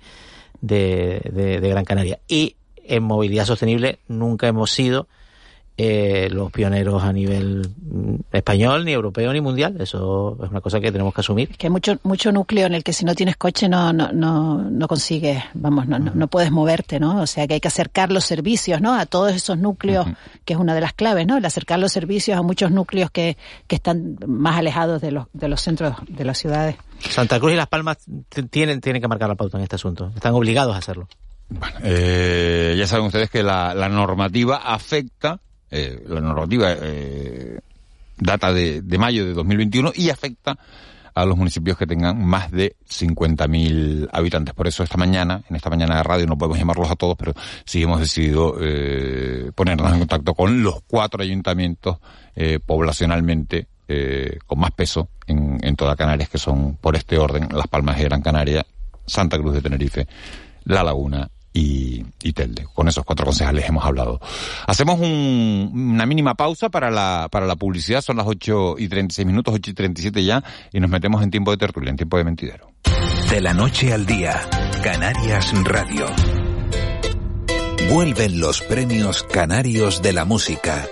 de, 0.61 1.21
de 1.31 1.69
Gran 1.69 1.85
Canaria. 1.85 2.19
Y 2.27 2.55
en 2.83 3.03
movilidad 3.03 3.45
sostenible 3.45 3.99
nunca 4.07 4.47
hemos 4.47 4.71
sido 4.71 5.07
eh, 5.79 6.27
los 6.31 6.51
pioneros 6.51 7.03
a 7.03 7.13
nivel 7.13 7.69
mm, 7.79 8.15
español, 8.31 8.83
ni 8.83 8.93
europeo, 8.93 9.31
ni 9.31 9.41
mundial. 9.41 9.79
Eso 9.79 10.35
es 10.43 10.49
una 10.49 10.59
cosa 10.59 10.79
que 10.79 10.91
tenemos 10.91 11.13
que 11.13 11.21
asumir. 11.21 11.49
que 11.55 11.67
hay 11.67 11.71
mucho, 11.71 11.99
mucho 12.01 12.31
núcleo 12.31 12.65
en 12.65 12.73
el 12.73 12.83
que 12.83 12.93
si 12.93 13.05
no 13.05 13.13
tienes 13.13 13.37
coche 13.37 13.69
no, 13.69 13.93
no, 13.93 14.11
no, 14.11 14.57
no 14.57 14.87
consigues, 14.87 15.43
vamos, 15.53 15.87
no, 15.87 15.99
no, 15.99 16.27
puedes 16.27 16.51
moverte, 16.51 16.99
¿no? 16.99 17.21
O 17.21 17.27
sea 17.27 17.47
que 17.47 17.53
hay 17.53 17.59
que 17.59 17.67
acercar 17.67 18.11
los 18.11 18.25
servicios, 18.25 18.81
¿no? 18.81 18.95
A 18.95 19.05
todos 19.05 19.33
esos 19.33 19.59
núcleos, 19.59 20.07
que 20.45 20.53
es 20.53 20.59
una 20.59 20.73
de 20.73 20.81
las 20.81 20.93
claves, 20.93 21.27
¿no? 21.27 21.37
El 21.37 21.45
acercar 21.45 21.77
los 21.77 21.91
servicios 21.91 22.39
a 22.39 22.41
muchos 22.41 22.71
núcleos 22.71 23.11
que, 23.11 23.37
que 23.67 23.75
están 23.75 24.17
más 24.25 24.57
alejados 24.57 24.99
de 24.99 25.11
los, 25.11 25.27
de 25.33 25.47
los 25.47 25.61
centros 25.61 25.93
de 26.07 26.25
las 26.25 26.39
ciudades. 26.39 26.75
Santa 26.99 27.39
Cruz 27.39 27.53
y 27.53 27.55
Las 27.55 27.67
Palmas 27.67 27.97
tienen, 28.49 28.81
tienen 28.81 28.99
que 28.99 29.07
marcar 29.07 29.29
la 29.29 29.35
pauta 29.35 29.57
en 29.57 29.63
este 29.63 29.75
asunto. 29.75 30.11
Están 30.15 30.33
obligados 30.33 30.73
a 30.75 30.79
hacerlo. 30.79 31.07
Bueno, 31.49 31.77
eh, 31.83 32.75
ya 32.77 32.87
saben 32.87 33.05
ustedes 33.05 33.29
que 33.29 33.43
la, 33.43 33.75
la 33.75 33.89
normativa 33.89 34.57
afecta 34.57 35.39
eh, 35.69 36.03
la 36.07 36.21
normativa 36.21 36.71
eh, 36.71 37.59
data 38.17 38.53
de, 38.53 38.81
mayo 38.97 39.25
de 39.25 39.33
2021 39.33 39.91
y 39.95 40.09
afecta 40.09 40.57
a 41.13 41.25
los 41.25 41.35
municipios 41.35 41.77
que 41.77 41.87
tengan 41.87 42.23
más 42.23 42.51
de 42.51 42.75
50.000 42.87 44.09
habitantes. 44.11 44.53
Por 44.53 44.67
eso 44.67 44.83
esta 44.83 44.97
mañana, 44.97 45.43
en 45.49 45.55
esta 45.55 45.69
mañana 45.69 45.97
de 45.97 46.03
radio, 46.03 46.27
no 46.27 46.37
podemos 46.37 46.59
llamarlos 46.59 46.91
a 46.91 46.95
todos, 46.95 47.15
pero 47.17 47.33
sí 47.65 47.81
hemos 47.81 47.99
decidido 47.99 48.55
eh, 48.61 49.51
ponernos 49.55 49.91
en 49.91 49.99
contacto 49.99 50.35
con 50.35 50.61
los 50.63 50.81
cuatro 50.87 51.23
ayuntamientos 51.23 51.97
poblacionalmente 52.67 53.67
con 54.45 54.59
más 54.59 54.69
peso 54.71 55.09
en, 55.25 55.57
en 55.63 55.75
toda 55.75 55.95
Canarias, 55.95 56.29
que 56.29 56.37
son 56.37 56.75
por 56.75 56.95
este 56.95 57.17
orden 57.17 57.47
Las 57.51 57.67
Palmas 57.67 57.97
de 57.97 58.03
Gran 58.03 58.21
Canaria, 58.21 58.63
Santa 59.07 59.39
Cruz 59.39 59.55
de 59.55 59.61
Tenerife, 59.61 60.07
La 60.65 60.83
Laguna 60.83 61.27
y, 61.57 62.05
y, 62.21 62.33
Telde. 62.33 62.67
Con 62.73 62.87
esos 62.87 63.03
cuatro 63.03 63.25
concejales 63.25 63.67
hemos 63.67 63.83
hablado. 63.83 64.19
Hacemos 64.67 64.99
una 64.99 66.05
mínima 66.05 66.35
pausa 66.35 66.69
para 66.69 66.91
la, 66.91 67.27
para 67.31 67.47
la 67.47 67.55
publicidad. 67.55 68.01
Son 68.01 68.17
las 68.17 68.27
8 68.27 68.75
y 68.77 68.87
36 68.87 69.25
minutos, 69.25 69.55
8 69.55 69.71
y 69.71 69.73
37 69.73 70.23
ya, 70.23 70.43
y 70.71 70.79
nos 70.79 70.89
metemos 70.89 71.23
en 71.23 71.31
tiempo 71.31 71.51
de 71.51 71.57
tertulia, 71.57 71.89
en 71.89 71.97
tiempo 71.97 72.17
de 72.17 72.23
mentidero. 72.23 72.71
De 73.31 73.41
la 73.41 73.53
noche 73.53 73.91
al 73.91 74.05
día, 74.05 74.39
Canarias 74.83 75.51
Radio. 75.63 76.05
Vuelven 77.91 78.39
los 78.39 78.61
premios 78.61 79.23
Canarios 79.23 80.01
de 80.01 80.13
la 80.13 80.25
Música 80.25 80.87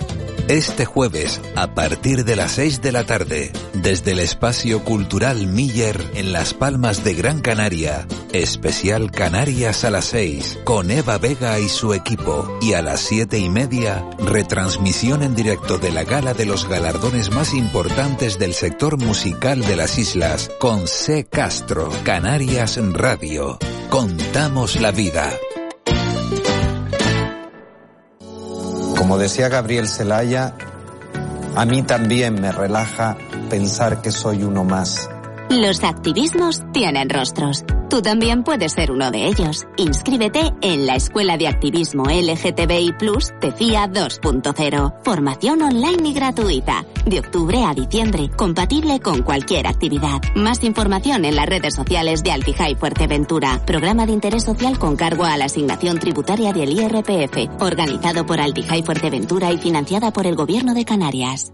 este 0.48 0.86
jueves, 0.86 1.42
a 1.56 1.74
partir 1.74 2.24
de 2.24 2.36
las 2.36 2.52
6 2.54 2.82
de 2.82 2.92
la 2.92 3.04
tarde, 3.04 3.52
desde 3.74 4.12
el 4.12 4.20
espacio 4.20 4.84
cultural 4.84 5.48
Miller 5.48 6.00
en 6.14 6.32
Las 6.32 6.54
Palmas 6.54 7.04
de 7.04 7.14
Gran 7.16 7.42
Canaria, 7.42 8.08
especial 8.32 9.12
Canarias 9.12 9.84
a 9.84 9.90
las 9.90 10.06
6, 10.06 10.60
con 10.64 10.92
Eva 10.92 11.18
Vega 11.18 11.60
y 11.60 11.68
su 11.68 11.94
equipo, 11.94 12.58
y 12.62 12.74
a 12.74 12.82
las 12.82 13.00
siete 13.00 13.40
y 13.40 13.50
media, 13.50 14.06
retransmisión 14.20 15.24
en 15.24 15.36
directo 15.36 15.78
de 15.78 15.92
la 15.92 16.04
gala 16.04 16.34
de 16.34 16.46
los 16.46 16.68
galardones 16.68 17.32
más 17.32 17.54
importantes 17.54 18.38
del 18.38 18.54
sector 18.54 18.98
musical 18.98 19.62
de 19.62 19.76
las 19.76 19.98
islas, 19.98 20.52
con 20.60 20.88
C. 20.88 21.26
Castro, 21.26 21.90
Canarias 22.04 22.80
Radio. 22.94 23.58
Contamos 23.90 24.80
la 24.80 24.92
vida. 24.92 25.32
Como 29.06 29.20
decía 29.20 29.50
Gabriel 29.50 29.88
Celaya, 29.88 30.56
a 31.56 31.64
mí 31.64 31.84
también 31.84 32.42
me 32.42 32.52
relaja 32.52 33.16
pensar 33.52 34.02
que 34.02 34.10
soy 34.10 34.42
uno 34.42 34.64
más. 34.64 35.08
Los 35.52 35.84
activismos 35.84 36.64
tienen 36.74 37.12
rostros. 37.12 37.64
Tú 37.96 38.02
también 38.02 38.44
puedes 38.44 38.74
ser 38.74 38.92
uno 38.92 39.10
de 39.10 39.26
ellos. 39.26 39.66
Inscríbete 39.78 40.52
en 40.60 40.86
la 40.86 40.98
Escuela 40.98 41.38
de 41.38 41.48
Activismo 41.48 42.04
LGTBI 42.10 42.92
Plus 43.00 43.32
TEFIA 43.40 43.88
2.0. 43.88 44.96
Formación 45.02 45.62
online 45.62 46.10
y 46.10 46.14
gratuita. 46.14 46.86
De 47.06 47.20
octubre 47.20 47.64
a 47.64 47.74
diciembre. 47.74 48.30
Compatible 48.36 49.00
con 49.00 49.22
cualquier 49.22 49.66
actividad. 49.66 50.22
Más 50.36 50.66
información 50.66 51.24
en 51.24 51.38
las 51.38 51.46
redes 51.46 51.74
sociales 51.74 52.22
de 52.22 52.34
Altijai 52.34 52.76
Fuerteventura. 52.76 53.62
Programa 53.66 54.06
de 54.06 54.12
interés 54.12 54.44
social 54.44 54.78
con 54.78 54.98
cargo 54.98 55.24
a 55.24 55.38
la 55.38 55.46
asignación 55.46 55.98
tributaria 55.98 56.52
del 56.52 56.74
IRPF. 56.74 57.62
Organizado 57.62 58.26
por 58.26 58.42
Altijai 58.42 58.84
Fuerteventura 58.84 59.54
y 59.54 59.58
financiada 59.58 60.12
por 60.12 60.28
el 60.28 60.36
Gobierno 60.36 60.74
de 60.74 60.84
Canarias. 60.84 61.54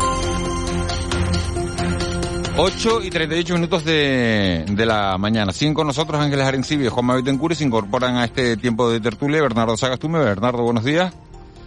8 2.57 3.01
y 3.03 3.09
38 3.09 3.53
minutos 3.55 3.85
de, 3.85 4.65
de 4.67 4.85
la 4.85 5.17
mañana. 5.17 5.51
Siguen 5.53 5.73
con 5.73 5.87
nosotros 5.87 6.19
Ángeles 6.21 6.45
Arencibio 6.45 6.87
y 6.87 6.89
Juan 6.89 7.05
Mavitencuri. 7.05 7.55
Se 7.55 7.63
incorporan 7.63 8.17
a 8.17 8.25
este 8.25 8.57
tiempo 8.57 8.91
de 8.91 8.99
tertulia 8.99 9.41
Bernardo 9.41 9.75
Sagastume. 9.77 10.19
Bernardo, 10.19 10.61
buenos 10.63 10.83
días. 10.83 11.15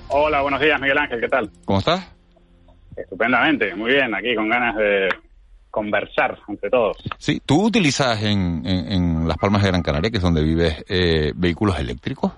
Hola, 0.08 0.42
buenos 0.42 0.60
días, 0.60 0.80
Miguel 0.80 0.98
Ángel. 0.98 1.20
¿Qué 1.20 1.28
tal? 1.28 1.50
¿Cómo 1.64 1.78
estás? 1.80 2.06
Estupendamente, 2.96 3.74
muy 3.74 3.92
bien. 3.92 4.14
Aquí 4.14 4.34
con 4.36 4.48
ganas 4.48 4.76
de, 4.76 5.08
conversar 5.70 6.38
entre 6.48 6.70
todos. 6.70 6.96
Sí, 7.18 7.40
¿tú 7.44 7.64
utilizas 7.64 8.22
en, 8.22 8.62
en, 8.64 8.92
en 8.92 9.28
Las 9.28 9.38
Palmas 9.38 9.62
de 9.62 9.68
Gran 9.68 9.82
Canaria, 9.82 10.10
que 10.10 10.18
es 10.18 10.22
donde 10.22 10.42
vives, 10.42 10.84
eh, 10.88 11.32
vehículos 11.34 11.76
eléctricos? 11.80 12.30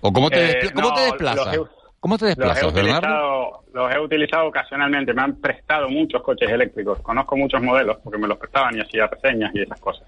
¿O 0.00 0.12
cómo 0.12 0.30
te, 0.30 0.50
Eh, 0.50 0.60
despl- 0.62 0.72
cómo 0.74 0.94
te 0.94 1.00
desplazas? 1.00 1.56
los 1.56 1.68
¿Cómo 2.00 2.18
te 2.18 2.26
Los 2.26 2.36
he, 2.36 2.36
desplazas, 2.36 2.64
utilizado, 2.64 3.64
los 3.72 3.94
he 3.94 3.98
utilizado 3.98 4.46
ocasionalmente, 4.46 5.12
me 5.12 5.22
han 5.22 5.40
prestado 5.40 5.88
muchos 5.88 6.22
coches 6.22 6.50
eléctricos, 6.50 7.00
conozco 7.00 7.36
muchos 7.36 7.60
modelos 7.62 7.98
porque 8.04 8.18
me 8.18 8.28
los 8.28 8.38
prestaban 8.38 8.76
y 8.76 8.80
hacía 8.80 9.06
reseñas 9.06 9.54
y 9.54 9.62
esas 9.62 9.80
cosas. 9.80 10.06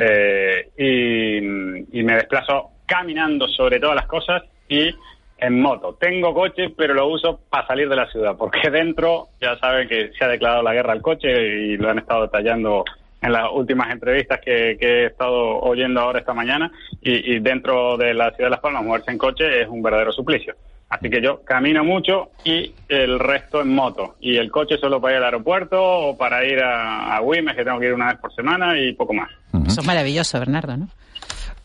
Eh, 0.00 0.70
y, 0.76 1.98
y 1.98 2.02
me 2.02 2.14
desplazo 2.14 2.70
caminando 2.84 3.46
sobre 3.48 3.78
todas 3.78 3.96
las 3.96 4.06
cosas 4.06 4.42
y 4.68 4.94
en 5.40 5.60
moto. 5.60 5.96
Tengo 5.98 6.34
coche, 6.34 6.70
pero 6.76 6.94
lo 6.94 7.08
uso 7.08 7.40
para 7.48 7.66
salir 7.66 7.88
de 7.88 7.96
la 7.96 8.10
ciudad, 8.10 8.36
porque 8.36 8.68
dentro 8.70 9.28
ya 9.40 9.56
saben 9.58 9.88
que 9.88 10.12
se 10.16 10.24
ha 10.24 10.28
declarado 10.28 10.62
la 10.62 10.74
guerra 10.74 10.92
al 10.92 11.02
coche 11.02 11.28
y 11.30 11.76
lo 11.76 11.90
han 11.90 11.98
estado 11.98 12.22
detallando 12.22 12.84
en 13.22 13.32
las 13.32 13.50
últimas 13.52 13.90
entrevistas 13.90 14.40
que, 14.40 14.76
que 14.78 14.86
he 14.86 15.06
estado 15.06 15.60
oyendo 15.60 16.00
ahora 16.00 16.20
esta 16.20 16.34
mañana. 16.34 16.70
Y, 17.00 17.34
y 17.34 17.38
dentro 17.40 17.96
de 17.96 18.14
la 18.14 18.30
ciudad 18.30 18.46
de 18.46 18.50
Las 18.50 18.60
Palmas, 18.60 18.84
moverse 18.84 19.10
en 19.10 19.18
coche 19.18 19.62
es 19.62 19.68
un 19.68 19.82
verdadero 19.82 20.12
suplicio. 20.12 20.54
Así 20.90 21.08
que 21.08 21.22
yo 21.22 21.42
camino 21.44 21.84
mucho 21.84 22.30
y 22.44 22.74
el 22.88 23.20
resto 23.20 23.60
en 23.62 23.72
moto. 23.72 24.16
Y 24.20 24.36
el 24.36 24.50
coche 24.50 24.76
solo 24.76 25.00
para 25.00 25.14
ir 25.14 25.18
al 25.18 25.24
aeropuerto 25.24 25.80
o 25.80 26.18
para 26.18 26.44
ir 26.44 26.60
a, 26.60 27.16
a 27.16 27.20
Güemes, 27.20 27.54
que 27.54 27.64
tengo 27.64 27.78
que 27.78 27.86
ir 27.86 27.94
una 27.94 28.08
vez 28.08 28.18
por 28.18 28.34
semana 28.34 28.76
y 28.76 28.92
poco 28.94 29.14
más. 29.14 29.30
Eso 29.66 29.80
es 29.80 29.86
maravilloso, 29.86 30.38
Bernardo, 30.40 30.76
¿no? 30.76 30.88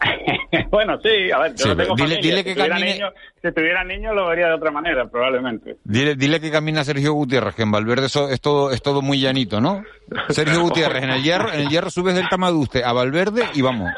bueno, 0.72 0.98
sí, 1.02 1.32
a 1.32 1.40
ver, 1.40 1.52
yo 1.56 1.58
Sí, 1.64 1.70
no 1.70 1.76
tengo 1.76 1.96
dile- 1.96 2.16
familia. 2.16 2.22
dile 2.22 2.38
si, 2.38 2.44
que 2.44 2.54
tuviera 2.54 2.76
camine- 2.76 2.94
niños, 2.94 3.14
si 3.42 3.52
tuviera 3.52 3.84
niños 3.84 4.16
lo 4.16 4.28
vería 4.28 4.48
de 4.48 4.54
otra 4.54 4.72
manera, 4.72 5.08
probablemente. 5.08 5.78
Dile, 5.84 6.16
dile 6.16 6.40
que 6.40 6.52
camina 6.52 6.84
Sergio 6.84 7.14
Gutiérrez, 7.14 7.56
que 7.56 7.64
en 7.64 7.72
Valverde 7.72 8.08
eso 8.08 8.30
es 8.30 8.40
todo, 8.42 8.72
es 8.72 8.82
todo 8.82 9.02
muy 9.02 9.20
llanito, 9.20 9.60
¿no? 9.62 9.84
Sergio 10.30 10.62
Gutiérrez, 10.62 11.04
en 11.04 11.10
el 11.12 11.24
hierro, 11.24 11.52
en 11.52 11.62
el 11.62 11.70
hierro 11.70 11.90
subes 11.90 12.16
del 12.16 12.30
Tamaduste 12.30 12.84
a 12.84 12.94
Valverde 12.94 13.44
y 13.54 13.62
vamos. 13.62 13.92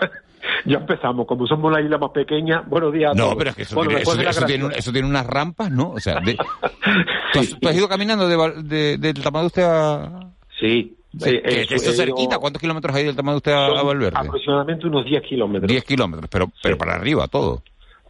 Ya 0.65 0.77
empezamos, 0.77 1.25
como 1.27 1.45
somos 1.47 1.71
la 1.71 1.81
isla 1.81 1.97
más 1.97 2.11
pequeña, 2.11 2.61
buenos 2.67 2.91
días 2.93 3.11
a 3.11 3.13
No, 3.13 3.35
pero 3.37 3.51
es 3.51 3.55
que 3.55 3.61
eso, 3.63 3.75
Bueno, 3.75 3.89
tiene, 3.89 3.99
después 3.99 4.15
eso, 4.15 4.19
de 4.19 4.23
la 4.25 4.29
eso 4.31 4.45
tiene, 4.45 4.63
gracia. 4.65 4.79
eso 4.79 4.91
tiene 4.91 5.07
unas 5.07 5.25
rampas, 5.27 5.71
¿no? 5.71 5.91
O 5.91 5.99
sea, 5.99 6.19
de- 6.19 6.35
¿tú, 7.33 7.39
has, 7.39 7.59
tú 7.59 7.69
has 7.69 7.75
ido 7.75 7.87
caminando 7.87 8.27
de- 8.27 8.97
del 8.97 9.13
Tamaduste 9.21 9.63
a...? 9.63 10.19
Sí. 10.59 10.93
Sí, 11.19 11.29
Eh, 11.29 11.41
que- 11.41 11.49
eh, 11.61 11.61
eso 11.63 11.75
es 11.75 11.83
ido- 11.83 11.93
cerquita. 11.93 12.37
¿Cuántos 12.39 12.61
kilómetros 12.61 12.95
hay 12.95 13.05
del 13.05 13.15
Tamaduste 13.15 13.53
a, 13.53 13.67
Son 13.67 13.77
a 13.77 13.81
Valverde? 13.83 14.17
Aproximadamente 14.19 14.87
unos 14.87 15.05
10 15.05 15.21
kilómetros. 15.23 15.67
10 15.71 15.83
kilómetros, 15.83 16.29
pero, 16.29 16.51
pero 16.61 16.77
para 16.77 16.95
arriba 16.95 17.27
todo. 17.27 17.63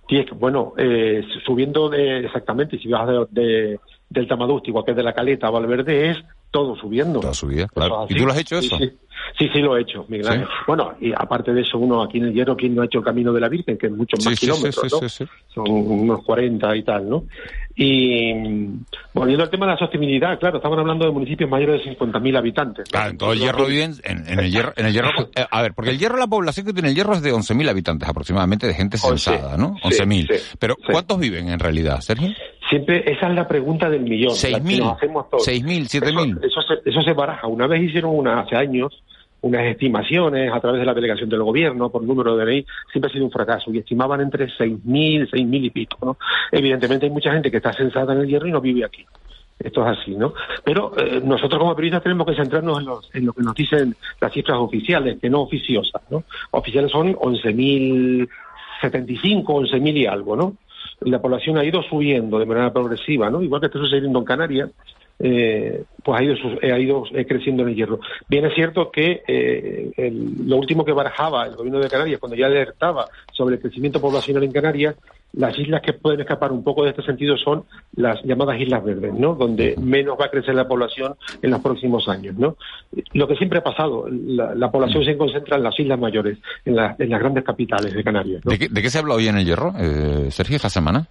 10, 0.09 0.25
bueno, 0.31 0.73
eh, 0.77 1.21
subiendo 1.45 1.89
de, 1.89 2.25
exactamente, 2.25 2.77
si 2.79 2.87
vas 2.89 3.07
de, 3.07 3.25
de- 3.29 3.79
del 4.09 4.27
Tamadusti, 4.27 4.69
igual 4.69 4.85
que 4.85 4.93
de 4.93 5.03
la 5.03 5.13
Caleta 5.13 5.47
a 5.47 5.51
Valverde, 5.51 6.11
es 6.11 6.17
todo 6.49 6.75
subiendo. 6.77 7.19
Toda 7.19 7.33
subida, 7.33 7.67
claro. 7.67 8.05
¿Y 8.09 8.15
tú 8.15 8.25
lo 8.25 8.31
has 8.31 8.39
hecho 8.39 8.57
eso? 8.57 8.77
Sí, 8.77 8.89
sí, 9.37 9.49
sí, 9.53 9.59
lo 9.59 9.77
he 9.77 9.81
hecho, 9.81 10.05
Miguel. 10.07 10.45
Bueno, 10.65 10.95
y 10.99 11.11
aparte 11.13 11.53
de 11.53 11.61
eso, 11.61 11.77
uno 11.77 12.01
aquí 12.03 12.17
en 12.17 12.25
el 12.25 12.33
Hierro, 12.33 12.55
¿quién 12.55 12.75
no 12.75 12.81
ha 12.81 12.85
hecho 12.85 12.99
el 12.99 13.05
Camino 13.05 13.31
de 13.33 13.41
la 13.41 13.49
Virgen? 13.49 13.77
Que 13.77 13.87
es 13.87 13.93
muchos 13.93 14.23
Sí, 14.23 14.29
más 14.29 14.39
sí, 14.39 14.45
kilómetros, 14.45 15.13
sí, 15.13 15.23
¿no? 15.23 15.29
Son 15.53 15.69
unos 15.69 16.23
40 16.23 16.75
y 16.75 16.83
tal, 16.83 17.09
¿no? 17.09 17.23
Y 17.79 18.33
volviendo 19.13 19.43
al 19.43 19.49
tema 19.51 19.67
de 19.67 19.73
la 19.73 19.77
sostenibilidad, 19.77 20.39
claro, 20.39 20.57
estamos 20.57 20.79
hablando 20.79 21.05
de 21.05 21.11
municipios 21.11 21.47
mayores 21.47 21.85
de 21.85 21.95
50.000 21.95 22.37
habitantes. 22.37 22.85
¿no? 22.87 22.91
Claro, 22.91 23.11
en 23.11 23.17
todo 23.19 23.33
el 23.33 23.39
hierro 23.39 23.65
viven, 23.67 23.93
en, 24.03 24.27
en 24.27 24.39
el 24.39 24.51
hierro, 24.51 24.73
en 24.75 24.85
el 24.87 24.93
hierro, 24.93 25.09
eh, 25.35 25.45
a 25.49 25.61
ver, 25.61 25.73
porque 25.75 25.91
el 25.91 25.99
hierro, 25.99 26.17
la 26.17 26.25
población 26.25 26.65
que 26.65 26.73
tiene 26.73 26.89
el 26.89 26.95
hierro 26.95 27.13
es 27.13 27.21
de 27.21 27.31
11.000 27.31 27.69
habitantes 27.69 28.09
aproximadamente, 28.09 28.65
de 28.65 28.73
gente 28.73 28.97
censada, 28.97 29.57
¿no? 29.57 29.75
sí, 29.91 29.99
11.000. 30.01 30.27
sí, 30.39 30.55
Pero, 30.57 30.75
¿cuántos 30.91 31.19
viven 31.19 31.49
en 31.49 31.59
realidad, 31.59 31.99
Sergio? 32.01 32.29
Siempre 32.69 33.09
esa 33.11 33.27
es 33.29 33.35
la 33.35 33.47
pregunta 33.47 33.89
del 33.89 34.01
millón. 34.01 34.31
6.000, 34.31 34.79
nos 34.79 34.97
hacemos 34.97 35.29
todos. 35.29 35.47
6.000, 35.47 36.01
7.000. 36.01 36.37
Eso, 36.45 36.59
eso, 36.59 36.61
se, 36.83 36.89
eso 36.89 37.01
se 37.01 37.13
baraja. 37.13 37.47
Una 37.47 37.67
vez 37.67 37.81
hicieron 37.81 38.11
una, 38.15 38.41
hace 38.41 38.55
años 38.55 39.03
unas 39.39 39.65
estimaciones 39.67 40.51
a 40.51 40.59
través 40.59 40.79
de 40.79 40.85
la 40.85 40.95
delegación 40.95 41.29
del 41.29 41.43
gobierno 41.43 41.89
por 41.89 42.01
número 42.03 42.35
de 42.35 42.43
DNI, 42.43 42.65
siempre 42.91 43.09
ha 43.09 43.13
sido 43.13 43.23
un 43.25 43.31
fracaso 43.31 43.71
y 43.71 43.77
estimaban 43.77 44.19
entre 44.19 44.47
6.000, 44.47 45.29
6.000 45.29 45.63
y 45.65 45.69
pico. 45.69 45.97
¿no? 46.03 46.17
Evidentemente 46.51 47.05
hay 47.05 47.11
mucha 47.11 47.31
gente 47.31 47.51
que 47.51 47.57
está 47.57 47.71
censada 47.71 48.13
en 48.13 48.21
el 48.21 48.27
hierro 48.27 48.47
y 48.47 48.51
no 48.51 48.59
vive 48.59 48.83
aquí. 48.83 49.05
Esto 49.59 49.87
es 49.89 49.97
así, 49.99 50.15
¿no? 50.15 50.33
Pero 50.63 50.91
eh, 50.99 51.21
nosotros 51.23 51.59
como 51.59 51.75
periodistas 51.75 52.03
tenemos 52.03 52.27
que 52.27 52.35
centrarnos 52.35 52.79
en, 52.79 52.85
los- 52.85 53.09
en 53.15 53.25
lo 53.25 53.33
que 53.33 53.41
nos 53.43 53.55
dicen 53.55 53.95
las 54.21 54.31
cifras 54.33 54.57
oficiales, 54.59 55.17
que 55.19 55.29
no 55.29 55.41
oficiosas, 55.41 56.01
¿no? 56.11 56.23
Oficiales 56.51 56.91
son 56.91 57.15
11.000 57.15 58.27
75, 58.81 59.53
11 59.53 59.79
mil 59.79 59.97
y 59.97 60.05
algo, 60.05 60.35
¿no? 60.35 60.53
La 61.01 61.21
población 61.21 61.57
ha 61.57 61.63
ido 61.65 61.81
subiendo 61.83 62.39
de 62.39 62.45
manera 62.45 62.73
progresiva, 62.73 63.29
¿no? 63.29 63.41
Igual 63.41 63.61
que 63.61 63.67
está 63.67 63.79
sucediendo 63.79 64.19
en 64.19 64.25
Canarias, 64.25 64.71
eh, 65.19 65.83
pues 66.03 66.19
ha 66.19 66.23
ido, 66.23 66.35
eh, 66.61 66.71
ha 66.71 66.79
ido 66.79 67.03
eh, 67.13 67.25
creciendo 67.25 67.63
en 67.63 67.69
el 67.69 67.75
hierro. 67.75 67.99
Bien 68.27 68.45
es 68.45 68.53
cierto 68.53 68.91
que 68.91 69.23
eh, 69.27 69.91
el- 69.97 70.47
lo 70.47 70.57
último 70.57 70.85
que 70.85 70.91
barajaba 70.91 71.45
el 71.45 71.55
gobierno 71.55 71.79
de 71.79 71.89
Canarias, 71.89 72.19
cuando 72.19 72.35
ya 72.35 72.47
alertaba 72.47 73.07
sobre 73.31 73.55
el 73.55 73.61
crecimiento 73.61 73.99
poblacional 74.01 74.43
en 74.43 74.51
Canarias, 74.51 74.95
las 75.33 75.57
islas 75.59 75.81
que 75.81 75.93
pueden 75.93 76.21
escapar 76.21 76.51
un 76.51 76.63
poco 76.63 76.83
de 76.83 76.89
este 76.91 77.03
sentido 77.03 77.37
son 77.37 77.63
las 77.95 78.23
llamadas 78.23 78.59
islas 78.59 78.83
verdes, 78.83 79.13
¿no? 79.13 79.35
Donde 79.35 79.75
menos 79.77 80.17
va 80.19 80.25
a 80.25 80.29
crecer 80.31 80.55
la 80.55 80.67
población 80.67 81.13
en 81.41 81.51
los 81.51 81.59
próximos 81.61 82.07
años, 82.09 82.35
¿no? 82.37 82.55
Lo 83.13 83.27
que 83.27 83.35
siempre 83.35 83.59
ha 83.59 83.63
pasado, 83.63 84.07
la, 84.09 84.55
la 84.55 84.71
población 84.71 85.03
se 85.05 85.15
concentra 85.17 85.57
en 85.57 85.63
las 85.63 85.79
islas 85.79 85.99
mayores, 85.99 86.39
en, 86.65 86.75
la- 86.75 86.95
en 86.97 87.09
las 87.09 87.19
grandes 87.19 87.43
capitales 87.43 87.93
de 87.93 88.03
Canarias. 88.03 88.41
¿no? 88.45 88.51
¿De 88.51 88.57
qué, 88.57 88.67
de 88.69 88.81
qué 88.81 88.89
se 88.89 88.97
habla 88.99 89.13
hoy 89.15 89.27
en 89.27 89.37
el 89.37 89.45
hierro, 89.45 89.73
eh, 89.77 90.31
Sergio, 90.31 90.55
esta 90.55 90.69
semana? 90.69 91.07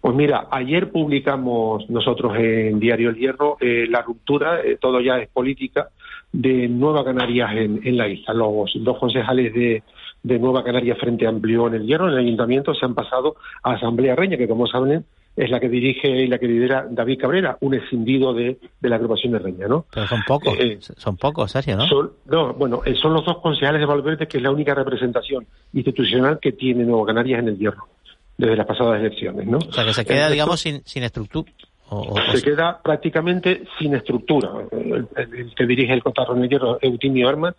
Pues 0.00 0.16
mira, 0.16 0.46
ayer 0.50 0.90
publicamos 0.90 1.88
nosotros 1.90 2.32
en 2.38 2.80
Diario 2.80 3.10
El 3.10 3.16
Hierro 3.16 3.58
eh, 3.60 3.86
la 3.88 4.00
ruptura, 4.00 4.60
eh, 4.62 4.78
todo 4.80 4.98
ya 5.00 5.18
es 5.18 5.28
política, 5.28 5.90
de 6.32 6.68
Nueva 6.68 7.04
Canarias 7.04 7.50
en, 7.54 7.80
en 7.84 7.96
la 7.98 8.08
isla. 8.08 8.32
Los 8.32 8.70
dos 8.76 8.98
concejales 8.98 9.52
de, 9.52 9.82
de 10.22 10.38
Nueva 10.38 10.62
Canarias 10.64 10.98
Frente 10.98 11.26
Amplio 11.26 11.66
en 11.68 11.74
el 11.74 11.86
Hierro, 11.86 12.06
en 12.08 12.14
el 12.14 12.20
Ayuntamiento, 12.26 12.74
se 12.74 12.84
han 12.84 12.94
pasado 12.94 13.36
a 13.62 13.72
Asamblea 13.72 14.14
Reña, 14.16 14.36
que 14.36 14.48
como 14.48 14.66
saben 14.66 15.04
es 15.36 15.48
la 15.48 15.60
que 15.60 15.68
dirige 15.68 16.08
y 16.08 16.26
la 16.26 16.38
que 16.38 16.46
lidera 16.48 16.86
David 16.90 17.18
Cabrera, 17.20 17.56
un 17.60 17.72
escindido 17.74 18.34
de, 18.34 18.58
de 18.80 18.88
la 18.88 18.96
agrupación 18.96 19.32
de 19.32 19.38
Reña, 19.38 19.68
¿no? 19.68 19.86
Pero 19.94 20.06
son 20.08 20.20
pocos, 20.26 20.58
son 20.98 21.16
pocos, 21.16 21.50
Sergio, 21.52 21.76
¿no? 21.76 21.86
Son, 21.86 22.10
no, 22.26 22.52
bueno, 22.54 22.82
eh, 22.84 22.94
son 22.96 23.14
los 23.14 23.24
dos 23.24 23.38
concejales 23.38 23.80
de 23.80 23.86
Valverde, 23.86 24.26
que 24.26 24.36
es 24.38 24.42
la 24.42 24.50
única 24.50 24.74
representación 24.74 25.46
institucional 25.72 26.38
que 26.40 26.52
tiene 26.52 26.84
Nueva 26.84 27.06
Canarias 27.06 27.38
en 27.40 27.48
el 27.48 27.58
Hierro, 27.58 27.86
desde 28.36 28.56
las 28.56 28.66
pasadas 28.66 29.00
elecciones, 29.00 29.46
¿no? 29.46 29.58
O 29.58 29.72
sea, 29.72 29.84
que 29.84 29.94
se 29.94 30.04
queda, 30.04 30.26
resto- 30.26 30.32
digamos, 30.32 30.60
sin, 30.60 30.82
sin 30.84 31.04
estructura. 31.04 31.50
O- 31.88 32.00
o- 32.14 32.32
se 32.36 32.42
queda 32.42 32.80
prácticamente 32.82 33.62
sin 33.78 33.94
estructura. 33.94 34.50
El, 34.72 35.06
el- 35.16 35.34
el 35.34 35.54
que 35.54 35.66
dirige 35.66 35.92
el 35.94 36.02
Cotarro 36.02 36.36
en 36.36 36.42
el 36.44 36.48
Hierro, 36.50 36.78
Eutimio 36.82 37.28
Armas, 37.28 37.54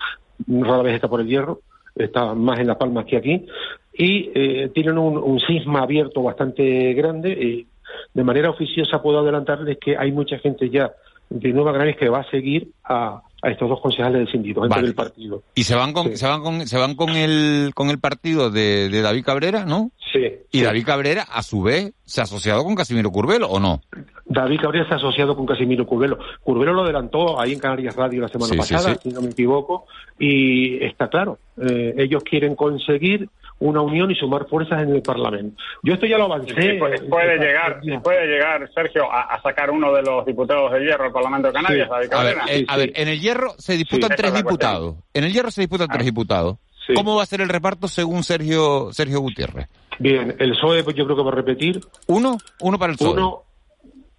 rara 0.48 0.84
vez 0.84 0.96
está 0.96 1.08
por 1.08 1.22
el 1.22 1.28
Hierro, 1.28 1.62
está 1.96 2.34
más 2.34 2.60
en 2.60 2.68
La 2.68 2.78
Palma 2.78 3.06
que 3.06 3.18
aquí, 3.18 3.46
y 3.94 4.32
eh, 4.34 4.72
tienen 4.74 4.98
un, 4.98 5.18
un 5.18 5.40
sisma 5.40 5.82
abierto 5.82 6.24
bastante 6.24 6.94
grande. 6.94 7.32
Y 7.32 7.68
de 8.14 8.24
manera 8.24 8.50
oficiosa 8.50 9.02
puedo 9.02 9.20
adelantarles 9.20 9.78
que 9.78 9.98
hay 9.98 10.12
mucha 10.12 10.38
gente 10.40 10.70
ya 10.70 10.92
de 11.30 11.54
Nueva 11.54 11.74
Canarias 11.74 11.98
que 11.98 12.10
va 12.10 12.20
a 12.20 12.30
seguir 12.30 12.70
a, 12.84 13.22
a 13.42 13.50
estos 13.50 13.68
dos 13.70 13.82
concejales 13.82 14.30
gente 14.30 14.54
Vale. 14.54 14.84
del 14.84 14.94
partido. 14.96 15.44
Y 15.56 15.64
se 15.64 15.76
van 15.76 15.94
con, 15.94 16.16
se 16.16 16.28
van 16.28 16.42
con, 16.42 16.68
se 16.68 16.78
van 16.78 16.96
con 16.96 17.10
el, 17.12 17.72
con 17.74 17.90
el 17.90 18.00
partido 18.00 18.50
de, 18.52 18.90
de 18.90 19.02
David 19.02 19.24
Cabrera, 19.26 19.66
¿no? 19.66 19.92
Sí. 20.14 20.28
Y 20.52 20.62
David 20.62 20.86
Cabrera, 20.86 21.24
a 21.24 21.42
su 21.42 21.62
vez, 21.64 21.94
se 22.04 22.22
ha 22.22 22.26
asociado 22.26 22.64
con 22.64 22.76
Casimiro 22.76 23.10
Curbelo, 23.12 23.48
¿o 23.48 23.60
no? 23.60 23.82
David 24.26 24.60
Cabrera 24.62 24.84
está 24.84 24.96
asociado 24.98 25.36
con 25.36 25.46
Casimiro 25.46 25.86
Curvelo. 25.86 26.18
Curvelo 26.44 26.74
lo 26.74 26.84
adelantó 26.84 27.40
ahí 27.40 27.54
en 27.54 27.60
Canarias 27.60 27.96
Radio 27.96 28.22
la 28.22 28.28
semana 28.28 28.52
Sí, 28.52 28.58
pasada, 28.58 28.94
sí. 28.96 29.10
si 29.10 29.16
no 29.16 29.22
me 29.22 29.30
equivoco, 29.30 29.86
y 30.20 30.84
está 30.84 31.08
claro, 31.10 31.38
eh, 31.62 31.96
ellos 31.98 32.24
quieren 32.24 32.56
conseguir 32.56 33.28
una 33.60 33.82
unión 33.82 34.10
y 34.10 34.16
sumar 34.16 34.48
fuerzas 34.48 34.82
en 34.82 34.96
el 34.96 35.02
Parlamento. 35.04 35.56
Yo 35.84 35.94
esto 35.94 36.08
ya 36.08 36.18
lo 36.18 36.24
avancé. 36.26 36.50
Sí, 36.60 36.80
puede, 36.80 36.96
eh, 36.96 37.02
puede 37.08 37.38
llegar, 37.38 37.80
puede 38.02 38.26
llegar 38.26 38.68
Sergio 38.74 39.12
a, 39.12 39.22
a 39.36 39.42
sacar 39.44 39.70
uno 39.70 39.94
de 39.94 40.02
los 40.02 40.26
diputados 40.26 40.72
del 40.72 40.84
Hierro 40.84 41.06
al 41.06 41.12
Parlamento 41.12 41.48
de 41.50 41.54
Canarias, 41.54 41.88
David 41.90 42.12
A 42.14 42.24
ver, 42.24 42.36
Cabrera. 42.38 42.46
eh, 42.58 42.66
a 42.68 42.78
ver, 42.78 42.92
en 42.96 43.08
el 43.08 43.20
Hierro 43.32 43.56
se 43.58 43.78
disputan 43.78 44.10
Sí. 44.10 44.16
tres 44.18 44.34
diputados. 44.34 44.96
En 45.14 45.24
el 45.24 45.32
Hierro 45.34 45.52
se 45.52 45.62
disputan 45.62 45.88
tres 45.88 46.06
diputados. 46.06 46.58
¿Cómo 46.96 47.16
va 47.16 47.24
a 47.24 47.26
ser 47.26 47.42
el 47.42 47.50
reparto 47.50 47.88
según 47.88 48.24
Sergio 48.24 48.90
Sergio 48.92 49.20
Gutiérrez? 49.22 49.68
Bien, 50.00 50.36
el 50.40 50.52
PSOE 50.52 50.84
pues, 50.84 50.96
yo 50.96 51.06
creo 51.06 51.16
que 51.16 51.24
va 51.24 51.32
a 51.32 51.36
repetir. 51.36 51.80
¿Uno? 52.08 52.38
Uno 52.60 52.78
para 52.80 52.92
el 52.94 52.98
PSOE. 52.98 53.14
Uno, 53.14 53.44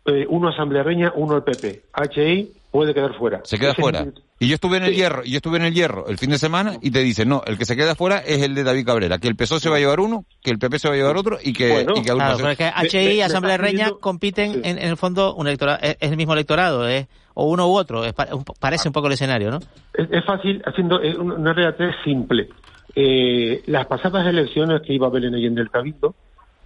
eh, 0.07 0.27
uno 0.29 0.49
Asamblea 0.49 0.83
Reña, 0.83 1.13
uno 1.15 1.37
el 1.37 1.43
PP. 1.43 1.83
HI 2.15 2.53
puede 2.71 2.95
quedar 2.95 3.15
fuera. 3.19 3.41
Se 3.45 3.59
queda 3.59 3.73
Ese 3.73 3.83
fuera. 3.83 4.07
Y 4.39 4.49
yo 4.49 4.55
estuve 4.55 4.79
en 4.79 4.85
el 4.85 4.95
hierro, 4.95 5.23
y 5.25 5.31
yo 5.33 5.37
estuve 5.37 5.59
en 5.59 5.65
el 5.65 5.75
hierro 5.75 6.09
el 6.09 6.19
fin 6.19 6.31
de 6.31 6.39
semana 6.39 6.77
y 6.81 6.91
te 6.91 6.99
dicen, 7.01 7.29
no, 7.29 7.43
el 7.47 7.57
que 7.59 7.65
se 7.65 7.77
queda 7.77 7.95
fuera 7.95 8.19
es 8.19 8.43
el 8.43 8.55
de 8.57 8.65
David 8.65 8.87
Cabrera, 8.87 9.19
que 9.19 9.29
el 9.29 9.37
PSOE 9.37 9.61
se 9.61 9.69
va 9.69 9.77
a 9.77 9.79
llevar 9.79 10.01
uno, 10.01 10.25
que 10.41 10.51
el 10.51 10.59
PP 10.59 10.79
se 10.81 10.89
va 10.89 10.95
a 10.95 10.97
llevar 10.97 11.17
otro 11.17 11.39
y 11.41 11.53
que, 11.53 11.71
Bueno, 11.71 11.93
y 11.97 12.03
que 12.03 12.11
claro, 12.13 12.37
pero 12.39 12.51
es 12.51 12.59
que 12.59 12.73
HI 12.89 13.13
y 13.17 13.21
Asamblea 13.21 13.57
Reña 13.59 13.91
compiten 14.01 14.65
en, 14.65 14.79
en 14.79 14.89
el 14.89 14.97
fondo 14.97 15.35
un 15.35 15.47
electora- 15.47 15.77
es, 15.77 15.97
es 16.01 16.11
el 16.11 16.17
mismo 16.17 16.33
electorado, 16.33 16.89
es 16.89 17.07
o 17.35 17.47
uno 17.47 17.69
u 17.69 17.77
otro, 17.77 18.05
es 18.05 18.13
parece 18.13 18.89
un 18.89 18.93
poco 18.93 19.07
el 19.07 19.15
escenario, 19.15 19.51
¿no? 19.51 19.59
Es, 19.95 20.25
fácil, 20.25 20.63
haciendo 20.65 21.03
eh, 21.03 21.17
una 21.17 21.53
realidad 21.53 21.91
simple. 22.05 22.49
Eh, 22.95 23.63
las 23.67 23.87
pasadas 23.87 24.27
elecciones 24.27 24.83
que 24.83 24.93
iba 24.93 25.09
Belén 25.09 25.35
Allende 25.35 25.61
del 25.61 25.71
Cabildo, 25.71 26.15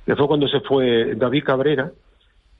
que 0.04 0.16
fue 0.16 0.26
cuando 0.26 0.48
se 0.48 0.60
fue 0.60 1.14
David 1.14 1.44
Cabrera, 1.44 1.90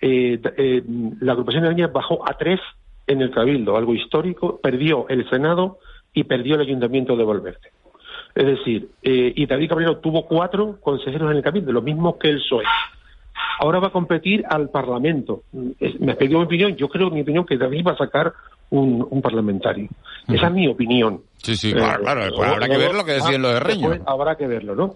eh, 0.01 0.39
eh, 0.57 0.83
la 1.21 1.33
agrupación 1.33 1.63
de 1.63 1.71
Reña 1.71 1.87
bajó 1.89 2.29
a 2.29 2.35
tres 2.35 2.61
en 3.07 3.23
el 3.23 3.31
Cabildo, 3.31 3.77
algo 3.77 3.95
histórico, 3.95 4.59
perdió 4.61 5.09
el 5.09 5.29
Senado 5.31 5.79
y 6.13 6.25
perdió 6.25 6.57
el 6.57 6.63
Ayuntamiento 6.63 7.17
de 7.17 7.25
Volverte. 7.25 7.71
Es 8.35 8.47
decir, 8.47 8.91
eh, 9.03 9.33
y 9.35 9.47
David 9.47 9.69
Cabrero 9.69 9.97
tuvo 9.99 10.27
cuatro 10.27 10.79
consejeros 10.81 11.31
en 11.31 11.39
el 11.39 11.43
Cabildo, 11.43 11.73
lo 11.73 11.83
mismo 11.83 12.19
que 12.19 12.29
el 12.29 12.39
PSOE. 12.39 12.65
Ahora 13.59 13.81
va 13.81 13.89
a 13.89 13.93
competir 13.93 14.45
al 14.49 14.69
Parlamento. 14.71 15.43
Me 15.53 16.13
has 16.13 16.19
pedido 16.19 16.39
mi 16.39 16.45
opinión. 16.45 16.77
Yo 16.77 16.89
creo, 16.89 17.11
mi 17.11 17.23
opinión, 17.23 17.47
que 17.47 17.57
David 17.57 17.87
va 17.87 17.93
a 17.93 17.97
sacar 17.97 18.33
un, 18.71 19.23
parlamentario. 19.23 19.89
Esa 20.29 20.47
es 20.47 20.53
mi 20.53 20.69
opinión. 20.69 21.23
Sí, 21.39 21.57
sí, 21.57 21.73
claro, 21.73 22.03
claro. 22.03 22.35
Pues 22.35 22.49
habrá 22.49 22.69
que 22.69 22.77
ver 22.77 22.95
lo 22.95 23.05
que 23.05 23.13
deciden 23.13 23.43
los 23.43 23.53
de 23.53 24.01
Habrá 24.07 24.37
que 24.37 24.47
verlo, 24.47 24.75
¿no? 24.75 24.95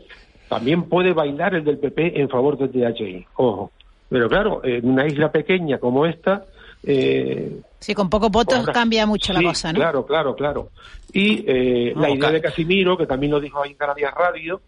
También 0.49 0.84
puede 0.84 1.12
bailar 1.12 1.55
el 1.55 1.64
del 1.64 1.78
PP 1.78 2.20
en 2.20 2.28
favor 2.28 2.59
del 2.59 2.72
DHI. 2.72 3.26
Ojo. 3.36 3.70
Pero 4.09 4.28
claro, 4.28 4.61
en 4.64 4.88
una 4.88 5.07
isla 5.07 5.30
pequeña 5.30 5.78
como 5.78 6.05
esta, 6.05 6.45
eh, 6.82 7.61
sí, 7.78 7.95
con 7.95 8.09
pocos 8.09 8.30
votos 8.30 8.66
cambia 8.66 9.07
mucho 9.07 9.32
la 9.32 9.43
cosa, 9.43 9.72
¿no? 9.72 9.78
Claro, 9.78 10.07
claro, 10.07 10.34
claro. 10.34 10.70
Y 11.12 11.45
eh, 11.47 11.93
la 11.95 12.11
idea 12.11 12.30
de 12.30 12.41
Casimiro, 12.41 12.97
que 12.97 13.07
también 13.07 13.32
lo 13.32 13.41
dijo 13.41 13.62
ahí 13.62 13.72
en 13.72 13.76
Canarias 13.76 14.14
Radio, 14.14 14.61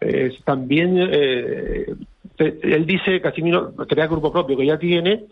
es 0.00 0.42
también, 0.44 0.96
eh, 0.98 1.86
él 2.38 2.86
dice, 2.86 3.20
Casimiro 3.20 3.74
crea 3.88 4.06
grupo 4.06 4.32
propio 4.32 4.56
que 4.56 4.66
ya 4.66 4.78
tiene, 4.78 5.24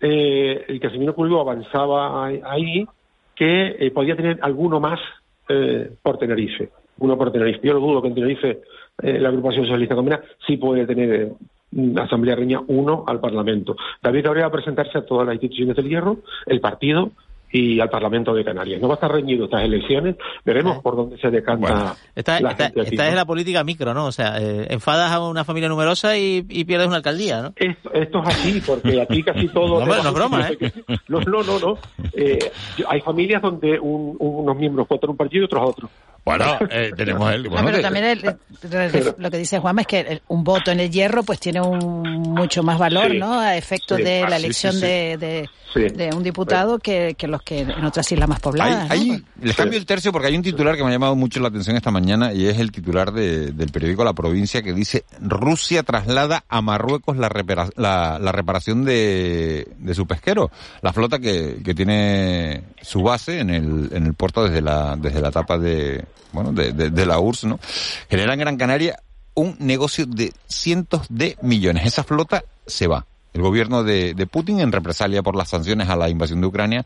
eh, 0.00 0.64
el 0.68 0.80
Casimiro 0.80 1.14
Curvo 1.14 1.40
avanzaba 1.40 2.26
ahí, 2.26 2.86
que 3.34 3.90
podía 3.94 4.16
tener 4.16 4.38
alguno 4.42 4.80
más 4.80 5.00
por 6.02 6.18
Tenerife, 6.18 6.70
uno 6.98 7.18
por 7.18 7.30
Tenerife. 7.30 7.66
Yo 7.66 7.74
lo 7.74 7.80
dudo 7.80 8.00
que 8.00 8.08
en 8.08 8.14
Tenerife 8.14 8.60
la 9.02 9.28
agrupación 9.28 9.64
socialista 9.64 9.94
combinada 9.94 10.24
sí 10.46 10.56
puede 10.56 10.86
tener 10.86 11.32
Asamblea 11.96 12.36
Reña 12.36 12.60
1 12.66 13.04
al 13.06 13.20
Parlamento. 13.20 13.76
David 14.02 14.22
Cabrera 14.22 14.46
va 14.46 14.48
a 14.48 14.56
presentarse 14.56 14.98
a 14.98 15.04
todas 15.04 15.26
las 15.26 15.34
instituciones 15.34 15.76
del 15.76 15.88
Hierro, 15.88 16.18
el 16.46 16.60
partido 16.60 17.10
y 17.54 17.78
al 17.78 17.88
Parlamento 17.88 18.34
de 18.34 18.44
Canarias. 18.44 18.80
No 18.80 18.88
va 18.88 18.94
a 18.94 18.96
estar 18.96 19.12
reñido 19.12 19.44
estas 19.44 19.62
elecciones, 19.62 20.16
veremos 20.44 20.82
por 20.82 20.96
dónde 20.96 21.16
se 21.18 21.30
decanta. 21.30 21.94
esta, 22.12 22.38
es 22.38 23.14
la 23.14 23.24
política 23.24 23.62
micro, 23.62 23.94
¿no? 23.94 24.06
O 24.06 24.12
sea, 24.12 24.38
eh, 24.40 24.66
enfadas 24.70 25.12
a 25.12 25.20
una 25.20 25.44
familia 25.44 25.68
numerosa 25.68 26.18
y, 26.18 26.42
pierdes 26.64 26.88
una 26.88 26.96
alcaldía, 26.96 27.42
¿no? 27.42 27.52
Esto, 27.54 27.90
es 27.94 28.26
así, 28.26 28.60
porque 28.66 29.00
aquí 29.00 29.22
casi 29.22 29.46
todo... 29.48 29.86
no, 29.86 29.86
no 29.86 29.94
es 30.08 30.12
broma, 30.12 30.48
¿eh? 30.48 30.72
No, 31.06 31.20
no, 31.20 31.42
no. 31.44 31.78
Eh, 32.12 32.50
hay 32.88 33.00
familias 33.02 33.40
donde 33.40 33.78
unos 33.78 34.56
miembros 34.56 34.88
votan 34.88 35.10
un 35.10 35.16
partido 35.16 35.42
y 35.42 35.44
otros 35.44 35.62
a 35.62 35.66
otro. 35.66 35.90
Bueno, 36.24 36.58
eh, 36.70 36.90
tenemos 36.96 37.30
el. 37.32 37.48
Bueno, 37.48 37.66
pero 37.66 37.80
también 37.82 38.18
lo 39.18 39.30
que 39.30 39.38
dice 39.38 39.58
Juan 39.58 39.78
es 39.80 39.86
que 39.86 40.22
un 40.28 40.42
voto 40.42 40.70
en 40.70 40.80
el 40.80 40.90
hierro 40.90 41.22
pues 41.22 41.38
tiene 41.38 41.60
un 41.60 42.22
mucho 42.34 42.62
más 42.62 42.78
valor, 42.78 43.14
¿no? 43.14 43.38
A 43.38 43.56
efecto 43.56 43.96
de 43.96 44.22
la 44.22 44.36
ah, 44.36 44.38
elección 44.38 44.80
de, 44.80 45.48
de, 45.74 46.10
un 46.14 46.22
diputado 46.22 46.78
que, 46.78 47.14
que, 47.18 47.26
los 47.26 47.42
que 47.42 47.60
en 47.60 47.84
otras 47.84 48.10
islas 48.10 48.28
más 48.28 48.40
pobladas. 48.40 48.88
Les 49.40 49.56
cambio 49.56 49.78
el 49.78 49.84
tercio 49.84 50.12
porque 50.12 50.28
hay 50.28 50.36
un 50.36 50.42
titular 50.42 50.76
que 50.76 50.82
me 50.82 50.88
ha 50.88 50.92
llamado 50.92 51.14
mucho 51.14 51.40
la 51.40 51.48
atención 51.48 51.76
esta 51.76 51.90
mañana 51.90 52.32
y 52.32 52.46
es 52.46 52.58
el 52.58 52.72
titular 52.72 53.12
del 53.12 53.70
periódico 53.70 54.04
La 54.04 54.14
Provincia 54.14 54.62
que 54.62 54.72
dice 54.72 55.04
Rusia 55.20 55.82
traslada 55.82 56.44
a 56.48 56.62
Marruecos 56.62 57.16
la, 57.16 57.30
la, 57.76 58.18
la 58.18 58.32
reparación 58.32 58.84
de, 58.84 59.68
de 59.78 59.94
su 59.94 60.06
pesquero, 60.06 60.50
la 60.80 60.92
flota 60.92 61.18
que, 61.18 61.60
que 61.62 61.74
tiene 61.74 62.64
su 62.80 63.02
base 63.02 63.40
en 63.40 63.50
el, 63.50 63.90
en 63.92 64.06
el 64.06 64.14
puerto 64.14 64.44
desde 64.44 64.62
la, 64.62 64.96
desde 64.96 65.20
la 65.20 65.28
etapa 65.28 65.58
de 65.58 66.04
bueno, 66.34 66.52
de, 66.52 66.72
de, 66.72 67.06
la 67.06 67.18
URSS, 67.18 67.44
¿no? 67.44 67.60
Genera 68.10 68.34
en 68.34 68.40
Gran 68.40 68.56
Canaria 68.56 68.98
un 69.34 69.56
negocio 69.60 70.04
de 70.06 70.32
cientos 70.46 71.06
de 71.08 71.36
millones. 71.40 71.86
Esa 71.86 72.04
flota 72.04 72.44
se 72.66 72.86
va. 72.86 73.06
El 73.32 73.42
gobierno 73.42 73.82
de, 73.82 74.14
de 74.14 74.26
Putin, 74.26 74.60
en 74.60 74.72
represalia 74.72 75.22
por 75.22 75.36
las 75.36 75.48
sanciones 75.48 75.88
a 75.88 75.96
la 75.96 76.08
invasión 76.08 76.40
de 76.40 76.46
Ucrania, 76.46 76.84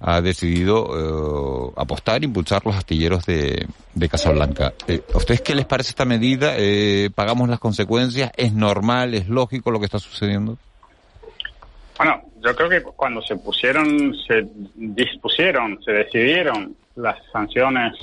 ha 0.00 0.20
decidido 0.20 1.68
eh, 1.68 1.72
apostar, 1.76 2.22
impulsar 2.22 2.64
los 2.64 2.76
astilleros 2.76 3.24
de, 3.26 3.66
de 3.94 4.08
Casablanca. 4.08 4.72
Eh, 4.86 5.02
¿A 5.12 5.16
ustedes 5.16 5.40
qué 5.40 5.54
les 5.54 5.66
parece 5.66 5.90
esta 5.90 6.04
medida? 6.04 6.54
Eh, 6.56 7.10
¿Pagamos 7.14 7.48
las 7.48 7.58
consecuencias? 7.58 8.30
¿Es 8.36 8.52
normal? 8.52 9.14
¿Es 9.14 9.28
lógico 9.28 9.70
lo 9.70 9.78
que 9.80 9.86
está 9.86 9.98
sucediendo? 9.98 10.56
Bueno, 11.96 12.22
yo 12.44 12.54
creo 12.54 12.68
que 12.68 12.82
cuando 12.82 13.20
se 13.22 13.36
pusieron, 13.36 14.14
se 14.26 14.46
dispusieron, 14.76 15.82
se 15.82 15.92
decidieron 15.92 16.76
las 16.94 17.16
sanciones 17.32 17.94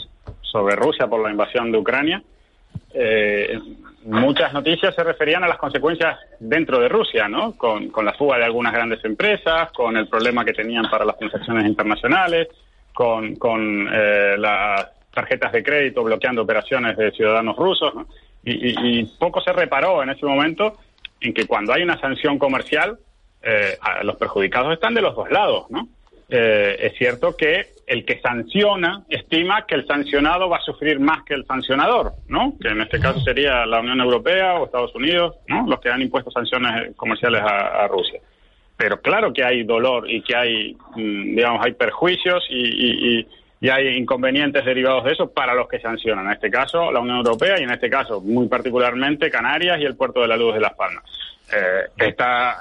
sobre 0.52 0.76
Rusia 0.76 1.08
por 1.08 1.22
la 1.22 1.32
invasión 1.32 1.72
de 1.72 1.78
Ucrania, 1.78 2.24
eh, 2.93 3.60
muchas 4.06 4.54
noticias 4.54 4.93
se 4.96 5.04
referían 5.04 5.43
a 5.43 5.48
las 5.48 5.58
consecuencias 5.58 6.18
dentro 6.39 6.80
de 6.80 6.88
Rusia, 6.88 7.28
¿no? 7.28 7.58
Con, 7.58 7.91
la 8.04 8.14
fuga 8.14 8.38
de 8.38 8.46
algunas 8.46 8.74
grandes 8.74 9.04
empresas, 9.04 9.72
con 9.72 9.98
el 9.98 10.08
problema 10.08 10.46
que 10.46 10.54
tenían 10.54 10.89
para 10.89 11.06
las 11.06 11.18
transacciones 11.18 11.66
internacionales, 11.66 12.48
con, 12.93 13.89
eh, 13.91 14.36
las 14.38 14.88
tarjetas 15.12 15.52
de 15.52 15.64
crédito 15.64 16.04
bloqueando 16.04 16.43
operaciones 16.43 16.96
de 16.98 17.12
ciudadanos 17.12 17.56
rusos, 17.56 17.93
y, 18.48 19.04
poco 19.18 19.41
se 19.41 19.52
reparó 19.52 20.04
en 20.04 20.12
ese 20.12 20.24
momento 20.24 20.78
en 21.20 21.34
que 21.34 21.48
cuando 21.48 21.74
hay 21.74 21.82
una 21.82 22.00
sanción 22.00 22.38
comercial, 22.38 23.00
eh, 23.41 23.78
los 24.04 24.18
perjudicados 24.18 24.74
están 24.74 24.93
de 24.93 25.02
los 25.02 25.16
dos 25.16 25.32
lados, 25.32 25.66
¿no? 25.72 25.88
Eh, 26.30 26.78
es 26.80 26.98
cierto 26.98 27.36
que 27.36 27.74
el 27.88 28.05
que 28.05 28.19
sanciona 28.19 29.03
estima 29.09 29.65
que 29.65 29.75
el 29.75 29.86
sancionado 29.86 30.49
va 30.49 30.57
a 30.57 30.61
sufrir 30.61 30.99
más 30.99 31.23
que 31.23 31.33
el 31.33 31.45
sancionador, 31.45 32.13
¿no? 32.27 32.55
Que 32.59 32.69
en 32.69 32.81
este 32.81 32.99
caso 32.99 33.19
sería 33.19 33.65
la 33.65 33.79
Unión 33.79 33.99
Europea 33.99 34.55
o 34.55 34.65
Estados 34.65 34.93
Unidos, 34.95 35.36
¿no? 35.47 35.67
Los 35.67 35.79
que 35.79 35.89
han 35.89 36.01
impuesto 36.01 36.31
sanciones 36.31 36.95
comerciales 36.95 37.41
a, 37.43 37.88
Rusia. 37.88 38.19
Pero 38.77 38.99
claro 39.01 39.31
que 39.31 39.43
hay 39.43 39.63
dolor 39.63 40.09
y 40.09 40.21
que 40.21 40.36
hay, 40.36 40.77
mm, 40.95 41.36
digamos, 41.36 41.65
hay 41.65 41.73
perjuicios 41.73 42.43
y, 42.49 43.25
hay 43.67 43.97
inconvenientes 43.97 44.63
derivados 44.63 45.05
de 45.05 45.13
eso 45.13 45.31
para 45.31 45.55
los 45.55 45.67
que 45.67 45.79
sancionan. 45.79 46.27
En 46.27 46.33
este 46.33 46.51
caso, 46.51 46.91
la 46.91 46.99
Unión 46.99 47.17
Europea 47.17 47.59
y 47.59 47.63
en 47.63 47.71
este 47.71 47.89
caso, 47.89 48.21
muy 48.21 48.47
particularmente, 48.47 49.31
Canarias 49.31 49.79
y 49.79 49.86
el 49.86 49.95
puerto 49.95 50.21
de 50.21 50.27
la 50.27 50.38
Luz 50.38 50.53
de 50.53 50.59
Las 50.59 50.75
Palmas. 50.75 51.03
Eh, 51.51 52.07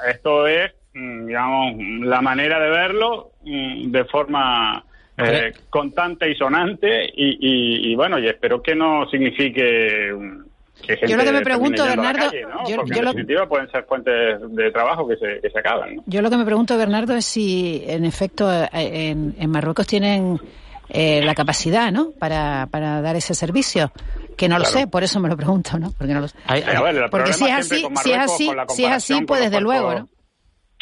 esto 0.07 0.47
es 0.47 0.73
Mm, 0.95 1.27
digamos, 1.27 1.75
la 2.07 2.23
manera 2.23 2.61
de 2.61 2.71
verlo 2.71 3.33
mm, 3.43 3.91
de 3.91 4.05
forma 4.05 4.85
eh, 5.17 5.53
constante 5.71 6.31
y 6.31 6.35
sonante 6.35 7.11
y, 7.15 7.95
bueno, 7.95 8.19
y 8.19 8.27
espero 8.27 8.63
que 8.63 8.75
no 8.75 9.09
signifique 9.09 10.13
que 10.83 10.97
gente 10.97 11.09
yo 11.09 11.17
lo 11.17 11.25
que 11.25 11.33
me 11.33 11.41
pregunto, 11.41 11.85
Bernardo, 11.85 12.31
yo, 12.69 12.77
Porque 12.77 12.99
en 12.99 13.05
definitiva 13.05 13.49
pueden 13.49 13.71
ser 13.71 13.85
fuentes 13.85 14.41
de 14.51 14.71
trabajo 14.73 15.07
que 15.07 15.17
se, 15.17 15.41
que 15.41 15.49
se 15.49 15.59
acaban. 15.59 15.97
Yo 16.07 16.21
lo 16.21 16.31
que 16.31 16.37
me 16.37 16.45
pregunto, 16.45 16.77
Bernardo, 16.77 17.15
es 17.15 17.25
si 17.25 17.85
en 17.87 18.05
efecto 18.05 18.53
eh, 18.53 18.69
en, 18.73 19.35
en 19.39 19.51
Marruecos 19.51 19.87
tienen 19.87 20.39
eh, 20.89 21.23
la 21.25 21.35
capacidad, 21.35 21.91
¿no? 21.93 22.11
Para, 22.19 22.67
para 22.71 23.01
dar 23.01 23.17
ese 23.17 23.35
servicio. 23.35 23.93
Que 24.37 24.49
no 24.49 24.59
lo 24.59 24.65
sé, 24.65 24.89
por 24.89 25.05
eso 25.05 25.21
me 25.21 25.29
lo 25.29 25.37
pregunto, 25.37 25.79
¿no? 25.79 25.93
Porque 25.97 26.13
no 26.13 26.21
lo 26.21 26.29
sé. 26.29 26.37
Porque 27.09 27.33
si 27.33 27.45
es 27.45 27.53
así, 27.53 27.87
si 28.03 28.13
es 28.13 28.19
así, 28.19 28.51
si 28.69 28.85
es 28.85 28.91
así, 28.91 29.25
pues 29.25 29.43
desde 29.43 29.61
luego, 29.61 29.95
¿no? 29.95 30.09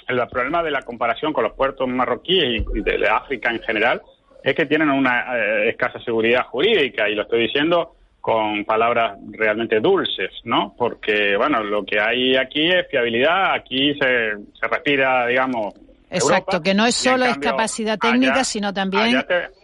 el 0.08 0.28
problema 0.28 0.62
de 0.62 0.70
la 0.70 0.82
comparación 0.82 1.32
con 1.32 1.44
los 1.44 1.54
puertos 1.54 1.88
marroquíes 1.88 2.64
y 2.74 2.80
de 2.82 3.08
África 3.08 3.50
en 3.50 3.60
general 3.60 4.02
es 4.42 4.54
que 4.54 4.66
tienen 4.66 4.90
una 4.90 5.36
eh, 5.36 5.70
escasa 5.70 5.98
seguridad 6.00 6.46
jurídica 6.46 7.08
y 7.08 7.14
lo 7.14 7.22
estoy 7.22 7.42
diciendo 7.42 7.94
con 8.20 8.64
palabras 8.64 9.18
realmente 9.30 9.80
dulces, 9.80 10.30
¿no? 10.44 10.74
Porque, 10.78 11.36
bueno, 11.36 11.62
lo 11.64 11.84
que 11.84 12.00
hay 12.00 12.36
aquí 12.36 12.68
es 12.68 12.86
fiabilidad, 12.88 13.54
aquí 13.54 13.94
se, 13.94 14.36
se 14.58 14.68
respira, 14.68 15.26
digamos... 15.26 15.74
Exacto, 16.08 16.62
que 16.62 16.72
no 16.72 16.86
es 16.86 16.94
solo 16.94 17.24
es 17.24 17.38
capacidad 17.38 17.98
técnica, 17.98 18.44
sino 18.44 18.72
también 18.72 19.16
allá 19.16 19.26
te 19.26 19.61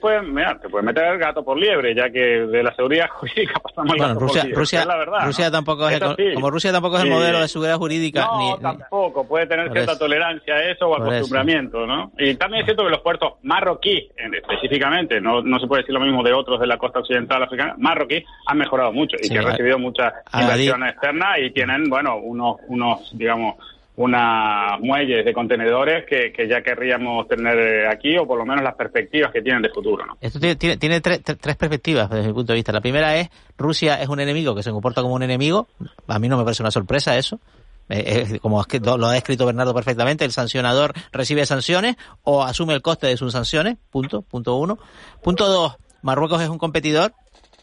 pueden, 0.00 0.32
mira, 0.32 0.58
te 0.60 0.68
pueden 0.68 0.86
meter 0.86 1.04
el 1.04 1.18
gato 1.18 1.44
por 1.44 1.58
liebre, 1.58 1.94
ya 1.94 2.08
que 2.10 2.18
de 2.18 2.62
la 2.62 2.74
seguridad 2.74 3.08
jurídica 3.14 3.54
pasamos 3.60 3.96
bueno, 3.96 4.14
Rusia, 4.14 4.46
Rusia, 4.52 4.84
la 4.84 4.96
verdad, 4.96 5.26
Rusia 5.26 5.50
tampoco 5.50 5.88
es, 5.88 6.00
el, 6.00 6.34
como 6.34 6.50
Rusia 6.50 6.72
tampoco 6.72 6.98
es 6.98 7.04
el 7.04 7.10
modelo 7.10 7.40
de 7.40 7.48
seguridad 7.48 7.76
jurídica. 7.76 8.26
No, 8.26 8.58
tampoco, 8.58 9.26
puede 9.26 9.46
tener 9.46 9.72
cierta 9.72 9.98
tolerancia 9.98 10.54
a 10.54 10.70
eso 10.70 10.88
o 10.88 10.96
acostumbramiento, 10.96 11.86
¿no? 11.86 12.12
Y 12.18 12.34
también 12.36 12.60
es 12.60 12.66
cierto 12.66 12.84
que 12.84 12.90
los 12.90 13.00
puertos 13.00 13.34
marroquíes, 13.42 14.10
específicamente, 14.16 15.20
no, 15.20 15.42
no 15.42 15.58
se 15.58 15.66
puede 15.66 15.82
decir 15.82 15.94
lo 15.94 16.00
mismo 16.00 16.22
de 16.22 16.32
otros 16.32 16.60
de 16.60 16.66
la 16.66 16.78
costa 16.78 17.00
occidental 17.00 17.42
africana, 17.42 17.74
marroquíes 17.78 18.24
han 18.46 18.58
mejorado 18.58 18.92
mucho 18.92 19.16
y 19.20 19.28
que 19.28 19.38
han 19.38 19.46
recibido 19.46 19.78
muchas 19.78 20.12
inversiones 20.32 20.92
externas 20.92 21.38
y 21.40 21.50
tienen, 21.50 21.88
bueno, 21.88 22.16
unos, 22.16 22.56
unos 22.68 23.10
digamos, 23.16 23.56
unas 23.96 24.78
muelles 24.80 25.24
de 25.24 25.32
contenedores 25.32 26.04
que, 26.06 26.48
ya 26.48 26.62
querríamos 26.62 27.26
tener 27.28 27.58
eh, 27.58 27.88
aquí 27.88 28.16
o 28.18 28.26
por 28.26 28.38
lo 28.38 28.44
menos 28.44 28.62
las 28.62 28.74
perspectivas 28.74 29.32
que 29.32 29.40
tienen 29.40 29.62
de 29.62 29.70
futuro. 29.70 30.04
¿no? 30.04 30.18
Esto 30.20 30.38
tiene, 30.38 30.76
tiene, 30.76 31.00
tres, 31.00 31.20
perspectivas 31.56 32.10
desde 32.10 32.28
mi 32.28 32.34
punto 32.34 32.52
de 32.52 32.56
vista. 32.56 32.72
La 32.72 32.82
primera 32.82 33.16
es 33.16 33.30
Rusia 33.56 34.00
es 34.00 34.08
un 34.08 34.20
enemigo 34.20 34.54
que 34.54 34.62
se 34.62 34.70
comporta 34.70 35.00
como 35.00 35.14
un 35.14 35.22
enemigo. 35.22 35.68
A 36.08 36.18
mí 36.18 36.28
no 36.28 36.36
me 36.36 36.44
parece 36.44 36.62
una 36.62 36.70
sorpresa 36.70 37.16
eso. 37.16 37.40
Eh, 37.88 38.38
como 38.42 38.64
lo 38.82 39.06
ha 39.06 39.12
descrito 39.12 39.46
Bernardo 39.46 39.72
perfectamente, 39.72 40.24
el 40.24 40.32
sancionador 40.32 40.92
recibe 41.12 41.46
sanciones 41.46 41.96
o 42.22 42.42
asume 42.42 42.74
el 42.74 42.82
coste 42.82 43.06
de 43.06 43.16
sus 43.16 43.32
sanciones. 43.32 43.78
Punto. 43.90 44.22
Punto 44.22 44.56
uno. 44.56 44.78
Punto 45.22 45.46
dos. 45.48 45.76
Marruecos 46.02 46.42
es 46.42 46.50
un 46.50 46.58
competidor. 46.58 47.14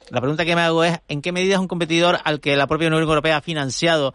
La 0.10 0.20
pregunta 0.20 0.46
que 0.46 0.56
me 0.56 0.62
hago 0.62 0.84
es, 0.84 1.00
¿en 1.08 1.22
qué 1.22 1.32
medida 1.32 1.56
es 1.56 1.60
un 1.60 1.68
competidor 1.68 2.20
al 2.24 2.40
que 2.40 2.56
la 2.58 2.68
propia 2.68 2.88
Unión 2.88 3.04
Europea 3.04 3.38
ha 3.38 3.42
financiado 3.42 4.14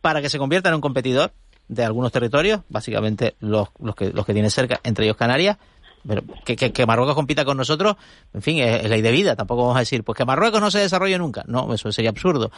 para 0.00 0.22
que 0.22 0.30
se 0.30 0.38
convierta 0.38 0.70
en 0.70 0.76
un 0.76 0.80
competidor? 0.80 1.32
De 1.68 1.84
algunos 1.84 2.12
territorios, 2.12 2.62
básicamente 2.68 3.36
los, 3.40 3.68
los, 3.78 3.94
que, 3.94 4.10
los 4.12 4.24
que 4.24 4.32
tiene 4.32 4.50
cerca, 4.50 4.80
entre 4.84 5.04
ellos 5.04 5.16
Canarias, 5.16 5.58
pero 6.06 6.22
que, 6.44 6.56
que, 6.56 6.86
Marruecos 6.86 7.14
compita 7.14 7.44
con 7.44 7.56
nosotros, 7.56 7.96
en 8.32 8.42
fin, 8.42 8.58
es, 8.60 8.84
es, 8.84 8.90
ley 8.90 9.02
de 9.02 9.10
vida. 9.10 9.36
Tampoco 9.36 9.62
vamos 9.62 9.76
a 9.76 9.80
decir, 9.80 10.04
pues 10.04 10.16
que 10.16 10.24
Marruecos 10.24 10.60
no 10.60 10.70
se 10.70 10.78
desarrolle 10.78 11.18
nunca. 11.18 11.44
No, 11.46 11.72
eso 11.74 11.92
sería 11.92 12.10
absurdo. 12.10 12.50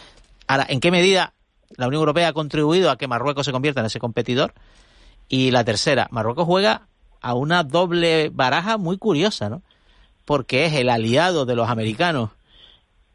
Ahora, 0.47 0.67
¿en 0.69 0.81
qué 0.81 0.91
medida 0.91 1.33
la 1.77 1.87
Unión 1.87 2.01
Europea 2.01 2.29
ha 2.29 2.33
contribuido 2.33 2.91
a 2.91 2.97
que 2.97 3.09
Marruecos 3.09 3.47
se 3.47 3.53
convierta 3.53 3.81
en 3.81 3.87
ese 3.87 3.99
competidor? 3.99 4.55
Y 5.29 5.51
la 5.51 5.65
tercera, 5.65 6.09
Marruecos 6.11 6.45
juega 6.45 6.89
a 7.21 7.35
una 7.35 7.65
doble 7.65 8.31
baraja 8.33 8.79
muy 8.79 8.99
curiosa, 8.99 9.49
¿no? 9.49 9.63
Porque 10.25 10.67
es 10.67 10.75
el 10.75 10.89
aliado 10.89 11.47
de 11.47 11.57
los 11.57 11.69
americanos 11.69 12.31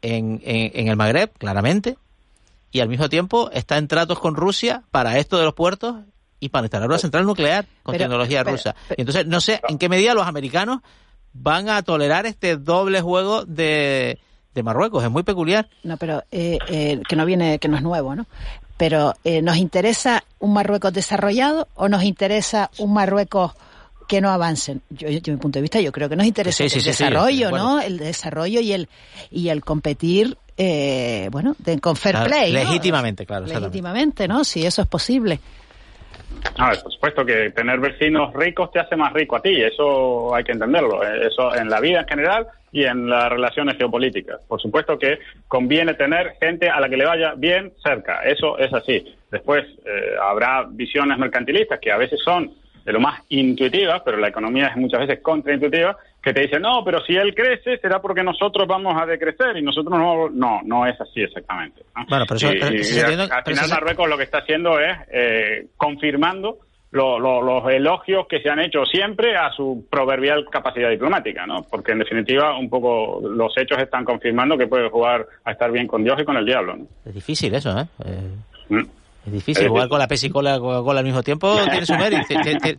en, 0.02 0.40
en, 0.44 0.88
el 0.88 0.96
Magreb, 0.96 1.32
claramente, 1.38 1.96
y 2.76 2.80
al 2.80 2.90
mismo 2.90 3.08
tiempo 3.08 3.50
está 3.52 3.78
en 3.78 3.88
tratos 3.88 4.18
con 4.18 4.36
Rusia 4.36 4.82
para 4.90 5.16
esto 5.16 5.38
de 5.38 5.44
los 5.44 5.54
puertos 5.54 5.96
y 6.40 6.50
para 6.50 6.66
instalar 6.66 6.90
una 6.90 6.98
central 6.98 7.24
nuclear 7.24 7.64
con 7.82 7.96
tecnología 7.96 8.44
rusa. 8.44 8.74
y 8.90 9.00
entonces 9.00 9.26
no 9.26 9.40
sé 9.40 9.62
en 9.66 9.78
qué 9.78 9.88
medida 9.88 10.12
los 10.12 10.26
americanos 10.26 10.80
van 11.32 11.70
a 11.70 11.80
tolerar 11.80 12.26
este 12.26 12.58
doble 12.58 13.00
juego 13.00 13.46
de, 13.46 14.18
de 14.54 14.62
Marruecos. 14.62 15.02
Es 15.02 15.10
muy 15.10 15.22
peculiar. 15.22 15.70
No, 15.84 15.96
pero 15.96 16.22
eh, 16.30 16.58
eh, 16.68 17.00
que 17.08 17.16
no 17.16 17.24
viene, 17.24 17.58
que 17.58 17.68
no 17.68 17.76
es 17.78 17.82
nuevo, 17.82 18.14
¿no? 18.14 18.26
Pero 18.76 19.14
eh, 19.24 19.40
¿nos 19.40 19.56
interesa 19.56 20.24
un 20.38 20.52
Marruecos 20.52 20.92
desarrollado 20.92 21.68
o 21.76 21.88
nos 21.88 22.02
interesa 22.02 22.70
un 22.76 22.92
Marruecos 22.92 23.52
que 24.06 24.20
no 24.20 24.30
avancen. 24.30 24.82
Yo, 24.90 25.08
desde 25.08 25.32
mi 25.32 25.38
punto 25.38 25.58
de 25.58 25.62
vista, 25.62 25.80
yo 25.80 25.92
creo 25.92 26.10
que 26.10 26.16
nos 26.16 26.26
interesa 26.26 26.62
el 26.62 26.70
desarrollo, 26.70 27.50
¿no? 27.50 27.80
El 27.80 27.96
desarrollo 27.96 28.60
y 28.60 28.72
el 28.72 28.88
y 29.30 29.48
el 29.48 29.64
competir, 29.64 30.36
eh, 30.56 31.28
bueno, 31.30 31.54
de, 31.58 31.78
con 31.80 31.96
fair 31.96 32.16
play. 32.24 32.52
Legítimamente, 32.52 33.26
claro. 33.26 33.46
Legítimamente, 33.46 34.26
¿no? 34.26 34.44
Si 34.44 34.64
eso 34.64 34.82
es 34.82 34.88
posible. 34.88 35.40
A 36.58 36.70
ver, 36.70 36.82
por 36.82 36.92
supuesto 36.92 37.24
que 37.24 37.50
tener 37.50 37.78
vecinos 37.78 38.32
ricos 38.34 38.70
te 38.70 38.80
hace 38.80 38.96
más 38.96 39.12
rico 39.12 39.36
a 39.36 39.42
ti, 39.42 39.62
eso 39.62 40.34
hay 40.34 40.44
que 40.44 40.52
entenderlo, 40.52 41.02
eh, 41.02 41.28
eso 41.28 41.54
en 41.54 41.68
la 41.68 41.80
vida 41.80 42.00
en 42.00 42.08
general 42.08 42.46
y 42.72 42.84
en 42.84 43.08
las 43.08 43.30
relaciones 43.30 43.76
geopolíticas. 43.76 44.40
Por 44.48 44.60
supuesto 44.60 44.98
que 44.98 45.18
conviene 45.48 45.94
tener 45.94 46.36
gente 46.40 46.68
a 46.68 46.80
la 46.80 46.88
que 46.88 46.96
le 46.96 47.04
vaya 47.04 47.34
bien 47.36 47.72
cerca, 47.82 48.22
eso 48.22 48.58
es 48.58 48.72
así. 48.72 49.04
Después 49.30 49.64
eh, 49.84 50.14
habrá 50.20 50.66
visiones 50.68 51.18
mercantilistas 51.18 51.80
que 51.80 51.92
a 51.92 51.96
veces 51.96 52.20
son 52.24 52.52
de 52.84 52.92
lo 52.92 53.00
más 53.00 53.20
intuitivas, 53.28 54.00
pero 54.04 54.16
la 54.16 54.28
economía 54.28 54.68
es 54.68 54.76
muchas 54.76 55.00
veces 55.00 55.20
contraintuitiva, 55.20 55.96
que 56.26 56.34
te 56.34 56.40
dicen, 56.40 56.60
no, 56.60 56.82
pero 56.84 57.00
si 57.04 57.14
él 57.14 57.32
crece 57.36 57.78
será 57.78 58.00
porque 58.00 58.24
nosotros 58.24 58.66
vamos 58.66 59.00
a 59.00 59.06
decrecer 59.06 59.56
y 59.58 59.62
nosotros 59.62 59.96
no. 59.96 60.28
No, 60.28 60.60
no 60.64 60.84
es 60.84 61.00
así 61.00 61.22
exactamente. 61.22 61.82
Bueno, 62.08 62.24
pero 62.26 62.36
eso, 62.36 62.48
al, 62.48 63.44
final 63.44 63.70
Marruecos 63.70 64.08
lo 64.08 64.18
que 64.18 64.24
está 64.24 64.38
haciendo 64.38 64.80
es 64.80 64.96
eh, 65.12 65.68
confirmando 65.76 66.58
los 66.90 67.72
elogios 67.72 68.26
que 68.26 68.40
se 68.40 68.50
han 68.50 68.58
hecho 68.58 68.84
siempre 68.86 69.36
a 69.36 69.52
su 69.52 69.86
proverbial 69.88 70.46
capacidad 70.50 70.90
diplomática, 70.90 71.46
¿no? 71.46 71.62
Porque 71.70 71.92
en 71.92 72.00
definitiva 72.00 72.58
un 72.58 72.68
poco 72.68 73.20
los 73.22 73.56
hechos 73.56 73.78
están 73.78 74.04
confirmando 74.04 74.58
que 74.58 74.66
puede 74.66 74.90
jugar 74.90 75.26
a 75.44 75.52
estar 75.52 75.70
bien 75.70 75.86
con 75.86 76.02
Dios 76.02 76.18
y 76.20 76.24
con 76.24 76.36
el 76.36 76.44
diablo, 76.44 76.76
¿no? 76.76 76.86
Es 77.04 77.14
difícil 77.14 77.54
eso, 77.54 77.70
¿eh? 77.78 77.86
eh 78.04 78.34
mm. 78.70 78.82
Es 79.26 79.32
difícil, 79.32 79.68
jugar 79.68 79.88
con 79.88 79.98
la 79.98 80.06
Pepsi 80.06 80.28
y 80.28 80.30
con 80.30 80.44
la 80.44 80.58
Coca-Cola 80.58 81.00
al 81.00 81.04
mismo 81.04 81.22
tiempo 81.22 81.56
tiene 81.70 81.84
su 81.84 81.94
mérito, 81.96 82.22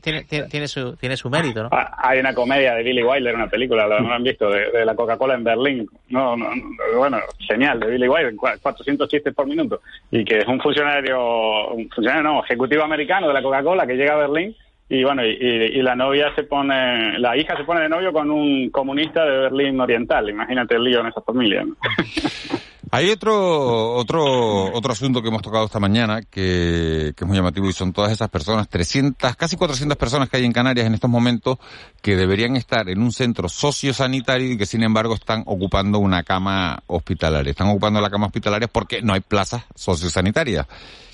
tiene, 0.02 0.24
tiene, 0.24 0.68
su, 0.68 0.96
tiene 0.96 1.18
su 1.18 1.30
mérito, 1.30 1.64
¿no? 1.64 1.70
Ah, 1.72 1.94
hay 1.98 2.20
una 2.20 2.34
comedia 2.34 2.74
de 2.74 2.84
Billy 2.84 3.04
Wilder, 3.04 3.36
una 3.36 3.48
película, 3.48 3.86
¿lo 3.86 3.98
han 3.98 4.24
visto? 4.24 4.50
De, 4.50 4.86
la 4.86 4.96
Coca-Cola 4.96 5.36
en 5.36 5.44
Berlín. 5.44 5.90
No, 6.10 6.38
no, 6.38 6.48
bueno, 6.96 7.20
genial, 7.40 7.82
de 7.82 7.88
Billy 7.88 8.08
Wilder, 8.08 8.34
400 8.36 9.10
chistes 9.10 9.34
por 9.34 9.46
minuto. 9.46 9.82
Y 10.10 10.24
que 10.24 10.40
es 10.40 10.48
un 10.48 10.60
funcionario, 10.62 11.70
un 11.70 11.90
funcionario 11.90 12.24
no, 12.24 12.44
ejecutivo 12.44 12.84
americano 12.84 13.28
de 13.28 13.34
la 13.34 13.44
Coca-Cola 13.44 13.86
que 13.86 13.96
llega 13.96 14.14
a 14.14 14.28
Berlín 14.28 14.56
y 14.90 15.04
bueno, 15.04 15.26
y, 15.26 15.32
y, 15.32 15.82
la 15.82 15.96
novia 15.96 16.34
se 16.34 16.44
pone, 16.44 17.20
la 17.20 17.36
hija 17.36 17.58
se 17.58 17.66
pone 17.66 17.82
de 17.82 17.90
novio 17.90 18.14
con 18.14 18.32
un 18.32 18.70
comunista 18.70 19.26
de 19.26 19.38
Berlín 19.40 19.80
Oriental. 19.82 20.30
Imagínate 20.30 20.76
el 20.76 20.84
lío 20.86 21.02
en 21.02 21.08
esa 21.08 21.22
familia. 21.22 21.66
¿no? 21.66 21.76
Hay 22.92 23.10
otro, 23.10 23.96
otro, 23.96 24.74
otro 24.74 24.94
asunto 24.94 25.22
que 25.22 25.28
hemos 25.28 25.42
tocado 25.42 25.66
esta 25.66 25.80
mañana 25.80 26.22
que, 26.22 27.14
que, 27.16 27.24
es 27.24 27.28
muy 27.28 27.36
llamativo 27.36 27.70
y 27.70 27.74
son 27.74 27.92
todas 27.92 28.12
esas 28.12 28.30
personas, 28.30 28.70
300, 28.70 29.36
casi 29.36 29.58
400 29.58 29.98
personas 29.98 30.30
que 30.30 30.38
hay 30.38 30.46
en 30.46 30.54
Canarias 30.54 30.88
en 30.88 30.94
estos 30.94 31.10
momentos 31.10 31.58
que 32.02 32.16
deberían 32.16 32.56
estar 32.56 32.88
en 32.90 33.02
un 33.02 33.12
centro 33.12 33.50
sociosanitario 33.50 34.54
y 34.54 34.58
que 34.58 34.66
sin 34.66 34.84
embargo 34.84 35.16
están 35.16 35.44
ocupando 35.46 36.00
una 36.00 36.24
cama 36.24 36.82
hospitalaria. 36.88 37.52
Están 37.52 37.68
ocupando 37.68 38.00
la 38.00 38.10
cama 38.10 38.28
hospitalaria 38.28 38.68
porque 38.68 39.02
no 39.02 39.14
hay 39.14 39.22
plazas 39.22 39.64
sociosanitarias. 39.76 40.66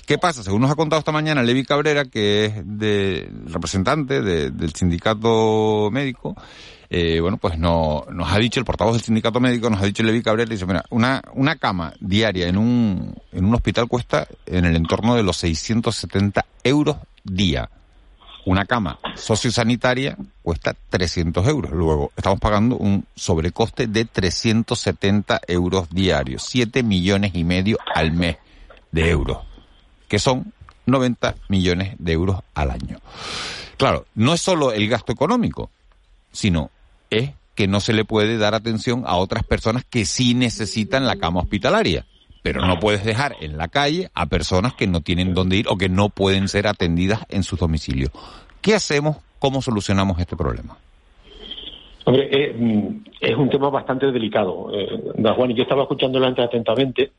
¿Qué 0.06 0.18
pasa? 0.18 0.42
Según 0.42 0.60
nos 0.60 0.70
ha 0.70 0.76
contado 0.76 1.00
esta 1.00 1.12
mañana 1.12 1.42
Levi 1.42 1.64
Cabrera, 1.64 2.04
que 2.04 2.44
es 2.44 2.52
de, 2.64 3.30
representante 3.46 4.20
del 4.20 4.74
sindicato 4.74 5.88
médico, 5.90 6.36
eh, 6.90 7.20
bueno, 7.20 7.36
pues 7.38 7.58
no, 7.58 8.04
nos 8.10 8.32
ha 8.32 8.38
dicho 8.38 8.60
el 8.60 8.66
portavoz 8.66 8.94
del 8.94 9.02
sindicato 9.02 9.40
médico, 9.40 9.70
nos 9.70 9.80
ha 9.80 9.86
dicho 9.86 10.02
Levi 10.02 10.22
Cabrera, 10.22 10.50
dice, 10.50 10.66
mira, 10.66 10.84
una, 10.90 11.22
una 11.32 11.56
cama 11.56 11.92
diaria 12.00 12.48
en 12.48 12.58
un, 12.58 13.14
en 13.32 13.44
un 13.44 13.54
hospital 13.54 13.88
cuesta 13.88 14.26
en 14.46 14.64
el 14.64 14.76
entorno 14.76 15.14
de 15.14 15.22
los 15.22 15.36
670 15.38 16.44
euros 16.62 16.96
día. 17.22 17.70
Una 18.46 18.66
cama 18.66 18.98
sociosanitaria 19.16 20.18
cuesta 20.42 20.76
300 20.90 21.48
euros. 21.48 21.72
Luego, 21.72 22.12
estamos 22.14 22.38
pagando 22.38 22.76
un 22.76 23.06
sobrecoste 23.14 23.86
de 23.86 24.04
370 24.04 25.40
euros 25.48 25.88
diarios, 25.88 26.42
7 26.42 26.82
millones 26.82 27.34
y 27.34 27.42
medio 27.42 27.78
al 27.94 28.12
mes 28.12 28.36
de 28.92 29.08
euros, 29.08 29.38
que 30.08 30.18
son 30.18 30.52
90 30.84 31.36
millones 31.48 31.94
de 31.98 32.12
euros 32.12 32.40
al 32.52 32.70
año. 32.70 33.00
Claro, 33.78 34.04
no 34.14 34.34
es 34.34 34.42
solo 34.42 34.72
el 34.72 34.88
gasto 34.88 35.12
económico, 35.12 35.70
sino 36.30 36.70
es 37.16 37.30
que 37.54 37.68
no 37.68 37.80
se 37.80 37.92
le 37.92 38.04
puede 38.04 38.36
dar 38.36 38.54
atención 38.54 39.04
a 39.06 39.16
otras 39.16 39.44
personas 39.44 39.84
que 39.84 40.04
sí 40.04 40.34
necesitan 40.34 41.06
la 41.06 41.16
cama 41.16 41.40
hospitalaria. 41.40 42.04
Pero 42.42 42.66
no 42.66 42.78
puedes 42.78 43.04
dejar 43.04 43.36
en 43.40 43.56
la 43.56 43.68
calle 43.68 44.10
a 44.12 44.26
personas 44.26 44.74
que 44.74 44.86
no 44.86 45.00
tienen 45.00 45.32
dónde 45.32 45.56
ir 45.56 45.66
o 45.68 45.78
que 45.78 45.88
no 45.88 46.10
pueden 46.10 46.48
ser 46.48 46.66
atendidas 46.66 47.20
en 47.30 47.42
sus 47.42 47.58
domicilios. 47.58 48.10
¿Qué 48.60 48.74
hacemos? 48.74 49.16
¿Cómo 49.38 49.62
solucionamos 49.62 50.18
este 50.18 50.36
problema? 50.36 50.76
Hombre, 52.06 52.28
eh, 52.30 52.54
mm, 52.54 53.04
es 53.18 53.34
un 53.34 53.48
tema 53.48 53.70
bastante 53.70 54.12
delicado, 54.12 54.68
eh, 54.74 54.86
yo 55.16 55.62
estaba 55.62 55.82
escuchándolo 55.82 56.26
antes 56.26 56.44
atentamente. 56.44 57.12